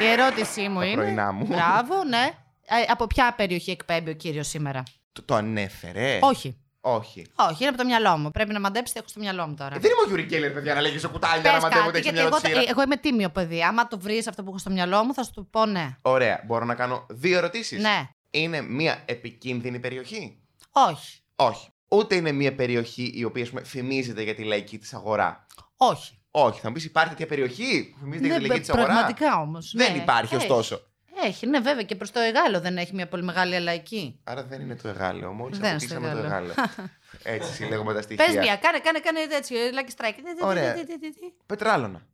Η 0.03 0.07
ερώτησή 0.07 0.69
μου 0.69 0.79
Τα 0.79 0.87
είναι. 0.87 0.95
πρωινά 0.97 1.33
μου. 1.33 1.47
Μπράβο, 1.47 2.05
ναι. 2.05 2.31
Ε, 2.67 2.75
από 2.89 3.07
ποια 3.07 3.35
περιοχή 3.37 3.71
εκπέμπει 3.71 4.11
ο 4.11 4.15
κύριος 4.15 4.49
σήμερα; 4.49 4.83
Το, 5.13 5.23
το 5.23 5.35
ανέφερε. 5.35 6.19
Όχι. 6.23 6.57
Όχι. 6.85 7.27
Όχι, 7.37 7.57
είναι 7.61 7.69
από 7.69 7.77
το 7.79 7.85
μυαλό 7.85 8.17
μου. 8.19 8.31
Πρέπει 8.31 8.53
να 8.53 8.61
μαντέψετε, 8.61 8.99
έχω 8.99 9.09
στο 9.09 9.21
μυαλό 9.21 9.47
μου 9.47 9.55
τώρα. 9.55 9.75
Ε, 9.77 9.79
δεν 9.79 9.91
είμαι 9.91 10.01
ο 10.05 10.07
Γιουρι 10.07 10.27
Κέλλερ, 10.27 10.51
παιδιά, 10.53 10.75
να 10.75 10.81
λέγεις 10.81 11.01
σε 11.01 11.09
κουτάλια 11.09 11.43
να 11.43 11.53
Πες 11.53 11.63
μαντεύω 11.63 11.85
κάτι, 11.85 11.89
ότι 11.89 11.99
έχει 11.99 12.09
γιατί 12.15 12.19
μια 12.29 12.39
εγώ, 12.39 12.47
σειρά. 12.47 12.61
ε, 12.61 12.71
εγώ 12.71 12.83
είμαι 12.83 12.97
τίμιο 12.97 13.29
παιδί. 13.31 13.63
Άμα 13.65 13.89
το 13.89 13.99
βρεις 13.99 14.27
αυτό 14.27 14.43
που 14.43 14.49
έχω 14.49 14.59
στο 14.59 14.71
μυαλό 14.71 15.05
μου, 15.05 15.15
θα 15.15 15.23
σου 15.25 15.31
το 15.35 15.43
πω 15.43 15.67
ναι. 15.67 15.97
Ωραία, 16.03 16.43
μπορώ 16.47 16.65
να 16.65 16.75
κάνω 16.75 17.07
δύο 17.11 17.37
ερωτήσεις; 17.39 17.81
Ναι. 17.81 18.09
Είναι 18.31 18.61
μια 18.61 19.03
επικίνδυνη 19.07 19.79
περιοχή; 19.81 20.39
Όχι. 20.73 21.21
Όχι. 21.37 21.69
Ούτε 21.89 22.15
είναι 22.15 22.33
μια 22.33 22.55
περιοχή 22.55 23.13
η 23.15 23.25
οποία 23.25 23.43
ας 23.43 23.49
πούμε, 23.49 23.65
φημίζεται 23.65 24.23
για 24.23 24.35
τη 24.35 24.43
λαϊκή 24.45 24.79
της 24.79 24.95
αγορά; 24.95 25.47
Όχι. 25.77 26.22
Όχι. 26.35 26.61
Θα 26.61 26.69
μου 26.69 26.75
πεις, 26.75 26.85
υπάρχει 26.85 27.11
τέτοια 27.11 27.27
περιοχή 27.27 27.91
που 27.93 27.99
φημίζεται 27.99 28.27
για 28.27 28.39
τη 28.39 28.47
λαϊκή 28.47 28.61
της 28.61 28.71
αγορά; 28.71 28.87
Ναι, 28.87 28.93
πραγματικά 28.93 29.41
όμως. 29.41 29.73
Δεν 29.77 29.95
υπάρχει, 29.97 30.37
ωστόσο. 30.37 30.87
Έχει, 31.25 31.47
ναι, 31.47 31.61
βέβαια. 31.61 31.83
Και 31.83 31.95
προς 31.95 32.11
το 32.11 32.21
Εγάλο 32.21 32.61
δεν 32.61 32.77
έχει 32.77 32.95
μια 32.95 33.09
πολύ 33.09 33.23
μεγάλη 33.23 33.55
αλαϊκή. 33.55 34.21
Άρα 34.25 34.45
δεν 34.45 34.61
είναι 34.61 34.77
το 34.77 34.89
εγάλεο. 34.89 35.33
Μόλις 35.33 35.59
Δεν 35.59 35.71
είναι 35.71 35.79
στο 35.79 35.95
αποκτήσαμε 35.97 36.21
το 36.21 36.27
Εγάλεο. 36.27 36.51
εγάλεο. 36.51 36.89
Έτσι 37.37 37.53
συλλέγουμε 37.53 37.95
τα 37.95 38.03
στοιχεία. 38.03 38.25
Πες 38.27 38.35
μια, 38.35 38.57
κάνε, 38.57 38.79
κάνε, 38.79 38.99
κάνε 38.99 39.21
έτσι. 39.21 39.55
Lucky 39.55 40.05
strike. 40.05 40.15
Τι, 40.17 40.23
τι, 40.23 40.45
Ωραία. 40.45 40.73
τι, 40.73 40.87
τι, 40.87 40.99
τι, 40.99 41.13
τι. 41.13 41.27
Πετράλωνα. 41.47 42.07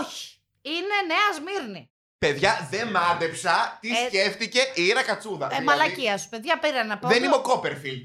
Όχι. 0.00 0.36
Είναι 0.62 0.96
Νέα 1.06 1.28
Σμύρνη. 1.36 1.90
Παιδιά, 2.18 2.68
δεν 2.70 2.88
μάντεψα 2.88 3.78
τι 3.80 3.90
Ε, 3.90 3.94
σκέφτηκε 4.06 4.58
η 4.74 4.82
Ήρα 4.82 5.02
Κατσούδα. 5.02 5.44
Ε, 5.46 5.48
Δηλαδή, 5.48 5.64
μαλακία 5.64 6.18
σου, 6.18 6.28
παιδιά, 6.28 6.58
πήρα 6.58 6.84
να 6.84 6.98
πω. 6.98 7.08
Δεν 7.08 7.24
είμαι 7.24 7.34
ο 7.34 7.40
Κόπερφιλ. 7.40 7.98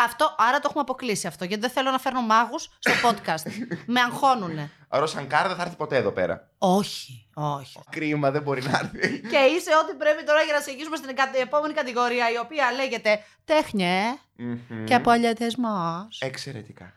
Αυτό, 0.00 0.34
άρα 0.38 0.58
το 0.58 0.66
έχουμε 0.68 0.80
αποκλείσει 0.80 1.26
αυτό. 1.26 1.44
Γιατί 1.44 1.60
δεν 1.62 1.70
θέλω 1.70 1.90
να 1.90 1.98
φέρνω 1.98 2.20
μάγους 2.20 2.68
στο 2.78 2.92
podcast. 3.04 3.50
Με 3.86 4.00
αγχώνουνε. 4.00 4.70
Άρα 4.88 5.02
ο 5.02 5.06
Σανκάρα 5.06 5.48
δεν 5.48 5.56
θα 5.56 5.62
έρθει 5.62 5.76
ποτέ 5.76 5.96
εδώ 5.96 6.10
πέρα. 6.10 6.48
Όχι, 6.58 7.26
όχι. 7.34 7.78
Κρίμα, 7.90 8.30
δεν 8.30 8.42
μπορεί 8.42 8.62
να 8.62 8.78
έρθει. 8.78 9.20
Και 9.32 9.36
είσαι 9.36 9.70
ό,τι 9.82 9.94
πρέπει 9.98 10.24
τώρα 10.24 10.42
για 10.42 10.54
να 10.54 10.60
συνεχίσουμε 10.60 10.96
στην 10.96 11.08
εκα- 11.08 11.36
επόμενη 11.40 11.74
κατηγορία, 11.74 12.30
η 12.32 12.38
οποία 12.38 12.72
λέγεται 12.72 13.18
Τέχνιε 13.44 14.02
Μμμ. 14.36 14.84
και 14.84 14.94
απολιατισμό. 14.94 16.08
Εξαιρετικά. 16.18 16.92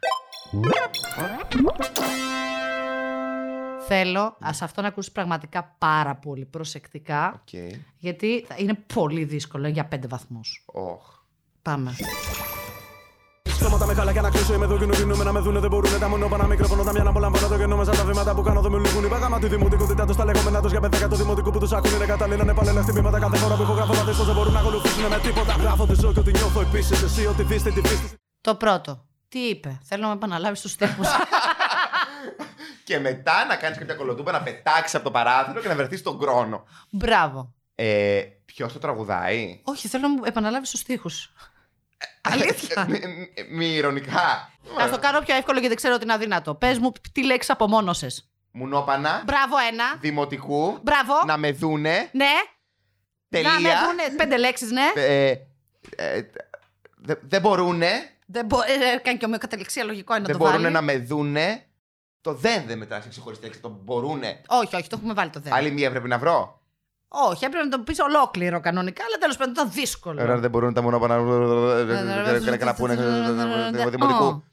Θέλω 3.88 4.38
σε 4.51 4.63
αυτό 4.63 4.81
να 4.81 4.88
ακούσεις 4.88 5.12
πραγματικά 5.12 5.75
πάρα 5.77 6.15
πολύ 6.15 6.45
προσεκτικά, 6.45 7.41
Οκ. 7.41 7.59
γιατί 7.97 8.45
θα- 8.47 8.55
είναι 8.57 8.73
πολύ 8.93 9.23
δύσκολο 9.23 9.67
για 9.67 9.85
πέντε 9.85 10.07
βαθμούς. 10.07 10.63
Οχ. 10.65 11.17
Πάμε. 11.62 11.95
Στόματα 13.59 13.85
μεγάλα 13.85 14.11
για 14.11 14.21
να 14.21 14.29
κλείσω. 14.29 14.53
Είμαι 14.53 14.65
εδώ 14.65 14.77
και 14.77 14.85
νοκινούμε 14.85 15.23
να 15.23 15.31
με 15.31 15.39
δούνε. 15.39 15.59
Δεν 15.59 15.69
μπορούν 15.69 15.99
τα 15.99 16.07
μονόπανα 16.09 16.45
μικρόφωνο. 16.47 16.83
Τα 16.83 16.91
μια 16.91 17.03
να 17.03 17.09
απολαμβάνω 17.09 17.47
το 17.47 17.57
κενό 17.57 17.75
μέσα 17.77 17.91
τα 17.91 18.03
βήματα 18.03 18.35
που 18.35 18.41
κάνω. 18.41 18.61
Δεν 18.61 18.71
με 18.71 18.77
λυγούν. 18.77 19.03
Είπα 19.05 19.39
τη 19.39 19.47
δημοτικότητα 19.47 20.05
τους. 20.05 20.15
Τα 20.15 20.25
λεγόμενα 20.25 20.61
τους 20.61 20.71
για 20.71 20.79
παιδάκια 20.79 21.07
του 21.07 21.15
δημοτικού 21.15 21.51
που 21.51 21.59
τους 21.59 21.71
ακούν. 21.71 21.93
Είναι 21.93 22.05
κατάλληλα 22.05 22.43
να 22.43 22.51
επανέλα 22.51 22.81
χτυπήματα 22.81 23.19
κάθε 23.19 23.37
φορά 23.37 23.55
που 23.55 23.61
ηχογραφώ. 23.61 23.93
Τα 23.93 24.03
δίσκο 24.03 24.23
δεν 24.23 24.35
μπορούν 24.35 24.53
να 24.53 24.59
ακολουθήσουν 24.59 25.03
με 25.09 25.19
τίποτα. 25.19 25.53
Γράφω 25.53 25.85
τη 25.85 25.93
ζω 25.93 26.13
και 26.13 26.19
ότι 26.19 26.31
νιώθω 26.31 26.61
επίσης. 26.61 27.01
Εσύ 27.01 27.25
ότι 27.25 27.43
δίστε 27.43 27.71
τη 27.71 27.81
φύση. 27.87 28.13
Το 28.41 28.55
πρώτο. 28.55 29.05
Τι 29.29 29.39
είπε, 29.39 29.79
θέλω 29.83 30.01
να 30.01 30.07
με 30.07 30.13
επαναλάβεις 30.13 30.61
τους 30.61 30.75
τύπους. 30.75 31.07
Και 32.87 32.99
μετά 32.99 33.45
να 33.45 33.55
κάνεις 33.55 33.77
κάποια 33.77 33.95
κολοτούπα, 33.95 34.31
να 34.31 34.41
πετάξεις 34.41 34.95
από 34.95 35.03
το 35.03 35.11
παράθυρο 35.11 35.59
και 35.59 35.67
να 35.67 35.75
βρεθείς 35.75 35.99
στον 35.99 36.19
κρόνο. 36.19 36.63
Μπράβο. 36.89 37.53
Ε, 37.75 38.21
Ποιος 38.45 38.73
το 38.73 38.79
τραγουδάει; 38.79 39.61
Όχι, 39.63 39.87
θέλω 39.87 40.07
να 40.07 40.13
μου 40.13 40.21
επαναλάβεις 40.25 40.69
τους 40.69 40.83
τοίχου. 40.83 41.09
Αλήθεια. 42.31 42.85
Μη- 42.89 42.99
μη- 43.07 43.49
Μη 43.51 43.65
ηρωνικά. 43.65 44.51
Να 44.77 44.89
το 44.89 44.99
κάνω 44.99 45.19
πιο 45.19 45.35
εύκολο 45.35 45.59
γιατί 45.59 45.75
ξέρω 45.75 45.93
ότι 45.93 46.03
είναι 46.03 46.13
αδύνατο. 46.13 46.55
Πες 46.55 46.77
μου 46.79 46.91
τι 47.11 47.23
λέξεις 47.25 47.49
απομόνωσε. 47.51 48.07
Μουνόπανα. 48.51 49.21
Μπράβο, 49.25 49.55
ένα. 49.71 49.83
Δημοτικού. 49.99 50.79
Μπράβο. 50.83 51.13
Να 51.25 51.37
με 51.37 51.51
δούνε. 51.51 52.09
Ναι. 52.11 52.25
Τελεία. 53.29 53.49
Να 53.51 53.59
με 53.59 53.69
δούνε. 53.85 54.15
Πέντε 54.17 54.37
λέξεις, 54.37 54.71
ναι. 54.71 54.91
Ε, 54.95 55.29
ε, 55.95 56.21
δε- 56.97 57.15
δεν 57.21 57.41
μπορούνε. 57.41 57.89
Δεν 58.25 58.45
μπορεί. 58.45 58.71
Ε, 58.71 58.97
κάνει 58.97 59.17
και 59.17 59.25
ομοιοκαταληξία, 59.25 59.83
λογικό 59.83 60.13
είναι 60.13 60.21
να 60.21 60.27
Δεν 60.27 60.37
το 60.37 60.43
μπορούν 60.45 60.61
βάλει. 60.61 60.73
να 60.73 60.81
με 60.81 60.97
δούνε. 60.97 61.63
Το 62.21 62.33
δεν 62.33 62.63
δεν 62.67 62.77
μετράει 62.77 63.01
σε 63.01 63.09
ξεχωριστή 63.09 63.45
λέξη. 63.45 63.59
Το 63.59 63.69
μπορούνε. 63.83 64.41
Όχι, 64.47 64.75
όχι, 64.75 64.87
το 64.89 64.95
έχουμε 64.99 65.13
βάλει 65.13 65.29
το 65.29 65.39
θέμα. 65.39 65.55
Άλλη 65.55 65.71
μία 65.71 65.89
πρέπει 65.91 66.07
να 66.07 66.17
βρω. 66.17 66.58
Όχι, 67.11 67.45
έπρεπε 67.45 67.63
να 67.65 67.69
το 67.69 67.79
πει 67.79 68.01
ολόκληρο 68.01 68.59
κανονικά, 68.59 69.03
αλλά 69.07 69.17
τέλο 69.17 69.33
πάντων 69.37 69.53
ήταν 69.53 69.71
δύσκολο. 69.71 70.21
Ωραία, 70.21 70.37
δεν 70.37 70.49
μπορούν 70.49 70.73
τα 70.73 70.81
μονόπανα 70.81 71.17
να 72.59 72.73
πούνε 72.73 72.95
δημοτικού. 73.89 74.43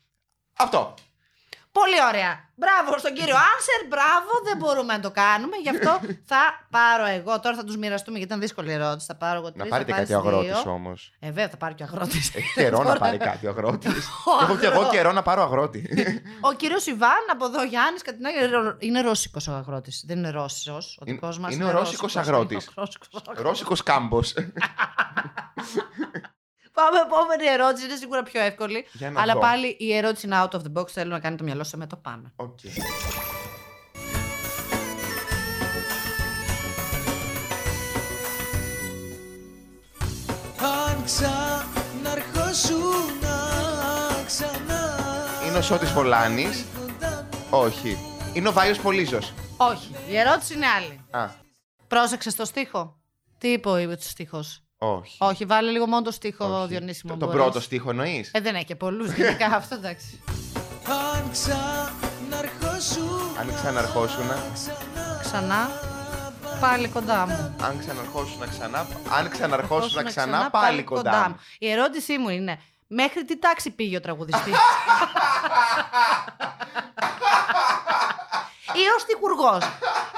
Αυτό. 0.59 0.95
Πολύ 1.81 1.99
ωραία. 2.11 2.45
Μπράβο 2.59 2.99
στον 2.99 3.13
κύριο 3.19 3.35
Άνσερ, 3.53 3.81
μπράβο. 3.89 4.31
Δεν 4.45 4.57
μπορούμε 4.57 4.93
να 4.93 5.01
το 5.01 5.11
κάνουμε. 5.11 5.57
Γι' 5.57 5.69
αυτό 5.77 5.93
θα 6.31 6.43
πάρω 6.71 7.05
εγώ. 7.19 7.41
Τώρα 7.41 7.57
θα 7.57 7.65
τους 7.65 7.77
μοιραστούμε 7.77 8.17
γιατί 8.19 8.33
ήταν 8.33 8.43
δύσκολη 8.47 8.73
ερώτηση. 8.73 9.07
Θα 9.07 9.17
πάρω 9.17 9.39
εγώ 9.39 9.53
τρεις. 9.53 9.63
Να 9.65 9.69
πάρετε 9.69 9.93
κάτι 9.93 10.15
ο 10.15 10.19
αγρότης 10.19 10.65
όμως. 10.67 11.13
Ε, 11.19 11.27
βέβαια 11.27 11.49
θα 11.49 11.57
πάρει 11.57 11.75
και 11.75 11.83
ο 11.83 11.87
αγρότης. 11.91 12.35
Έχει 12.35 12.53
καιρό 12.55 12.83
να 12.83 12.97
πάρει 12.97 13.17
κάτι 13.17 13.47
ο 13.47 13.51
αγρότης. 13.51 14.09
Έχω 14.43 14.57
και 14.57 14.67
εγώ 14.67 14.89
καιρό 14.91 15.13
να 15.13 15.23
πάρω 15.23 15.43
αγρότη. 15.43 15.89
Ο 16.49 16.53
κύριος 16.53 16.87
Ιβάν 16.87 17.25
από 17.33 17.45
εδώ, 17.45 17.63
Γιάννης, 17.63 18.03
Κατινά, 18.03 18.31
είναι 18.79 19.01
ρώσικος 19.01 19.49
ο 19.49 19.53
αγρότης. 19.53 20.05
Δεν 20.07 20.19
είναι 20.19 20.31
Ρώσος. 20.31 20.97
Ο 21.01 21.03
Είναι- 21.05 21.15
δικός 21.15 21.39
μας 21.39 21.55
είναι 21.55 21.65
ο 21.65 21.71
ρώσικος 21.71 22.17
αγρότης. 22.17 22.71
Ρώσικος 23.35 23.83
κάμπος. 23.83 24.35
Πάμε 26.79 27.01
επόμενη 27.01 27.45
ερώτηση. 27.47 27.87
Είναι 27.87 27.97
σίγουρα 27.97 28.23
πιο 28.23 28.41
εύκολη. 28.41 28.87
Για 28.93 29.11
να 29.11 29.21
Αλλά 29.21 29.33
δω. 29.33 29.41
πάλι 29.41 29.77
η 29.79 29.95
ερώτηση 29.97 30.27
είναι 30.27 30.37
out 30.43 30.51
of 30.57 30.61
the 30.61 30.73
box. 30.81 30.89
Θέλω 30.91 31.11
να 31.11 31.21
κάνει 31.21 31.37
το 31.37 31.45
μυαλό 31.45 31.65
σου 31.65 31.79
με 31.79 31.87
το 31.87 31.97
πάμε. 31.97 32.33
Οκ. 32.37 32.59
Αν 40.61 41.05
ξαναρχόσουν 41.05 43.21
ξανά. 44.27 44.95
Είναι 45.49 45.59
ο 45.59 45.63
Σώτης 45.63 45.91
Φολάνης. 45.91 46.65
Όχι. 47.51 47.99
Είναι 48.33 48.49
ο 48.49 48.53
Βάιος 48.53 48.79
Πολύζος. 48.79 49.33
Όχι. 49.57 49.95
Η 50.09 50.17
ερώτηση 50.17 50.55
είναι 50.55 50.67
άλλη. 50.67 51.05
Α, 51.11 51.31
Πρόσεξε 51.89 52.37
το 52.37 52.45
στίχο. 52.45 52.97
Τι 53.39 53.49
είπε 53.49 53.69
ο 53.69 53.97
στίχος; 53.99 54.63
Όχι. 54.79 55.17
Όχι, 55.21 55.45
βάλε 55.45 55.71
λίγο 55.71 55.87
μόνο 55.87 56.03
το 56.03 56.11
στίχο 56.11 56.45
Όχι. 56.59 56.67
Διονύση 56.69 57.07
μου. 57.07 57.13
Το- 57.13 57.19
Τον 57.19 57.29
μπορείς. 57.29 57.43
πρώτο 57.43 57.61
στίχο 57.61 57.91
εννοείς; 57.91 58.31
Ε, 58.33 58.41
δεν 58.41 58.55
έχει 58.55 58.65
και 58.65 58.77
πολλούς 58.77 59.13
γενικά 59.13 59.47
αυτό, 59.47 59.75
εντάξει. 59.75 60.21
Αν 60.89 61.31
ξαναρχόσουν 61.33 63.37
Αν 63.41 63.55
ξαναρχόσουν. 63.55 64.25
Ξανά, 65.23 65.71
πάλι 66.61 66.89
κοντά 66.89 67.27
μου. 67.27 67.55
Αν 67.63 67.79
ξαναρχόσουν 67.79 68.49
ξανά. 68.51 68.87
Αν 69.19 69.29
ξαναρχόσουν 69.31 69.87
Ώσουν 69.99 70.05
ξανά, 70.05 70.51
πάλι 70.51 70.83
κοντά. 70.83 71.29
μου. 71.29 71.37
Η 71.59 71.71
ερώτησή 71.71 72.19
μου 72.19 72.29
είναι, 72.29 72.61
μέχρι 72.87 73.25
τι 73.25 73.39
τάξη 73.39 73.71
πήγε 73.71 73.97
ο 73.97 74.01
τραγουδιστής; 74.01 74.53
Ή 78.83 78.85
ο 78.97 78.99
στιχουργός. 78.99 79.59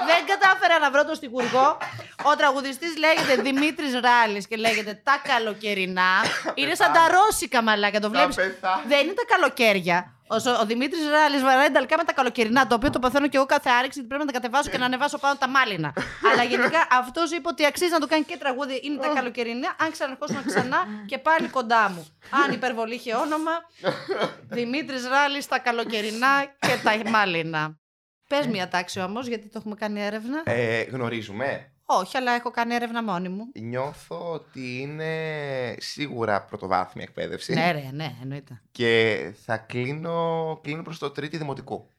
Δεν 0.07 0.25
κατάφερα 0.27 0.79
να 0.79 0.91
βρω 0.91 1.05
τον 1.05 1.15
στιχουργό. 1.15 1.77
Ο 2.23 2.35
τραγουδιστής 2.35 2.97
λέγεται 2.97 3.41
Δημήτρης 3.41 3.99
Ράλης 3.99 4.47
και 4.47 4.55
λέγεται 4.55 5.01
Τα 5.03 5.21
καλοκαιρινά. 5.23 6.11
Είναι 6.55 6.75
σαν 6.75 6.93
τα 6.93 7.07
ρώσικα 7.11 7.61
μαλάκα, 7.63 7.99
το 7.99 8.09
βλέπεις; 8.09 8.35
πεθάνω. 8.35 8.81
Δεν 8.87 9.03
είναι 9.03 9.13
τα 9.13 9.35
καλοκαίρια. 9.35 10.13
Ο, 10.31 10.35
ο 10.61 10.65
Δημήτρης 10.65 11.09
Ράλης 11.09 11.41
βαράει 11.41 11.71
ταλικά 11.71 11.97
με 11.97 12.03
τα 12.03 12.13
καλοκαιρινά, 12.13 12.67
το 12.67 12.75
οποίο 12.75 12.89
το 12.89 12.99
παθαίνω 12.99 13.27
και 13.27 13.37
εγώ 13.37 13.45
κάθε 13.45 13.69
άρεξη, 13.69 13.99
γιατί 13.99 14.07
πρέπει 14.07 14.25
να 14.25 14.31
τα 14.31 14.39
κατεβάσω 14.39 14.69
και 14.69 14.77
να 14.77 14.85
ανεβάσω 14.85 15.17
πάνω 15.17 15.35
τα 15.35 15.47
μάλινα. 15.47 15.93
Αλλά 16.31 16.43
γενικά 16.43 16.87
αυτός 16.91 17.31
είπε 17.31 17.47
ότι 17.47 17.65
αξίζει 17.65 17.91
να 17.91 17.99
το 17.99 18.07
κάνει 18.07 18.23
και 18.23 18.37
τραγούδι. 18.37 18.79
Είναι 18.83 18.97
τα 18.97 19.07
καλοκαιρινά, 19.07 19.75
αν 19.79 19.91
ξαναρχόσουν 19.91 20.45
ξανά 20.45 20.87
και 21.05 21.17
πάλι 21.17 21.47
κοντά 21.47 21.89
μου. 21.89 22.07
Αν 22.45 22.51
υπερβολή 22.51 22.95
είχε 22.95 23.15
όνομα, 23.15 23.51
Δημήτρης 24.49 25.07
Ράλης 25.07 25.47
τα 25.47 25.59
καλοκαιρινά 25.59 26.45
και 26.59 26.77
τα 26.83 27.09
μάλινα. 27.09 27.77
Πες 28.27 28.47
μια 28.47 28.67
τάξη 28.67 29.01
όμως, 29.01 29.27
γιατί 29.27 29.47
το 29.47 29.57
έχουμε 29.57 29.75
κάνει 29.75 30.05
έρευνα. 30.05 30.41
Ε, 30.43 30.81
γνωρίζουμε. 30.81 31.71
Όχι, 31.91 32.17
αλλά 32.17 32.31
έχω 32.31 32.51
κάνει 32.51 32.73
έρευνα 32.75 33.03
μόνη 33.03 33.29
μου. 33.29 33.43
Νιώθω 33.59 34.31
ότι 34.31 34.79
είναι 34.81 35.75
σίγουρα 35.79 36.41
πρωτοβάθμια 36.43 37.03
εκπαίδευση. 37.07 37.53
ναι, 37.53 37.71
ρε, 37.71 37.89
ναι, 37.93 38.15
εννοείται. 38.21 38.61
Και 38.71 39.19
θα 39.45 39.57
κλείνω, 39.57 40.59
κλείνω 40.63 40.81
προς 40.83 40.99
το 40.99 41.09
τρίτη 41.11 41.37
δημοτικού. 41.37 41.89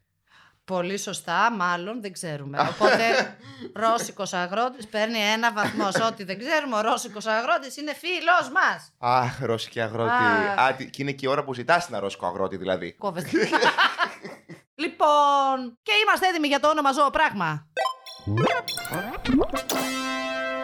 Πολύ 0.64 0.98
σωστά, 0.98 1.53
μάλλον 1.53 2.00
δεν 2.00 2.12
ξέρουμε. 2.12 2.59
Οπότε, 2.70 3.37
Ρώσικος 3.83 4.33
αγρότης 4.33 4.87
παίρνει 4.88 5.18
ένα 5.18 5.53
βαθμό. 5.53 5.90
Σε 5.90 6.03
ό,τι 6.03 6.24
δεν 6.24 6.38
ξέρουμε, 6.38 6.76
ο 6.76 6.81
Ρώσικος 6.81 7.26
αγρότης 7.26 7.76
είναι 7.76 7.94
φίλος 7.94 8.50
μας. 8.55 8.92
Αχ, 8.98 9.40
ρώσικη 9.40 9.81
αγρότη. 9.81 10.11
Αχ. 10.12 10.59
Α, 10.59 10.74
τι- 10.74 10.90
και 10.90 11.03
είναι 11.03 11.12
και 11.12 11.26
η 11.26 11.29
ώρα 11.29 11.44
που 11.44 11.55
ζητάς 11.55 11.88
ένα 11.88 11.98
ρώσικο 12.00 12.26
αγρότη 12.26 12.57
δηλαδή. 12.57 12.92
Κόβεται. 12.92 13.31
λοιπόν, 14.83 15.79
και 15.83 15.92
είμαστε 16.05 16.26
έτοιμοι 16.29 16.46
για 16.46 16.61
το 16.61 16.68
όνομα 16.68 16.92
ζώο 16.92 17.11
πράγμα. 17.11 17.66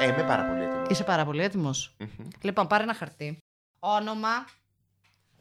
Ε, 0.00 0.06
είμαι 0.06 0.22
πάρα 0.22 0.44
πολύ 0.44 0.62
έτοιμος. 0.62 0.88
Είσαι 0.90 1.04
πάρα 1.04 1.24
πολύ 1.24 1.42
έτοιμος. 1.42 1.96
Λοιπόν, 2.40 2.66
πάρε 2.66 2.82
ένα 2.82 2.94
χαρτί. 2.94 3.38
Όνομα, 3.78 4.44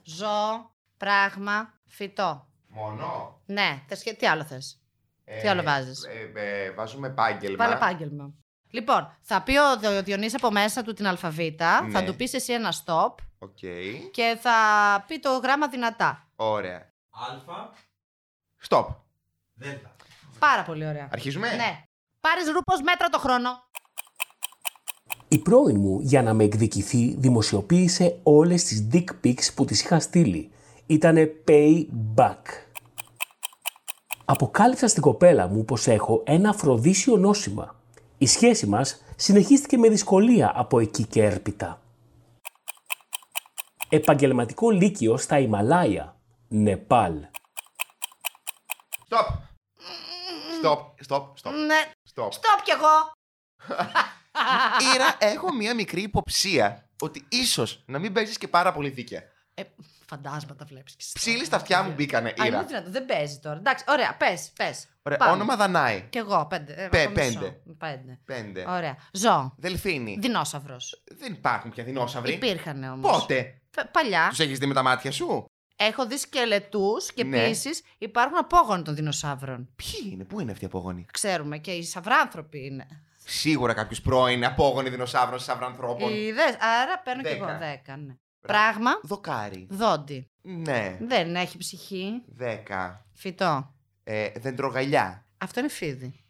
ζώο, 0.04 0.76
πράγμα, 0.98 1.74
φυτό. 1.88 2.48
Μόνο; 2.68 3.40
Ναι, 3.46 3.82
θες 3.88 4.04
και- 4.04 4.14
τι 4.14 4.28
άλλο 4.28 4.44
θες; 4.44 4.82
Τι 5.42 5.48
άλλο 5.48 5.64
βάζεις; 5.64 6.04
Ε, 6.04 6.32
ε, 6.42 6.72
βάζουμε 6.72 7.08
επάγγελμα. 7.08 7.58
Βάλε 7.58 7.76
επάγγελμα. 7.76 8.34
Λοιπόν, 8.70 9.18
θα 9.22 9.42
πει 9.44 9.58
ο 9.58 9.78
Διο- 9.80 10.04
Διονύσης 10.04 10.36
από 10.36 10.52
μέσα 10.52 10.84
του 10.84 10.94
την 10.94 11.08
αλφαβήτα, 11.08 11.82
Ναι. 11.82 11.90
θα 11.92 12.04
του 12.04 12.16
πεις 12.16 12.34
εσύ 12.34 12.54
ένα 12.54 12.74
stop 12.86 13.14
Οκ. 13.40 13.58
και 14.12 14.38
θα 14.42 14.54
πει 15.08 15.20
το 15.20 15.38
γράμμα 15.38 15.68
δυνατά. 15.68 16.28
Ωραία. 16.36 16.90
Άλφα, 17.30 17.70
Stop. 18.70 18.86
δέλτα. 19.54 19.96
Πάρα 20.40 20.64
πολύ 20.64 20.88
ωραία. 20.88 21.08
Αρχίζουμε; 21.12 21.56
Ναι. 21.56 21.84
Πάρεις 22.26 22.52
ρούπος 22.52 22.82
μέτρα 22.82 23.10
το 23.10 23.20
χρόνο. 23.20 23.50
Η 25.28 25.38
πρώην 25.38 25.80
μου, 25.80 26.00
για 26.02 26.22
να 26.22 26.34
με 26.34 26.44
εκδικηθεί, 26.44 27.16
δημοσιοποίησε 27.18 28.20
όλες 28.24 28.64
τις 28.64 28.88
dick 28.92 29.06
pics 29.24 29.54
που 29.56 29.66
της 29.66 29.82
είχα 29.82 30.00
στείλει. 30.00 30.52
Ήτανε 30.86 31.32
payback. 31.48 32.42
Αποκάλυψα 34.26 34.88
στην 34.88 35.02
κοπέλα 35.02 35.48
μου 35.48 35.66
πως 35.66 35.88
έχω 35.88 36.24
ένα 36.26 36.50
αφροδίσιο 36.50 37.18
νόσημα. 37.18 37.76
Η 38.18 38.28
σχέση 38.28 38.68
μας 38.68 39.04
συνεχίστηκε 39.16 39.78
με 39.78 39.90
δυσκολία 39.90 40.52
από 40.56 40.80
εκεί 40.80 41.06
και 41.06 41.24
έρπιτα. 41.24 41.82
Επαγγελματικό 43.90 44.70
λύκειο 44.70 45.18
στα 45.18 45.40
Ιμαλάια, 45.40 46.16
Νεπάλ. 46.48 47.14
Stop. 49.10 49.28
Stop. 50.64 50.80
Stop. 51.08 51.24
Stop. 51.42 51.52
Ναι. 51.66 51.92
Stop. 52.16 52.28
Stop 52.30 52.62
κι 52.64 52.72
εγώ. 52.72 53.12
Ήρα, 54.96 55.16
έχω 55.20 55.54
μία 55.54 55.74
μικρή 55.76 56.02
υποψία 56.02 56.90
ότι 57.02 57.26
ίσως 57.30 57.84
να 57.86 58.00
μην 58.00 58.14
παίζεις 58.14 58.38
και 58.38 58.48
πάρα 58.48 58.72
πολύ 58.74 58.90
δίκαια. 58.90 59.24
Ε, 59.54 59.64
φαντάσματα 60.06 60.66
βλέπεις. 60.66 60.92
και 60.96 61.04
εσύ. 61.04 61.12
Ψήλοι 61.14 61.46
στα 61.46 61.56
αυτιά 61.56 61.84
μου 61.84 61.92
μπήκανε, 61.92 62.30
Α, 62.30 62.34
είναι 62.38 62.48
Ήρα. 62.48 62.64
δυνατό. 62.64 62.90
Δεν 62.92 63.06
παίζει 63.06 63.40
τώρα. 63.40 63.58
Εντάξει, 63.58 63.84
ωραία, 63.88 64.16
πες, 64.16 64.52
πες. 64.56 64.88
Ωραία, 65.04 65.18
Πάμε. 65.18 65.32
όνομα 65.32 65.56
Δανάη. 65.56 66.02
Κι 66.10 66.18
εγώ, 66.18 66.46
πέντε. 66.50 66.74
Ε, 66.74 66.88
Πε- 66.88 67.08
ακόμα 67.08 67.26
μισό. 67.26 67.40
πέντε. 67.40 67.62
Πέντε. 67.78 68.20
Πέντε. 68.26 68.66
Ωραία. 68.68 68.98
Ζώο. 69.12 69.54
Δελφίνη. 69.58 70.18
Δεινόσαυρος. 70.20 71.04
Δεν 71.18 71.34
υπάρχουν 71.34 71.72
πια 71.72 71.84
δεινόσαυροι. 71.84 72.34
Υπήρχαν 72.34 72.84
όμως. 72.84 73.12
Πότε; 73.20 73.62
Π- 73.72 73.88
Παλιά. 73.92 74.28
Τους 74.30 74.40
έχεις 74.40 74.60
δει 74.60 74.66
με 74.66 74.74
τα 74.74 74.84
μάτια 74.84 75.12
σου; 75.12 75.46
Έχω 75.76 76.08
δει 76.08 76.18
σκελετούς 76.18 77.12
και 77.14 77.24
Ναι. 77.24 77.44
επίση 77.44 77.70
υπάρχουν 77.98 78.38
απόγονοι 78.38 78.82
των 78.84 78.96
δεινοσαύρων. 78.96 79.70
Ποιοι 79.76 80.10
είναι, 80.12 80.24
πού 80.24 80.40
είναι 80.40 80.52
αυτοί 80.52 80.64
οι 80.64 80.68
απόγονοι; 80.68 81.06
Ξέρουμε 81.12 81.58
και 81.58 81.72
οι 81.72 81.84
σαυράνθρωποι 81.84 82.66
είναι. 82.66 82.88
Σίγουρα 83.28 83.74
κάποιος 83.74 84.02
πρώην 84.02 84.46
απόγονοι 84.46 84.90
δεινοσαύρων 84.90 85.40
σαυρανθρώπων. 85.40 86.14
Είδες, 86.14 86.58
άρα 86.60 87.00
παίρνω 87.04 87.22
κι 87.22 87.28
εγώ 87.28 87.46
Δέκα. 87.46 87.58
δέκα. 87.58 87.98
Ναι. 87.98 88.16
Πράγμα. 88.42 88.92
Δοκάρι. 89.04 89.68
Δόντι. 89.70 90.30
Ναι. 90.42 90.98
Δεν 91.02 91.36
έχει 91.36 91.58
ψυχή. 91.58 92.22
Δέκα. 92.26 93.06
Φυτό. 93.14 93.74
Ε, 94.04 94.30
δεντρογαλιά. 94.36 95.26
Αυτό 95.38 95.60
είναι 95.60 95.70
φίδι. 95.70 96.25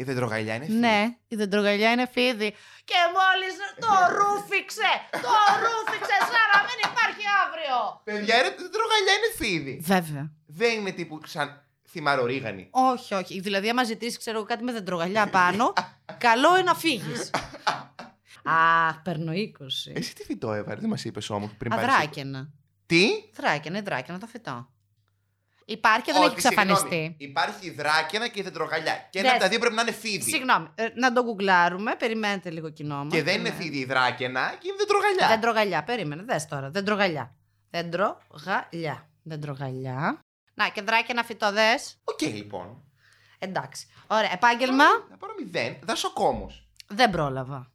Η 0.00 0.02
δεντρογαλιά 0.02 0.54
είναι 0.54 0.64
φύλλη. 0.64 0.78
Ναι, 0.78 1.16
η 1.28 1.36
δεντρογαλιά 1.36 1.90
είναι 1.92 2.06
φίδι. 2.12 2.50
Και 2.84 2.94
μόλις 3.16 3.54
το 3.84 3.92
ρούφιξε! 4.18 4.90
Το 5.10 5.32
ρούφιξε 5.64 6.16
σαν 6.30 6.46
να 6.54 6.58
μην 6.66 6.78
υπάρχει 6.90 7.24
αύριο! 7.44 8.00
Παιδιά, 8.04 8.42
ρε, 8.42 8.48
η 8.48 8.54
δεντρογαλιά 8.66 9.12
είναι 9.18 9.30
φίδι. 9.36 9.80
Βέβαια. 9.82 10.30
Δεν 10.46 10.72
είναι 10.78 10.92
τύπου 10.92 11.20
σαν 11.26 11.62
θυμαρορίγανη. 11.88 12.68
Όχι, 12.70 13.14
όχι. 13.14 13.40
Δηλαδή, 13.40 13.68
άμα 13.68 13.84
ζητήσεις, 13.84 14.18
ξέρω 14.18 14.36
εγώ, 14.36 14.46
κάτι 14.46 14.64
με 14.64 14.72
δεντρογαλιά 14.72 15.26
πάνω, 15.26 15.72
καλό 16.18 16.54
είναι 16.54 16.62
να 16.62 16.74
φύγεις. 16.74 17.30
Αχ, 18.88 19.02
παίρνω 19.02 19.32
20. 19.32 19.36
Εσύ 19.94 20.14
τι 20.14 20.22
φυτό 20.24 20.52
έβαλες, 20.52 20.80
δεν 20.80 20.88
μας 20.88 21.04
είπες 21.04 21.30
όμως 21.30 21.50
πριν 21.58 21.70
πάρεις- 21.70 21.94
Αδράκαινα. 21.94 22.48
Τι; 22.86 23.08
Δράκαινα, 23.34 23.76
είναι 23.76 23.84
δράκαινα 23.86 24.18
το 24.18 24.26
φυτό. 24.26 24.68
Υπάρχει 25.64 26.02
και 26.02 26.12
δεν 26.12 26.20
Όχι, 26.22 26.30
έχει 26.30 26.46
εξαφανιστεί. 26.46 26.88
συγγνώμη. 26.88 27.14
Υπάρχει 27.18 27.66
η 27.66 27.70
δράκαινα 27.70 28.28
και 28.28 28.40
η 28.40 28.42
δεντρογαλιά. 28.42 29.08
Και 29.10 29.18
ένα 29.18 29.22
Δες. 29.28 29.30
από 29.36 29.42
τα 29.42 29.48
δύο 29.48 29.58
πρέπει 29.58 29.74
να 29.74 29.82
είναι 29.82 29.92
φίδι. 29.92 30.30
Συγγνώμη, 30.30 30.68
ε, 30.74 30.88
να 30.94 31.12
το 31.12 31.22
γκουγκλάρουμε. 31.22 31.94
Περιμένετε 31.94 32.50
λίγο 32.50 32.70
κοινό 32.70 32.96
μας. 33.04 33.12
Και 33.12 33.22
δεν 33.22 33.38
είναι 33.38 33.50
φίδι 33.50 33.78
η 33.78 33.84
δράκαινα 33.84 34.54
και 34.60 34.68
η 34.68 34.74
δεντρογαλιά. 34.78 35.28
Δεντρογαλιά, 35.28 35.84
περίμενε. 35.84 36.22
Δες 36.22 36.46
τώρα. 36.46 36.70
Δεντρογαλιά. 36.70 37.34
Δεντρογαλιά. 37.70 39.08
Δεντρογαλιά. 39.22 40.18
Να 40.54 40.68
και 40.68 40.82
δράκαινα 40.82 41.24
φυτό, 41.24 41.52
δες. 41.52 41.96
Οκ, 42.04 42.20
λοιπόν. 42.20 42.82
Εντάξει. 43.38 43.86
Ωραία. 44.06 44.32
Επάγγελμα. 44.32 44.84
Να 45.10 45.16
πάρω 45.16 45.34
μηδέν. 45.38 45.76
Δασοκόμος. 45.82 46.68
Δεν 46.86 47.10
πρόλαβα. 47.10 47.72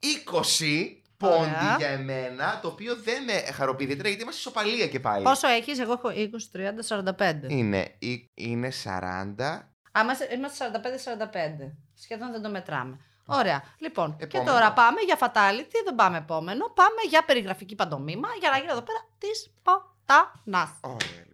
20 0.00 0.99
πόντοι 1.20 1.34
Ωραία. 1.40 1.74
για 1.78 1.88
εμένα, 1.88 2.58
το 2.62 2.68
οποίο 2.68 2.96
δεν 2.96 3.24
με 3.24 3.32
χαροποιεί 3.32 3.78
ιδιαίτερα 3.80 4.08
γιατί 4.08 4.22
είμαστε 4.22 4.40
ισοπαλία 4.40 4.86
και 4.88 5.00
πάλι. 5.00 5.24
Πόσο 5.24 5.48
έχεις, 5.48 5.78
εγώ 5.78 5.92
έχω 5.92 6.08
20, 6.10 6.50
30, 6.52 6.82
45. 6.82 7.48
Είναι, 7.48 7.94
ή- 7.98 8.26
είναι 8.34 8.70
40. 8.70 9.70
Άμα 9.92 10.14
σε- 10.14 10.28
είμαστε 10.34 10.64
45-45. 10.64 11.76
Σχεδόν 11.94 12.30
δεν 12.32 12.42
το 12.42 12.50
μετράμε. 12.50 12.98
Ωραία. 13.26 13.62
Λοιπόν, 13.78 14.16
και 14.16 14.24
Επόμενο. 14.24 14.50
τώρα 14.52 14.72
πάμε 14.72 15.00
για 15.00 15.18
fatality, 15.20 15.74
δεν 15.84 15.94
πάμε 15.94 16.16
επόμενο. 16.18 16.64
Πάμε 16.74 17.00
για 17.08 17.24
περιγραφική 17.24 17.74
παντομήμα 17.74 18.28
για 18.40 18.50
να 18.50 18.56
γίνει 18.56 18.70
εδώ 18.70 18.82
πέρα 18.82 18.98
της 19.18 19.52
ποτάνα. 19.62 20.76
Ωραία. 20.80 21.28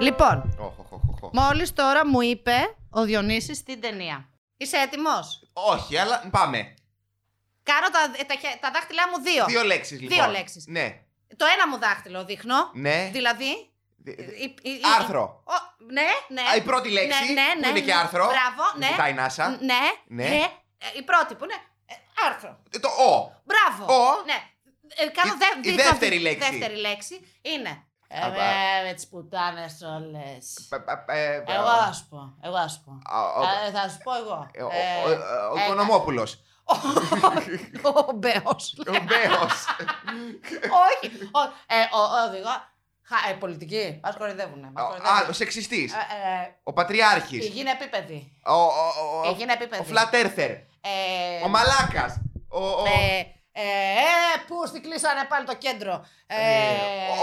Λοιπόν, 0.00 0.54
Οχ, 0.58 0.78
οχ, 0.78 0.92
οχ, 0.92 1.22
οχ. 1.22 1.30
μόλις 1.32 1.72
τώρα 1.72 2.06
μου 2.06 2.20
είπε 2.20 2.74
ο 2.90 3.02
Διονύσης 3.04 3.62
την 3.62 3.80
ταινία. 3.80 4.28
Είσαι 4.62 4.76
έτοιμος; 4.76 5.42
Όχι, 5.52 5.96
αλλά 5.98 6.28
πάμε. 6.30 6.74
Κάνω 7.62 7.88
τα, 7.90 7.98
ε, 8.20 8.24
τα, 8.24 8.34
χε- 8.34 8.60
τα 8.60 8.70
δάχτυλά 8.74 9.08
μου 9.08 9.22
δύο. 9.22 9.44
Δύο 9.44 9.62
λέξεις 9.62 10.00
λοιπόν. 10.00 10.16
Δύο 10.18 10.26
λέξεις. 10.30 10.66
Ναι. 10.66 11.00
Το 11.36 11.44
ένα 11.54 11.68
μου 11.68 11.78
δάχτυλο 11.78 12.24
δείχνω. 12.24 12.70
Ναι. 12.72 13.08
Δηλαδή. 13.12 13.70
Δι- 14.04 14.18
η- 14.18 14.54
η- 14.62 14.70
η- 14.70 14.80
Άρθρο. 14.98 15.42
Ο- 15.46 15.84
ναι, 15.92 16.06
ναι. 16.28 16.40
Α, 16.50 16.56
η 16.56 16.60
πρώτη 16.62 16.88
λέξη, 16.90 17.24
Ναι, 17.32 17.40
ναι, 17.42 17.52
που 17.54 17.60
ναι, 17.60 17.66
είναι 17.68 17.78
ναι. 17.78 17.84
και 17.86 17.94
άρθρο. 17.94 18.24
Μπράβο, 18.26 18.62
ναι. 18.76 18.86
Βουτάει 18.86 19.12
η 19.12 19.16
NASA. 19.18 19.46
Ναι, 19.60 19.80
Ναι. 20.06 20.28
ναι. 20.28 20.36
Ε, 20.78 20.98
η 20.98 21.02
πρώτη 21.02 21.34
που 21.34 21.44
είναι. 21.44 21.54
ε, 21.86 21.94
άρθρο. 22.26 22.58
Ε, 22.70 22.78
Το 22.78 22.88
Ο. 22.88 23.42
Μπράβο. 23.44 23.94
Ο. 23.94 24.22
Ναι. 24.24 24.38
Ε, 24.96 25.06
κάνω 25.06 25.32
Η- 25.34 25.36
δε- 25.38 25.68
η 25.68 25.72
δείχνω 25.74 25.90
δεύτερη 25.90 26.16
αυτή- 26.16 26.28
λέξη. 26.28 26.50
δεύτερη 26.50 26.76
λέξη 26.80 27.26
είναι 27.42 27.86
Ε, 28.14 28.20
Α, 28.24 28.28
με, 28.30 28.36
με 28.88 28.92
τις 28.92 29.08
πουτάνες 29.08 29.80
όλες. 29.82 30.68
Ε, 30.70 31.12
ε, 31.12 31.34
ε, 31.34 31.42
Εγώ 31.56 31.66
θα 31.84 31.92
σου 31.92 32.06
πω, 32.08 32.34
εγώ 32.42 32.56
θα 32.56 32.68
σου 32.68 32.80
πω. 32.84 32.92
Α, 33.16 33.22
ο- 33.22 33.42
Ε, 33.66 33.70
θα 33.70 33.88
σου 33.88 33.98
πω 34.02 34.14
εγώ. 34.16 34.48
ε, 34.52 34.62
ο- 34.62 34.68
Ε, 34.70 35.02
ο- 35.06 35.10
ο- 35.10 35.52
Ο 35.52 35.58
ε, 35.58 35.64
Οικονομόπουλος. 35.64 36.40
Ο 37.82 38.12
Μπέος. 38.14 38.74
Ο 38.98 39.02
Μπέος. 39.04 39.64
Όχι, 40.84 41.06
όχι. 41.32 41.52
Ε, 41.66 41.80
ο, 41.92 41.98
ο 41.98 42.28
οδηγό. 42.28 42.70
Χα, 43.04 43.30
ε, 43.30 43.32
πολιτικοί. 43.34 44.00
Μας 44.02 44.16
κοροϊδεύουνε. 44.16 44.70
μας 44.74 44.84
Α, 44.84 44.86
κοροϊδεύουνε. 44.86 45.28
ο 45.30 45.32
σεξιστής. 45.32 45.92
Ε, 45.92 45.96
ε, 45.96 46.54
Ο 46.62 46.70
η 46.70 46.72
Πατριάρχης. 46.72 47.46
γη 47.46 47.60
είναι 47.60 47.70
επίπεδη. 47.70 48.32
Ο- 48.46 48.52
ο- 48.52 49.20
ο- 49.24 49.30
Η 49.30 49.32
γη 49.32 49.42
είναι 49.42 49.52
επίπεδη. 49.52 49.82
Ο 49.82 49.84
Φλατέρθερ. 49.84 50.50
Ε, 50.50 51.44
Ο 51.44 51.48
Μαλάκας. 51.48 52.20
Ο- 52.48 52.58
ο- 52.66 52.84
Ε, 53.52 53.60
ε, 53.62 53.64
ε, 53.64 54.44
πού 54.46 54.66
στην 54.66 54.82
κλείσανε 54.82 55.24
πάλι 55.28 55.46
το 55.46 55.54
κέντρο. 55.54 56.06
Ε, 56.26 56.36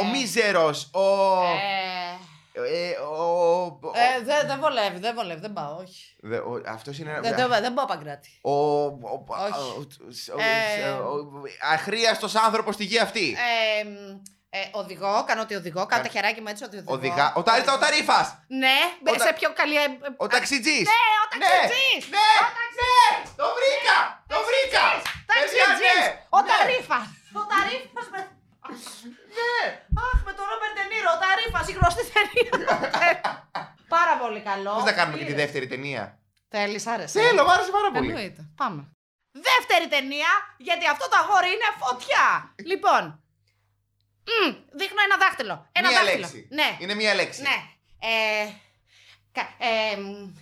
ο 0.02 0.06
Μίζερος. 0.06 0.90
Ο. 0.94 1.02
ε, 1.44 2.18
ε, 2.54 2.98
ο- 2.98 3.64
ο- 3.66 3.92
ε, 3.94 4.24
δεν 4.24 4.48
δεν 4.48 4.60
βολεύει, 4.60 5.00
δεν 5.00 5.16
βολεύει, 5.16 5.40
δεν 5.40 5.54
πάω, 5.54 5.76
όχι. 5.76 6.16
Δε- 6.22 6.38
ο- 6.38 6.62
Αυτός 6.68 6.98
είναι. 7.00 7.20
Δεν, 7.22 7.36
δεν, 7.36 7.48
δεν 7.50 7.74
πάω 7.74 7.86
παγκράτη. 7.86 8.40
Ο. 8.42 8.52
ο- 8.52 9.26
Όχι. 9.28 9.60
ο- 10.32 10.36
ο- 10.36 10.40
Ε, 10.42 10.90
ο- 10.90 11.42
Αχρίαστος 11.74 12.36
άνθρωπος 12.36 12.74
στη 12.76 12.84
γη 12.84 13.00
αυτή. 13.00 13.38
Ε, 13.80 13.84
μ, 13.84 14.20
ε, 14.50 14.60
οδηγό, 14.72 15.24
κάνω 15.28 15.42
ότι 15.42 15.56
οδηγό, 15.56 15.86
κάνω 15.86 16.04
τα 16.04 16.10
χεράκια 16.10 16.42
μου 16.42 16.48
έτσι 16.50 16.64
ότι 16.64 16.76
οδηγό. 16.78 16.94
Οδηγά. 16.94 17.34
Ο 17.36 17.44
Ταρίφα, 17.44 17.74
ο 17.74 17.78
Ταρίφας. 17.78 18.38
Ναι, 18.48 18.78
Ο 19.14 19.16
τα- 19.18 19.26
σε 19.26 19.34
πιο 19.34 19.54
καλή. 19.54 19.76
ε, 19.76 19.80
ε, 19.84 19.88
Ο 20.18 20.28
ταξιτζής. 20.28 20.88
Ναι, 20.94 21.04
ο 21.24 21.26
ταξιτζής. 21.34 22.10
Ναι, 22.10 22.30
ναι, 22.80 23.30
το 23.36 23.46
βρήκα, 23.58 23.98
το 24.28 24.36
βρήκα. 24.48 24.86
Παιδιά, 25.30 25.66
Ταξιτζής. 25.66 25.82
ναι, 25.82 26.08
Ο 26.38 26.40
ναι. 26.42 26.48
Ταρίφας. 26.52 27.08
Ο 27.40 27.42
Ταρίφας 27.52 28.08
με... 28.14 28.20
Ναι. 29.38 29.58
Αχ, 30.08 30.18
με 30.28 30.32
τον 30.38 30.46
Ρόμπερ 30.52 30.70
Ντενίρο, 30.76 31.10
ο 31.16 31.20
Ταρίφας, 31.24 31.66
η 31.72 31.74
γνωστή 31.78 32.04
ταινία. 32.16 32.52
Πάρα 33.96 34.14
πολύ 34.22 34.42
καλό. 34.50 34.72
Πώς 34.78 34.84
να 34.90 34.94
κάνουμε 35.00 35.18
και 35.18 35.26
τη 35.32 35.36
δεύτερη 35.44 35.68
ταινία; 35.74 36.04
Θέλεις, 36.50 36.88
άρεσε. 36.94 37.20
Θέλω, 37.22 37.44
μ' 37.46 37.50
άρεσε 37.50 37.72
πάρα 37.78 37.90
πολύ. 37.92 38.08
Εννοείται. 38.08 38.42
Πάμε. 38.62 38.82
Δεύτερη 39.32 39.88
ταινία, 39.96 40.32
γιατί 40.58 40.86
αυτό 40.94 41.06
το 41.10 41.16
αγόρι 41.22 41.48
είναι 41.56 41.70
φωτιά. 41.84 42.26
λοιπόν. 42.72 43.04
μ, 44.42 44.50
δείχνω 44.80 45.02
ένα 45.08 45.18
δάχτυλο. 45.24 45.56
Ένα 45.72 45.88
Μία 45.90 45.98
δάχτυλο. 46.00 46.20
λέξη. 46.22 46.48
Ναι. 46.52 46.78
Είναι 46.80 46.94
μία 47.02 47.14
λέξη. 47.20 47.42
Ναι. 47.42 47.58
Ε, 48.12 48.46
κα, 49.32 49.42
ε, 49.58 49.96
μ, 49.96 50.34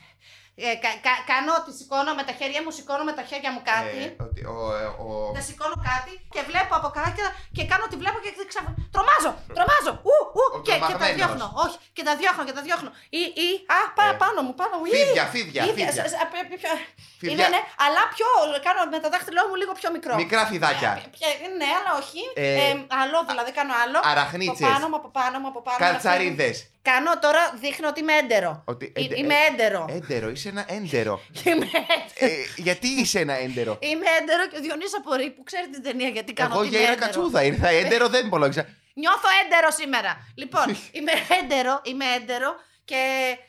ε, 0.66 0.68
κα, 0.84 0.92
κα- 1.06 1.24
κάνω 1.32 1.52
ότι 1.60 1.70
σηκώνω 1.80 2.12
με 2.20 2.24
τα 2.28 2.34
χέρια 2.40 2.60
μου, 2.64 2.72
σηκώνω 2.78 3.04
με 3.10 3.14
τα 3.20 3.24
χέρια 3.30 3.50
μου 3.54 3.62
κάτι. 3.72 4.00
Ε, 4.04 4.24
ότι 4.28 4.42
ο, 4.54 4.58
ε, 4.82 4.86
ο- 5.06 5.32
Δεν 5.38 5.44
σηκώνω 5.50 5.78
κάτι 5.92 6.12
και 6.36 6.42
βλέπω 6.50 6.74
από 6.80 6.90
κάτω 6.98 7.12
και, 7.18 7.26
και 7.58 7.64
κάνω 7.72 7.84
ότι 7.90 7.96
βλέπω 8.02 8.18
και 8.26 8.32
ξαφ... 8.52 8.66
Τρομάζω! 8.96 9.32
Τρομάζω! 9.58 9.94
Ου, 10.08 10.16
ου, 10.38 10.44
Ο 10.56 10.60
και, 10.68 10.72
και 10.74 10.80
τα 10.80 10.88
τρομαγμένος. 10.88 11.18
διώχνω. 11.20 11.46
Όχι, 11.64 11.78
και 11.96 12.04
τα 12.08 12.14
διώχνω 12.22 12.44
και 12.48 12.56
τα 12.58 12.62
διώχνω. 12.68 12.90
Ή, 13.20 13.22
ή, 13.46 13.48
α, 13.78 13.80
πά, 13.98 14.06
Ε, 14.14 14.16
πάνω 14.24 14.40
μου, 14.46 14.54
πάνω 14.62 14.74
μου. 14.80 14.86
Ή, 14.90 14.92
φίδια, 14.96 15.26
φίδια, 15.34 15.62
ή, 15.68 15.70
φίδια. 15.76 15.92
σ- 15.96 16.10
σ- 16.12 16.20
α, 16.24 16.26
π- 16.32 16.48
πιο- 16.62 16.78
Φίδια. 17.22 17.34
Είναι, 17.34 17.46
ναι, 17.56 17.62
αλλά 17.86 18.02
πιο, 18.16 18.28
κάνω 18.68 18.82
με 18.94 18.98
το 19.04 19.08
δάχτυλό 19.14 19.42
μου 19.50 19.56
λίγο 19.62 19.72
πιο 19.80 19.90
μικρό. 19.96 20.14
Μικρά 20.24 20.44
φιδάκια. 20.52 20.92
Ποια- 21.16 21.36
ναι, 21.60 21.70
αλλά 21.78 21.92
όχι. 22.02 22.22
Ε, 22.36 22.46
Ε, 22.64 22.72
άλλο, 23.02 23.18
δηλαδή 23.32 23.52
κάνω 23.60 23.74
άλλο. 23.84 23.98
αραχνίτσες. 24.12 24.62
Από 24.68 24.72
πάνω 24.74 24.86
μου, 24.92 24.96
από 25.02 25.10
πάνω 25.20 25.36
μου, 25.42 25.48
από 25.54 25.62
πάνω 25.68 25.78
μου. 25.80 25.84
Καρτσαρίδες. 25.86 26.58
Κάνω 26.92 27.20
τώρα, 27.20 27.42
δείχνω 27.64 27.88
ότι 27.88 28.00
είμαι 28.00 28.14
έντερο. 28.14 28.52
Ότι, 28.66 28.86
Ε, 28.96 29.00
έντε- 29.02 29.18
Είμαι 29.18 29.34
ε, 29.34 29.46
έντερο. 29.50 29.86
Έντερο, 29.90 30.30
είσαι 30.30 30.47
ένα 30.48 30.66
έντερο. 30.68 31.22
Είμαι 31.46 31.68
Ε, 32.14 32.28
γιατί 32.56 32.88
είσαι 32.88 33.20
ένα 33.20 33.34
έντερο; 33.34 33.78
Είμαι 33.82 34.06
έντερο 34.20 34.48
και 34.48 34.58
ο 34.58 34.62
Διονύσης 34.62 34.96
απορεί 34.98 35.30
που 35.32 35.44
ξέρει 35.44 35.70
την 35.70 35.84
ταινία 35.84 36.10
γιατί 36.10 36.34
κάνω 36.34 36.50
Εγώ 36.54 36.60
ότι 36.60 36.70
για 36.70 36.78
είμαι 36.80 36.88
είναι 36.88 36.96
έντερο. 36.96 37.12
κατσούδα 37.14 37.44
ήρθα. 37.44 37.68
Έντερο 37.68 38.08
δεν 38.08 38.26
υπολόγισα. 38.26 38.66
Νιώθω 39.02 39.28
έντερο 39.44 39.72
σήμερα. 39.72 40.32
Λοιπόν, 40.36 40.66
είμαι 40.98 41.12
έντερο, 41.42 41.82
είμαι 41.84 42.06
έντερο 42.16 42.56
και 42.86 43.02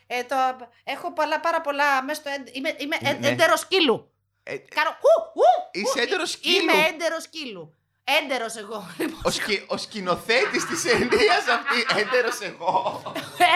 ε, 0.06 0.22
το, 0.24 0.36
έχω 0.84 1.12
πολλά, 1.12 1.40
πάρα 1.40 1.60
πολλά 1.60 2.02
μέσα 2.02 2.20
στο 2.20 2.30
έντερο. 2.30 2.50
Είμαι, 2.52 2.74
είμαι 2.78 2.96
ε, 3.02 3.12
Ναι. 3.12 3.28
έντερο 3.28 3.56
σκύλου. 3.56 4.12
Ε, 4.42 4.56
Κάνω 4.56 4.90
ου, 4.90 5.40
ου, 5.40 5.80
Είσαι 5.80 5.92
ου, 5.98 6.02
έντερος 6.02 6.28
ε, 6.34 6.36
σκύλου. 6.36 6.56
Είμαι 6.62 6.72
έντερο 6.88 7.20
σκύλου. 7.20 7.74
Έντερος 8.22 8.56
εγώ. 8.56 8.88
Λοιπόν, 8.98 9.20
Ο, 9.24 9.30
σκη, 9.30 9.64
ο 9.68 9.76
σκηνοθέτης 9.76 10.66
της 10.66 10.82
ταινίας 10.82 11.44
αυτή, 11.56 12.00
έντερος 12.00 12.38
εγώ. 12.40 13.02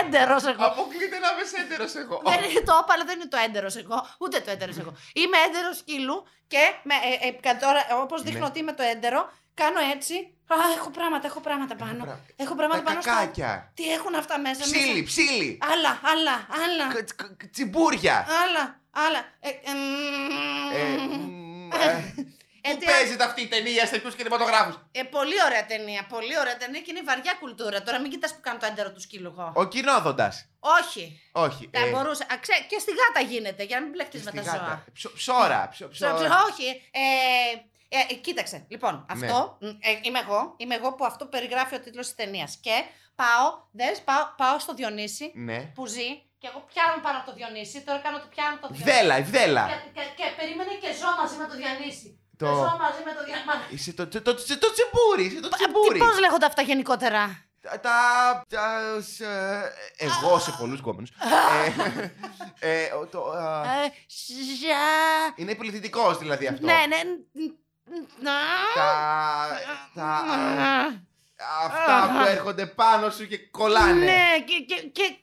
έντερος 0.01 0.45
εγώ. 0.45 0.65
Αποκλείται 0.65 1.19
να 1.19 1.29
είμαι 1.33 1.45
έντερος 1.63 1.95
εγώ. 1.95 2.23
Δεν 2.25 2.51
είναι 2.51 2.61
το 2.61 2.73
όπα, 2.81 2.93
αλλά 2.95 3.05
δεν 3.05 3.15
είναι 3.21 3.29
το 3.29 3.39
έντερος 3.47 3.77
εγώ, 3.77 4.07
ούτε 4.19 4.41
το 4.41 4.51
έντερος 4.51 4.77
εγώ. 4.79 4.93
Είμαι 5.13 5.37
έντερος 5.47 5.77
σκύλου 5.77 6.27
και 6.47 6.63
με, 6.83 6.95
ε, 6.95 7.27
ε, 7.29 7.31
κα- 7.31 7.57
τώρα, 7.57 7.81
όπως 8.03 8.23
δείχνω 8.23 8.39
Ναι. 8.39 8.45
ότι 8.47 8.59
είμαι 8.59 8.73
το 8.73 8.83
έντερο, 8.83 9.33
κάνω 9.55 9.81
έτσι. 9.95 10.15
Α, 10.47 10.55
έχω 10.77 10.91
πράγματα, 10.91 11.27
έχω 11.27 11.41
πράγματα 11.41 11.75
πάνω. 11.77 11.93
πράγματα. 11.93 12.21
Έχω 12.37 12.55
πράγματα 12.55 12.83
Τα 12.83 12.89
πάνω 12.89 13.01
στα. 13.01 13.11
κακάκια. 13.13 13.73
Τι 13.75 13.93
έχουν 13.93 14.15
αυτά 14.15 14.39
μέσα. 14.39 14.63
Ψήλι, 14.63 14.93
μέσα. 14.93 15.05
ψήλι. 15.05 15.59
Άλλα, 15.73 16.01
άλλα, 16.13 16.35
άλλα. 16.65 16.87
Κα- 16.95 17.05
κα- 17.17 17.35
κα- 17.37 17.49
Τσιμπούρια. 17.53 18.27
Άλλα, 18.43 18.81
άλλα. 18.91 19.21
Ε, 22.65 22.71
ε, 22.71 22.73
μ, 22.73 22.75
Ε, 22.75 22.75
μ, 22.75 22.75
ε, 22.75 22.75
ε, 22.75 22.75
Πού 22.75 22.79
τι- 22.79 22.87
παίζεται 22.87 23.25
αυτή 23.25 23.41
η 23.43 23.49
ταινία 23.49 23.87
σε 23.87 23.99
ποιους 23.99 24.15
κινηματογράφους; 24.15 24.75
ε, 24.93 25.03
πολύ 25.03 25.35
ωραία 25.47 25.67
ταινία, 25.67 26.07
πολύ 26.09 26.39
ωραία 26.39 26.57
ταινία 26.57 26.81
και 26.81 26.91
είναι 26.91 27.03
βαριά 27.03 27.35
κουλτούρα. 27.41 27.83
Τώρα 27.83 28.01
μην 28.01 28.11
κοιτάς 28.11 28.35
που 28.35 28.41
κάνω 28.41 28.59
το 28.59 28.67
έντερο 28.67 28.93
του 28.93 29.01
σκύλου 29.01 29.29
εγώ. 29.37 29.53
Ο 29.55 29.65
κοινόδοντας. 29.65 30.49
Όχι. 30.61 31.21
Όχι. 31.33 31.71
Θα 31.73 31.81
ε, 31.87 31.91
μπορούσε. 31.91 32.23
Α, 32.33 32.39
ξέ, 32.41 32.53
και 32.69 32.79
στη 32.79 32.91
γάτα 32.91 33.21
γίνεται, 33.31 33.63
για 33.63 33.77
να 33.77 33.83
μην 33.83 33.93
μπλεχτείς 33.93 34.23
με 34.23 34.31
στη 34.31 34.39
τα 34.41 34.45
γάτα. 34.51 34.65
ζώα. 34.65 34.85
Ψω- 34.93 35.15
Ψώρα. 35.15 35.69
ψω- 35.73 35.91
Ψω- 35.91 36.09
ψω- 36.15 36.29
ψω- 36.29 36.51
Όχι. 36.51 36.69
Ε, 36.91 37.01
ε, 37.89 37.99
ε, 38.11 38.15
κοίταξε. 38.15 38.67
Λοιπόν, 38.69 38.95
Ναι. 38.95 39.27
αυτό 39.27 39.57
μ, 39.61 39.67
ε, 39.67 39.73
είμαι 40.03 40.19
εγώ. 40.19 40.55
Είμαι 40.57 40.75
εγώ 40.75 40.93
που 40.95 41.05
αυτό 41.05 41.27
περιγράφει 41.27 41.75
ο 41.75 41.81
τίτλος 41.81 42.07
της 42.07 42.15
ταινίας. 42.15 42.59
Και 42.61 42.85
πάω, 43.15 43.47
δες, 43.73 44.01
πάω, 44.01 44.25
πάω 44.37 44.59
στο 44.59 44.75
Διονύση 44.75 45.33
Ναι. 45.35 45.59
που 45.75 45.87
ζει 45.87 46.09
και 46.39 46.49
εγώ 46.51 46.61
πιάνω 46.73 47.03
πάνω 47.03 47.17
από 47.19 47.27
το 47.31 47.35
Διονύση. 47.37 47.81
Τώρα 47.83 47.99
κάνω 47.99 48.17
ότι 48.17 48.29
πιάνω 48.35 48.57
το 48.63 48.69
Διονύση. 48.71 48.83
Βδέλα, 48.91 49.19
η 49.19 49.23
βδέλα. 49.23 49.63
Και, 49.69 50.01
και, 50.01 50.05
και 50.19 50.25
περίμενε 50.39 50.73
και 50.83 50.91
ζω 51.01 51.11
μαζί 51.21 51.37
με 51.41 51.47
το 51.51 51.55
Διονύση. 51.61 52.09
Το- 52.43 52.49
Και 52.49 52.55
ζω 52.55 52.77
μαζί 52.85 53.03
με 53.05 53.13
το 53.17 53.23
Διονύση. 53.25 53.75
Είσαι 53.75 53.93
το, 53.93 54.07
το, 54.07 54.23
το, 54.23 54.35
το, 54.35 54.59
το 54.59 54.69
τσιμπούρι, 54.73 55.25
είσαι 55.25 55.41
το 55.41 55.49
τσιμπούρι. 55.49 55.99
Πώς 55.99 56.19
λέγονται 56.19 56.47
αυτά 56.47 56.63
γενικότερα; 56.63 57.23
Τα. 57.61 57.81
τα, 57.81 57.97
τα- 58.49 59.01
σε- 59.01 59.73
εγώ 59.97 60.39
σε 60.39 60.51
πολλούς 60.59 60.81
κόμενους. 60.81 61.11
ε, 62.61 62.83
ε, 62.85 62.91
ο- 62.93 63.07
το, 63.07 63.31
α, 63.31 63.63
Ε, 63.83 63.93
ζα- 64.61 65.33
είναι 65.37 65.55
πολιτικός 65.55 66.19
δηλαδή 66.19 66.47
αυτό. 66.47 66.67
Ναι, 66.67 66.73
ναι. 66.89 67.01
Να. 68.21 68.33
Τα, 68.75 69.49
τα, 69.95 70.05
α, 70.05 70.87
αυτά 71.65 72.11
που 72.13 72.27
έρχονται 72.29 72.67
πάνω 72.67 73.11
σου 73.11 73.27
και 73.27 73.39
κολλάνε. 73.51 74.05
Ναι, 74.05 74.45
και, 74.47 74.65
και, 74.75 74.83
και 74.93 75.17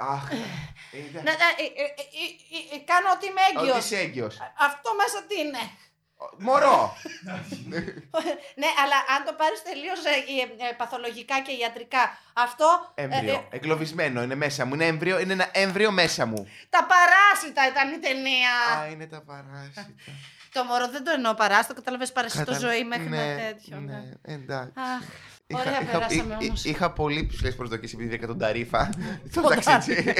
Αχ, 0.00 0.28
είδα- 0.90 1.22
να, 1.26 1.32
να, 1.42 1.46
ε, 1.62 1.66
ε, 1.82 1.86
ε, 2.00 2.04
ε, 2.56 2.74
ε, 2.74 2.78
κάνω 2.90 3.08
ότι 3.16 3.24
είμαι 3.30 3.44
Ότι 3.48 3.68
έγκυος. 3.68 3.84
είσαι 3.84 3.98
έγκυος. 3.98 4.34
Αυτό 4.68 4.88
μέσα 5.00 5.18
τι 5.28 5.36
είναι; 5.44 5.62
Μωρό. 6.38 6.96
ναι, 8.60 8.68
αλλά 8.82 8.96
αν 9.16 9.20
το 9.26 9.32
πάρεις 9.40 9.62
τελείως 9.62 9.98
ε, 10.04 10.08
ε, 10.10 10.68
ε, 10.68 10.72
παθολογικά 10.72 11.40
και 11.40 11.52
ιατρικά, 11.52 12.18
αυτό... 12.32 12.92
ε, 12.94 13.02
ε, 13.02 13.04
Έμβριο. 13.04 13.48
Εγκλωβισμένο 13.50 14.22
είναι 14.22 14.34
μέσα 14.34 14.64
μου. 14.64 14.74
Είναι 14.74 14.86
έμβριο, 14.86 15.18
είναι 15.18 15.32
ένα 15.32 15.48
έμβριο 15.52 15.90
μέσα 15.90 16.26
μου. 16.26 16.48
τα 16.70 16.86
παράσιτα 16.92 17.68
ήταν 17.68 17.92
η 17.92 17.98
ταινία. 17.98 18.50
Α, 18.80 18.86
είναι 18.86 19.06
τα 19.06 19.20
παράσιτα. 19.22 19.94
Το 20.52 20.64
μωρό 20.64 20.88
δεν 20.88 21.04
το 21.04 21.10
εννοώ 21.10 21.34
παράσιτο, 21.34 21.74
καταλαβες 21.74 22.12
παρασιτό 22.12 22.44
Κατα- 22.44 22.58
ζωή 22.58 22.84
μέχρι 22.84 23.08
ναι, 23.08 23.34
να 23.34 23.36
τέτοιο. 23.42 23.76
Ναι, 23.80 24.02
εντάξει. 24.22 24.72
Αχ, 25.54 25.60
Είχα- 25.60 25.68
ωραία 25.70 25.82
είχα- 25.82 25.92
περάσαμε 25.98 26.34
εί- 26.34 26.42
εί- 26.42 26.46
όμως. 26.48 26.64
Είχα 26.64 26.92
πολύ 26.92 27.26
ψηλές 27.26 27.56
προσδοκίες 27.56 27.92
επειδή 27.92 28.08
βρήκα 28.08 28.26
τον 28.26 28.38
Ταρίφα. 28.38 28.90
τον 29.34 29.42
Τον 29.42 29.54
ταξιτζή. 29.64 30.14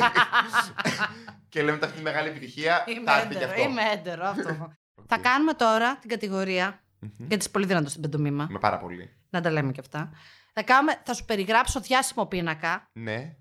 και 1.48 1.62
λέμε 1.62 1.76
ότι 1.76 1.84
αυτή 1.84 1.96
τη 1.96 2.02
μεγάλη 2.02 2.28
επιτυχία 2.28 2.84
Είμαι 2.86 3.02
θα 3.10 3.16
έρθει 3.20 3.28
κι 3.28 3.34
έντερο, 3.34 3.50
αυτό. 3.52 3.62
είμαι 3.70 3.82
έντερο 3.92 4.26
αυτό. 4.26 4.72
Θα 5.10 5.18
κάνουμε 5.18 5.52
τώρα 5.52 5.96
την 5.96 6.10
κατηγορία, 6.10 6.82
γιατί 7.18 7.36
είσαι 7.36 7.48
πολύ 7.48 7.66
δυνατός 7.66 7.90
στην 7.90 8.02
πεντομήμα, 8.02 8.46
Με 8.50 8.58
πάρα 8.58 8.78
πολύ. 8.78 9.16
να 9.30 9.40
τα 9.40 9.50
λέμε 9.50 9.72
και 9.72 9.80
αυτά. 9.80 10.10
Θα, 10.52 10.62
κάνουμε, 10.62 11.00
θα 11.04 11.14
σου 11.14 11.24
περιγράψω 11.24 11.80
διάσημο 11.80 12.26
πίνακα, 12.26 12.88
Ναι. 12.92 13.34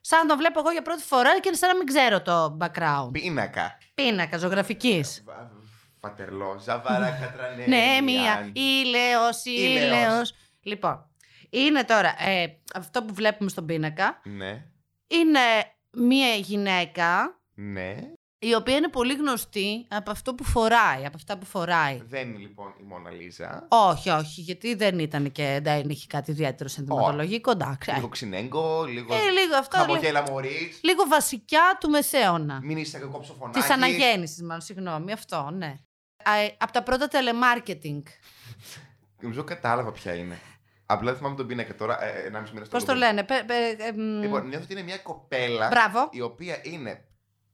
σαν 0.00 0.18
να 0.20 0.26
τον 0.26 0.36
βλέπω 0.38 0.58
εγώ 0.60 0.70
για 0.70 0.82
πρώτη 0.82 1.02
φορά 1.02 1.34
και 1.40 1.48
είναι 1.48 1.56
σαν 1.56 1.68
να 1.68 1.76
μην 1.76 1.86
ξέρω 1.86 2.22
το 2.22 2.56
background. 2.60 3.08
Πίνακα. 3.12 3.78
Πίνακα 3.94 4.38
ζωγραφικής. 4.38 5.24
Φατερλό. 6.00 6.58
Ζαβάρα 6.58 7.10
κατρανέ. 7.10 7.64
Ναι, 7.66 8.00
μία. 8.02 8.50
Ήλαιος, 8.52 9.44
Ήλαιος. 9.44 9.84
ήλαιος. 9.84 10.34
Λοιπόν, 10.62 11.09
είναι 11.50 11.84
τώρα 11.84 12.14
ε, 12.22 12.58
αυτό 12.74 13.02
που 13.02 13.14
βλέπουμε 13.14 13.50
στον 13.50 13.66
πίνακα. 13.66 14.20
Ναι. 14.24 14.64
Είναι 15.06 15.40
μία 15.92 16.34
γυναίκα 16.34 17.40
Ναι. 17.54 17.96
η 18.38 18.54
οποία 18.54 18.76
είναι 18.76 18.88
πολύ 18.88 19.14
γνωστή 19.14 19.86
από 19.88 20.10
αυτό 20.10 20.34
που 20.34 20.44
φοράει, 20.44 21.06
από 21.06 21.16
αυτά 21.16 21.38
που 21.38 21.46
φοράει. 21.46 22.02
Δεν 22.08 22.28
είναι 22.28 22.38
λοιπόν 22.38 22.74
η 22.80 22.82
Μόνα 22.82 23.10
Λίζα. 23.10 23.66
Όχι, 23.68 24.10
όχι, 24.10 24.40
γιατί 24.40 24.74
δεν 24.74 24.98
ήταν 24.98 25.32
και 25.32 25.60
δεν 25.62 25.88
είχε 25.88 26.06
κάτι 26.06 26.30
ιδιαίτερο 26.30 26.68
συνθηματολογικό. 26.68 27.50
Εντάξει. 27.50 27.90
Λίγο 27.94 28.08
ξυνέγκο, 28.08 28.84
λίγο. 28.84 29.14
Ε, 29.14 29.18
λίγο 29.30 29.56
αυτό, 29.56 29.76
Χαμογέλα 29.78 30.22
μωρή. 30.22 30.72
Λίγο 30.82 31.06
βασικιά 31.06 31.76
του 31.80 31.90
μεσαίωνα. 31.90 32.60
Μην 32.62 32.76
είσαι 32.76 32.98
κακό 32.98 33.20
ψοφωνάκι. 33.20 33.60
Της 33.60 33.70
αναγέννησης, 33.70 34.42
μάλλον, 34.42 34.60
συγγνώμη, 34.62 35.12
αυτό, 35.12 35.50
ναι. 35.52 35.74
από 36.58 36.72
τα 36.72 36.82
πρώτα 36.82 37.08
telemarketing. 37.10 38.02
Νομίζω 39.20 39.44
κατάλαβα 39.44 39.92
ποια 39.92 40.14
είναι. 40.14 40.38
Απλά 40.92 41.08
δεν 41.10 41.16
θυμάμαι 41.16 41.36
τον 41.36 41.46
πίνακα 41.46 41.74
τώρα, 41.74 42.02
ε, 42.04 42.22
1,5 42.26 42.50
μήνα 42.52 42.64
στο 42.64 42.76
Πώς 42.76 42.84
το 42.84 42.92
Λούμπεν. 42.92 43.08
λένε. 43.08 43.22
πε- 43.24 43.44
πε- 43.44 43.80
ε, 43.80 43.92
μ, 43.92 44.20
Λοιπόν, 44.22 44.46
νιώθω 44.48 44.64
ότι 44.64 44.72
είναι 44.72 44.82
μια 44.82 44.98
κοπέλα 44.98 45.66
Μπράβο. 45.68 46.08
η 46.12 46.20
οποία 46.20 46.58
είναι 46.62 47.04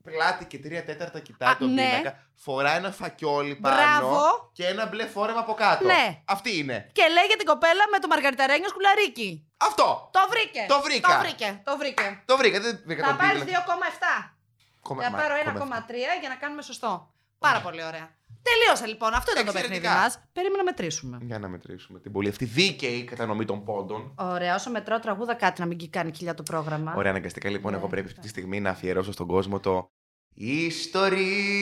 πλάτη 0.03 0.45
και 0.45 0.59
τρία 0.59 0.85
τέταρτα 0.85 1.21
κοιτάει 1.21 1.51
Α, 1.53 1.57
τον 1.57 1.73
ναι. 1.75 1.89
πίνακα, 1.91 2.19
φοράει 2.35 2.77
ένα 2.77 2.91
φακιόλι 2.91 3.55
πάνω 3.55 3.77
Μπράβο. 3.77 4.51
και 4.53 4.67
ένα 4.67 4.87
μπλε 4.87 5.07
φόρεμα 5.07 5.41
από 5.41 5.55
κάτω. 5.55 5.85
Ναι. 5.87 6.23
Αυτή 6.25 6.57
είναι. 6.59 6.89
Και 6.93 7.03
λέγεται 7.13 7.35
την 7.37 7.47
κοπέλα 7.47 7.85
με 7.93 7.99
το 7.99 8.07
μαργαριταρένιο 8.09 8.69
σκουλαρίκι. 8.69 9.47
Αυτό! 9.57 10.09
Το 10.13 10.21
βρήκε. 10.31 10.65
Το 10.69 10.81
βρήκα. 10.81 11.09
Το 11.09 11.19
βρήκε. 11.19 11.61
Το 11.65 11.77
βρήκε. 11.77 12.23
Το 12.25 12.37
βρήκα, 12.37 12.61
δεν 12.61 12.81
βρήκα 12.87 13.03
Θα 13.03 13.09
τον 13.09 13.17
πάρεις 13.19 13.41
τίτλο. 13.41 13.55
2,7. 13.67 14.37
Κόμμα- 14.81 15.03
Θα 15.03 15.11
μα- 15.11 15.19
πάρω 15.19 15.35
κόμμα 15.59 15.77
1,3 15.77 16.19
για 16.21 16.29
να 16.29 16.35
κάνουμε 16.35 16.63
σωστό. 16.63 17.11
Πάρα 17.39 17.61
πολύ 17.61 17.85
ωραία. 17.85 18.16
Τελείωσε 18.51 18.87
λοιπόν. 18.87 19.15
Αυτό 19.15 19.33
ήταν 19.33 19.45
το 19.47 19.53
παιχνίδι 19.53 19.75
Εξαιρετικά. 19.75 20.03
μας. 20.05 20.19
Περίμενα 20.33 20.63
να 20.63 20.71
μετρήσουμε. 20.71 21.19
Για 21.23 21.39
να 21.39 21.49
μετρήσουμε 21.49 21.99
την 21.99 22.13
πολύ 22.13 22.29
αυτή 22.29 22.45
δίκαιη 22.45 23.05
κατανομή 23.05 23.45
των 23.45 23.65
πόντων. 23.65 24.15
Ωραία, 24.19 24.55
όσο 24.55 24.71
μετράω 24.71 24.99
τραγούδα 24.99 25.35
κάτι 25.35 25.61
να 25.61 25.67
μην 25.67 25.91
κάνει 25.91 26.11
κοιλιά 26.11 26.35
το 26.35 26.43
πρόγραμμα. 26.43 26.95
Ωραία, 26.97 27.11
αναγκαστικά 27.11 27.51
λοιπόν, 27.51 27.73
Ναι, 27.73 27.79
εγώ 27.79 27.89
πρέπει 27.89 28.07
αυτή 28.07 28.21
τη 28.21 28.29
στιγμή 28.29 28.61
να 28.61 28.71
αφιερώσω 28.71 29.13
στον 29.13 29.27
κόσμο 29.27 29.61
το 29.61 29.91
Ιστορία 30.39 31.59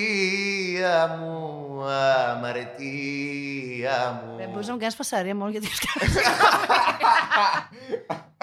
μου, 1.20 1.82
αμαρτία 2.28 4.22
μου. 4.26 4.36
Δεν 4.36 4.48
μπορείς 4.50 4.66
να 4.66 4.72
μου 4.72 4.78
κάνεις 4.78 4.94
φασαρία 4.94 5.34
μόνο 5.34 5.50
γιατί 5.50 5.68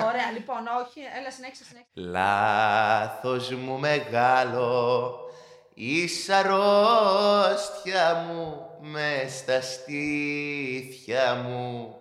Ωραία, 0.07 0.31
λοιπόν, 0.33 0.57
όχι. 0.57 0.99
Έλα, 1.19 1.31
συνέχισε, 1.31 1.63
συνέχισε. 1.63 1.89
Λάθος 1.93 3.51
μου 3.51 3.79
μεγάλο, 3.79 5.11
η 5.83 6.09
αρρώστια 6.39 8.13
μου 8.27 8.69
μες 8.81 9.33
στα 9.33 9.61
στήθια 9.61 11.35
μου 11.35 11.95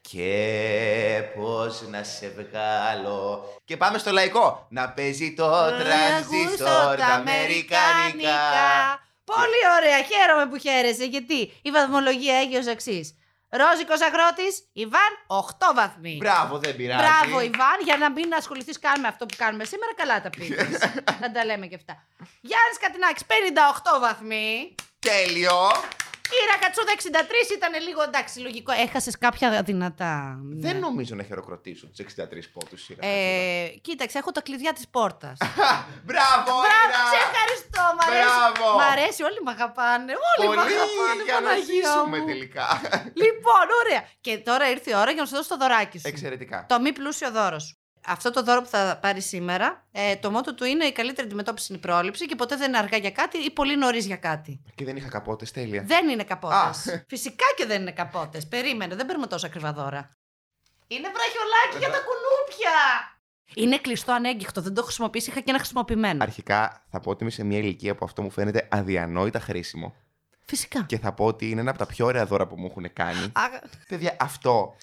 και 0.00 1.22
πώς 1.36 1.82
να 1.88 2.02
σε 2.02 2.28
βγάλω. 2.28 3.44
Και 3.64 3.76
πάμε 3.76 3.98
στο 3.98 4.10
λαϊκό. 4.10 4.66
Να 4.70 4.88
παίζει 4.88 5.34
το 5.34 5.50
τρανζίστορ 5.50 6.96
τα 6.96 7.06
αμερικάνικα. 7.06 8.38
Πολύ 9.24 9.60
ωραία, 9.78 10.02
χαίρομαι 10.02 10.46
που 10.50 10.58
χαίρεσαι. 10.58 11.04
Γιατί 11.04 11.52
η 11.62 11.70
βαθμολογία 11.70 12.34
έχει 12.34 12.56
ως 12.56 12.66
εξής. 12.66 13.14
Ρόζικος 13.62 14.00
αγρότης, 14.00 14.54
Ιβάν, 14.72 15.12
8 15.26 15.74
βαθμοί. 15.74 16.16
Μπράβο, 16.20 16.58
δεν 16.58 16.76
πειράζει. 16.76 17.02
Μπράβο, 17.02 17.40
Ιβάν, 17.40 17.78
για 17.84 17.96
να 17.96 18.10
μην 18.10 18.34
ασχοληθείς 18.34 18.78
καν 18.78 19.00
με 19.00 19.08
αυτό 19.08 19.26
που 19.26 19.34
κάνουμε 19.38 19.64
σήμερα, 19.64 19.94
καλά 19.94 20.20
τα 20.20 20.30
πήγε. 20.30 20.56
Να 21.20 21.32
τα 21.34 21.44
λέμε 21.44 21.66
και 21.66 21.74
αυτά. 21.74 22.06
Γιάννης 22.40 22.78
Κατινάκης, 22.80 23.22
58 23.96 24.00
βαθμοί. 24.00 24.74
Τέλειο. 24.98 25.60
Η 26.36 26.42
Ρακατσούδα 26.52 26.92
63 27.52 27.56
ήταν 27.56 27.72
λίγο 27.82 28.02
εντάξει, 28.02 28.40
λογικό. 28.40 28.72
Έχασες 28.72 29.18
κάποια 29.18 29.62
δυνατά. 29.62 30.38
Ναι. 30.42 30.60
Δεν 30.68 30.78
νομίζω 30.78 31.14
να 31.14 31.22
χειροκροτήσω 31.22 31.86
τους 31.86 31.98
63 31.98 32.22
πόντους 32.52 32.82
σειρά. 32.84 33.06
Ε, 33.06 33.66
κοίταξε, 33.86 34.18
έχω 34.18 34.30
τα 34.32 34.40
κλειδιά 34.40 34.72
της 34.72 34.88
πόρτας. 34.88 35.36
Μπράβο, 36.08 36.52
Ήρα! 36.66 37.00
Σε 37.12 37.18
ευχαριστώ, 37.26 37.82
μ' 37.96 38.02
αρέσει. 38.06 38.24
Μπράβο. 38.54 38.76
Μ' 38.78 38.80
αρέσει, 38.92 39.22
όλοι 39.22 39.38
με 39.44 39.50
αγαπάνε. 39.50 40.12
Όλοι 40.30 40.48
με 40.48 40.54
Πολύ 40.54 40.60
αγαπάνε, 40.74 41.22
για 41.24 41.34
να 41.34 41.40
Παναγία 41.40 41.64
ζήσουμε 41.64 42.18
μου. 42.18 42.26
τελικά. 42.26 42.66
Λοιπόν, 43.24 43.64
ωραία. 43.82 44.02
Και 44.20 44.38
τώρα 44.38 44.70
ήρθε 44.70 44.90
η 44.90 44.96
ώρα 45.02 45.10
για 45.10 45.22
να 45.22 45.28
σου 45.28 45.34
δώσω 45.38 45.48
το 45.48 45.56
δωράκι 45.56 45.98
σου. 45.98 46.08
Εξαιρετικά. 46.08 46.66
Το 46.68 46.80
μη 46.80 46.92
πλούσιο 46.92 47.30
δώρο 47.30 47.58
σου. 47.58 47.74
Αυτό 48.06 48.30
το 48.30 48.42
δώρο 48.42 48.62
που 48.62 48.68
θα 48.68 48.98
πάρει 49.02 49.20
σήμερα, 49.20 49.86
ε, 49.92 50.16
το 50.16 50.30
μότο 50.30 50.54
του 50.54 50.64
είναι 50.64 50.84
η 50.84 50.92
καλύτερη 50.92 51.26
αντιμετώπιση 51.26 51.66
είναι 51.70 51.78
η 51.78 51.86
πρόληψη 51.86 52.26
και 52.26 52.34
ποτέ 52.34 52.56
δεν 52.56 52.68
είναι 52.68 52.78
αργά 52.78 52.96
για 52.96 53.10
κάτι 53.10 53.38
ή 53.38 53.50
πολύ 53.50 53.76
νωρίς 53.76 54.06
για 54.06 54.16
κάτι. 54.16 54.62
Και 54.74 54.84
δεν 54.84 54.96
είχα 54.96 55.08
καπότες, 55.08 55.50
τέλεια. 55.50 55.82
Δεν 55.86 56.08
είναι 56.08 56.24
καπότες. 56.24 56.88
Α. 56.88 57.04
Φυσικά 57.08 57.44
και 57.56 57.66
δεν 57.66 57.80
είναι 57.80 57.92
καπότες. 57.92 58.46
Περίμενε, 58.46 58.94
δεν 58.94 59.06
παίρνουμε 59.06 59.26
τόσο 59.26 59.46
ακριβά 59.46 59.72
δώρα. 59.72 60.16
Είναι 60.86 61.08
βραχιολάκι 61.08 61.78
για 61.78 61.90
τα 61.90 61.98
κουνούπια! 62.06 62.72
Είναι 63.54 63.78
κλειστό 63.78 64.12
ανέγκυχτο, 64.12 64.60
δεν 64.60 64.70
το 64.70 64.74
έχω 64.76 64.86
χρησιμοποιήσει, 64.86 65.30
είχα 65.30 65.40
και 65.40 65.50
ένα 65.50 65.58
χρησιμοποιημένο. 65.58 66.22
Αρχικά 66.22 66.84
θα 66.90 67.00
πω 67.00 67.10
ότι 67.10 67.22
είμαι 67.22 67.32
σε 67.32 67.44
μια 67.44 67.58
ηλικία 67.58 67.94
που 67.94 68.04
αυτό 68.04 68.22
μου 68.22 68.30
φαίνεται 68.30 68.68
αδιανόητα 68.70 69.40
χρήσιμο. 69.40 69.94
Φυσικά. 70.46 70.82
Και 70.82 70.98
θα 70.98 71.12
πω 71.12 71.24
ότι 71.24 71.50
είναι 71.50 71.60
ένα 71.60 71.70
από 71.70 71.78
τα 71.78 71.86
πιο 71.86 72.06
ωραία 72.06 72.26
δώρα 72.26 72.46
που 72.46 72.58
μου 72.58 72.66
έχουν 72.66 72.92
κάνει. 72.92 73.24
Α, 73.32 73.42
Παιδιά, 73.88 74.16
αυτό, 74.20 74.76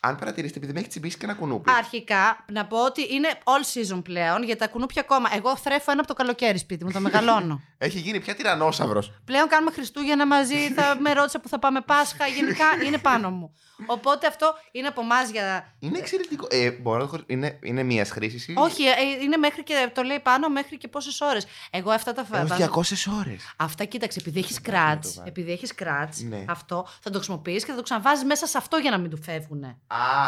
αν 0.00 0.16
παρατηρήσετε, 0.16 0.58
επειδή 0.58 0.72
με 0.72 0.80
έχει 0.80 0.88
τσιμπήσει 0.88 1.18
και 1.18 1.24
ένα 1.24 1.34
κουνούπι. 1.34 1.70
Αρχικά, 1.70 2.44
να 2.52 2.66
πω 2.66 2.84
ότι 2.84 3.14
είναι 3.14 3.28
all 3.44 3.94
season 3.94 4.02
πλέον 4.04 4.42
για 4.42 4.56
τα 4.56 4.68
κουνούπια 4.68 5.02
ακόμα. 5.02 5.28
Εγώ 5.34 5.56
θρέφω 5.56 5.90
ένα 5.90 6.00
από 6.00 6.08
το 6.08 6.14
καλοκαίρι 6.14 6.58
σπίτι 6.58 6.84
μου, 6.84 6.90
το 6.90 7.00
μεγαλώνω. 7.00 7.60
Έχει 7.80 7.98
γίνει 7.98 8.20
πια 8.20 8.34
τυρανόσαυρο. 8.34 9.02
πλέον 9.24 9.48
κάνουμε 9.48 9.70
Χριστούγεννα 9.72 10.26
μαζί, 10.26 10.72
θα 10.72 10.96
με 11.00 11.12
ρώτησα 11.12 11.40
που 11.40 11.48
θα 11.48 11.58
πάμε 11.58 11.80
Πάσχα, 11.80 12.26
γενικά 12.26 12.64
είναι 12.86 12.98
πάνω 12.98 13.30
μου. 13.30 13.52
Οπότε 13.86 14.26
αυτό 14.26 14.54
είναι 14.72 14.86
από 14.86 15.00
εμάς 15.00 15.30
για. 15.30 15.74
Είναι 15.78 15.98
εξαιρετικό. 15.98 16.46
Ε, 16.50 16.70
μπορώ 16.70 16.96
να 16.98 17.04
το 17.04 17.10
χωρι- 17.10 17.24
Είναι, 17.30 17.58
είναι 17.62 17.82
μία 17.82 18.04
χρήσης. 18.04 18.48
Όχι, 18.56 18.82
ε, 18.84 18.92
είναι 19.22 19.36
μέχρι 19.36 19.62
και. 19.62 19.90
Το 19.94 20.02
λέει 20.02 20.20
πάνω 20.20 20.48
μέχρι 20.48 20.76
και 20.78 20.88
πόσες 20.88 21.20
ώρες. 21.20 21.46
Εγώ 21.70 21.90
αυτά 21.90 22.12
τα 22.12 22.26
Έως 22.32 22.48
βάζω. 22.48 22.62
200 22.62 23.06
ώρες. 23.18 23.52
Αυτά 23.56 23.84
κοίταξε, 23.84 24.18
επειδή 24.20 24.38
έχεις 24.38 24.60
κράτ, 24.60 25.04
βάλει. 25.04 25.28
επειδή 25.28 25.52
έχεις 25.52 25.74
κράτ, 25.74 26.14
Ναι. 26.28 26.44
αυτό 26.48 26.86
θα 27.00 27.10
το 27.10 27.16
χρησιμοποιήσει 27.16 27.64
και 27.64 27.70
θα 27.70 27.76
το 27.76 27.82
ξαναβάζεις 27.82 28.24
μέσα 28.24 28.46
σε 28.46 28.58
αυτό 28.58 28.76
για 28.76 28.90
να 28.90 28.98
μην 28.98 29.10
του 29.10 29.22
φεύγουν. 29.22 29.64
Α, 29.64 29.74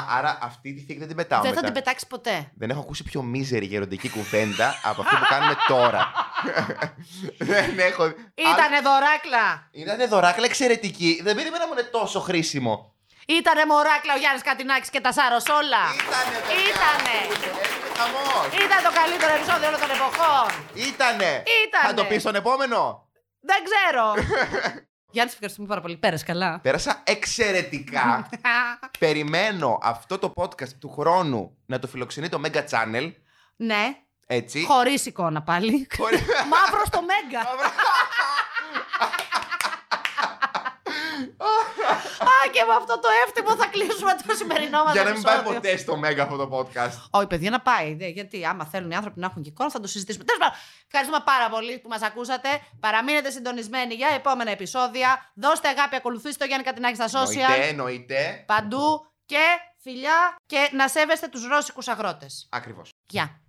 άρα 0.09 0.39
αυτή 0.43 0.75
τη 0.75 0.81
θήκη 0.81 0.99
δεν 0.99 1.09
την 1.09 1.17
πετάω. 1.17 1.41
Δεν 1.43 1.49
θα 1.51 1.55
μετά. 1.55 1.67
την 1.73 1.83
πετάξεις 1.83 2.09
ποτέ. 2.09 2.51
Δεν 2.57 2.71
έχω 2.71 2.81
ακούσει 2.81 3.03
πιο 3.03 3.23
μίζερη 3.23 3.67
γεροντική 3.67 4.09
κουβέντα 4.11 4.75
από 4.83 5.01
αυτή 5.03 5.17
που 5.17 5.27
κάνουμε 5.29 5.55
τώρα. 5.69 6.13
δεν 7.41 7.79
έχω. 7.79 8.05
Ήτανε 8.35 8.79
δωράκλα! 8.89 9.69
Ήταν 9.71 10.09
δωράκλα 10.09 10.45
εξαιρετική. 10.45 11.21
Δεν 11.23 11.35
περίμενα 11.37 11.67
μου 11.67 11.73
είναι 11.73 11.83
τόσο 11.83 12.21
χρήσιμο. 12.21 12.95
Ήτανε 13.27 13.65
μωράκλα 13.67 14.15
ο 14.15 14.19
Γιάννης 14.19 14.43
Κατινάκης 14.43 14.91
και 14.91 15.01
τα 15.01 15.13
Σάροσόλα. 15.13 15.83
Ήτανε, 16.01 16.37
παιδιά. 16.47 16.65
Ήτανε. 16.71 17.17
Έγινε 17.25 17.91
χαμός. 17.99 18.47
Ήταν 18.65 18.79
το 18.87 18.91
καλύτερο 19.01 19.33
επεισόδιο 19.35 19.67
όλων 19.69 19.81
των 19.81 19.91
εποχών. 19.91 20.49
Ήτανε. 20.75 21.43
Ήτανε. 21.67 21.87
Θα 21.87 21.95
το 21.95 22.05
πεις 22.05 22.21
στον 22.21 22.35
επόμενο. 22.35 23.09
Δεν 23.41 23.61
ξέρω. 23.69 24.05
Γιάννης, 25.13 25.33
σε 25.33 25.39
ευχαριστούμε 25.39 25.69
πάρα 25.69 25.81
πολύ. 25.81 25.97
Πέρασε 25.97 26.25
καλά. 26.25 26.59
Πέρασα 26.63 27.03
εξαιρετικά. 27.07 28.29
Περιμένω 29.05 29.79
αυτό 29.83 30.19
το 30.19 30.33
podcast 30.37 30.73
του 30.81 30.91
χρόνου 30.99 31.57
να 31.67 31.79
το 31.79 31.87
φιλοξενεί 31.87 32.29
το 32.29 32.41
Mega 32.45 32.63
Channel. 32.71 33.13
ναι. 33.57 33.85
Έτσι. 34.33 34.65
Χωρίς 34.65 35.07
εικόνα 35.07 35.43
πάλι. 35.43 35.87
Χωρί- 35.99 36.21
Μαύρο 36.53 36.83
στο 36.87 37.01
Μέγκα. 37.03 37.41
Α, 42.31 42.51
και 42.53 42.65
με 42.69 42.75
αυτό 42.75 42.99
το 43.01 43.09
εύτιμο 43.27 43.57
θα 43.57 43.67
κλείσουμε 43.67 44.13
το 44.27 44.35
σημερινό 44.35 44.85
μας 44.85 44.93
Για 44.93 45.05
να 45.05 45.11
μην 45.11 45.23
πάει 45.23 45.43
ποτέ 45.43 45.77
στο 45.77 46.01
Mega 46.05 46.19
αυτό 46.19 46.37
το 46.37 46.49
podcast. 46.59 46.99
Όχι, 47.11 47.27
παιδιά, 47.27 47.51
να 47.51 47.61
πάει. 47.61 47.95
δε, 47.95 48.07
γιατί 48.07 48.45
άμα 48.47 48.65
θέλουν 48.65 48.91
οι 48.91 48.95
άνθρωποι 48.95 49.21
να 49.21 49.27
έχουν 49.27 49.43
και 49.43 49.49
εικόνα, 49.49 49.71
θα 49.71 49.81
το 49.81 49.87
συζητήσουμε. 49.87 50.25
Τέλος 50.25 50.41
πάντων, 50.41 50.57
ευχαριστούμε 50.87 51.23
πάρα 51.25 51.49
πολύ 51.49 51.79
που 51.79 51.89
μας 51.89 52.03
ακούσατε. 52.03 52.49
Παραμείνετε 52.81 53.31
συντονισμένοι 53.31 53.95
για 53.95 54.09
επόμενα 54.15 54.51
επεισόδια. 54.51 55.31
Δώστε 55.35 55.69
αγάπη, 55.69 55.97
ακολουθήστε 55.97 56.39
το 56.39 56.45
Γιάννη 56.45 56.65
Κατινάκη 56.65 56.95
στα 56.95 57.07
social. 57.07 57.27
Εννοείται, 57.51 57.67
εννοείται. 57.69 58.45
Παντού 58.47 59.07
και 59.27 59.45
φιλιά 59.83 60.37
και 60.47 60.69
να 60.73 60.89
σέβεστε 60.89 61.29
τους 61.29 61.47
ρώσικους 61.47 61.89
αγρότες. 61.89 62.49
Ακριβώς. 62.51 62.89
Γεια. 63.09 63.41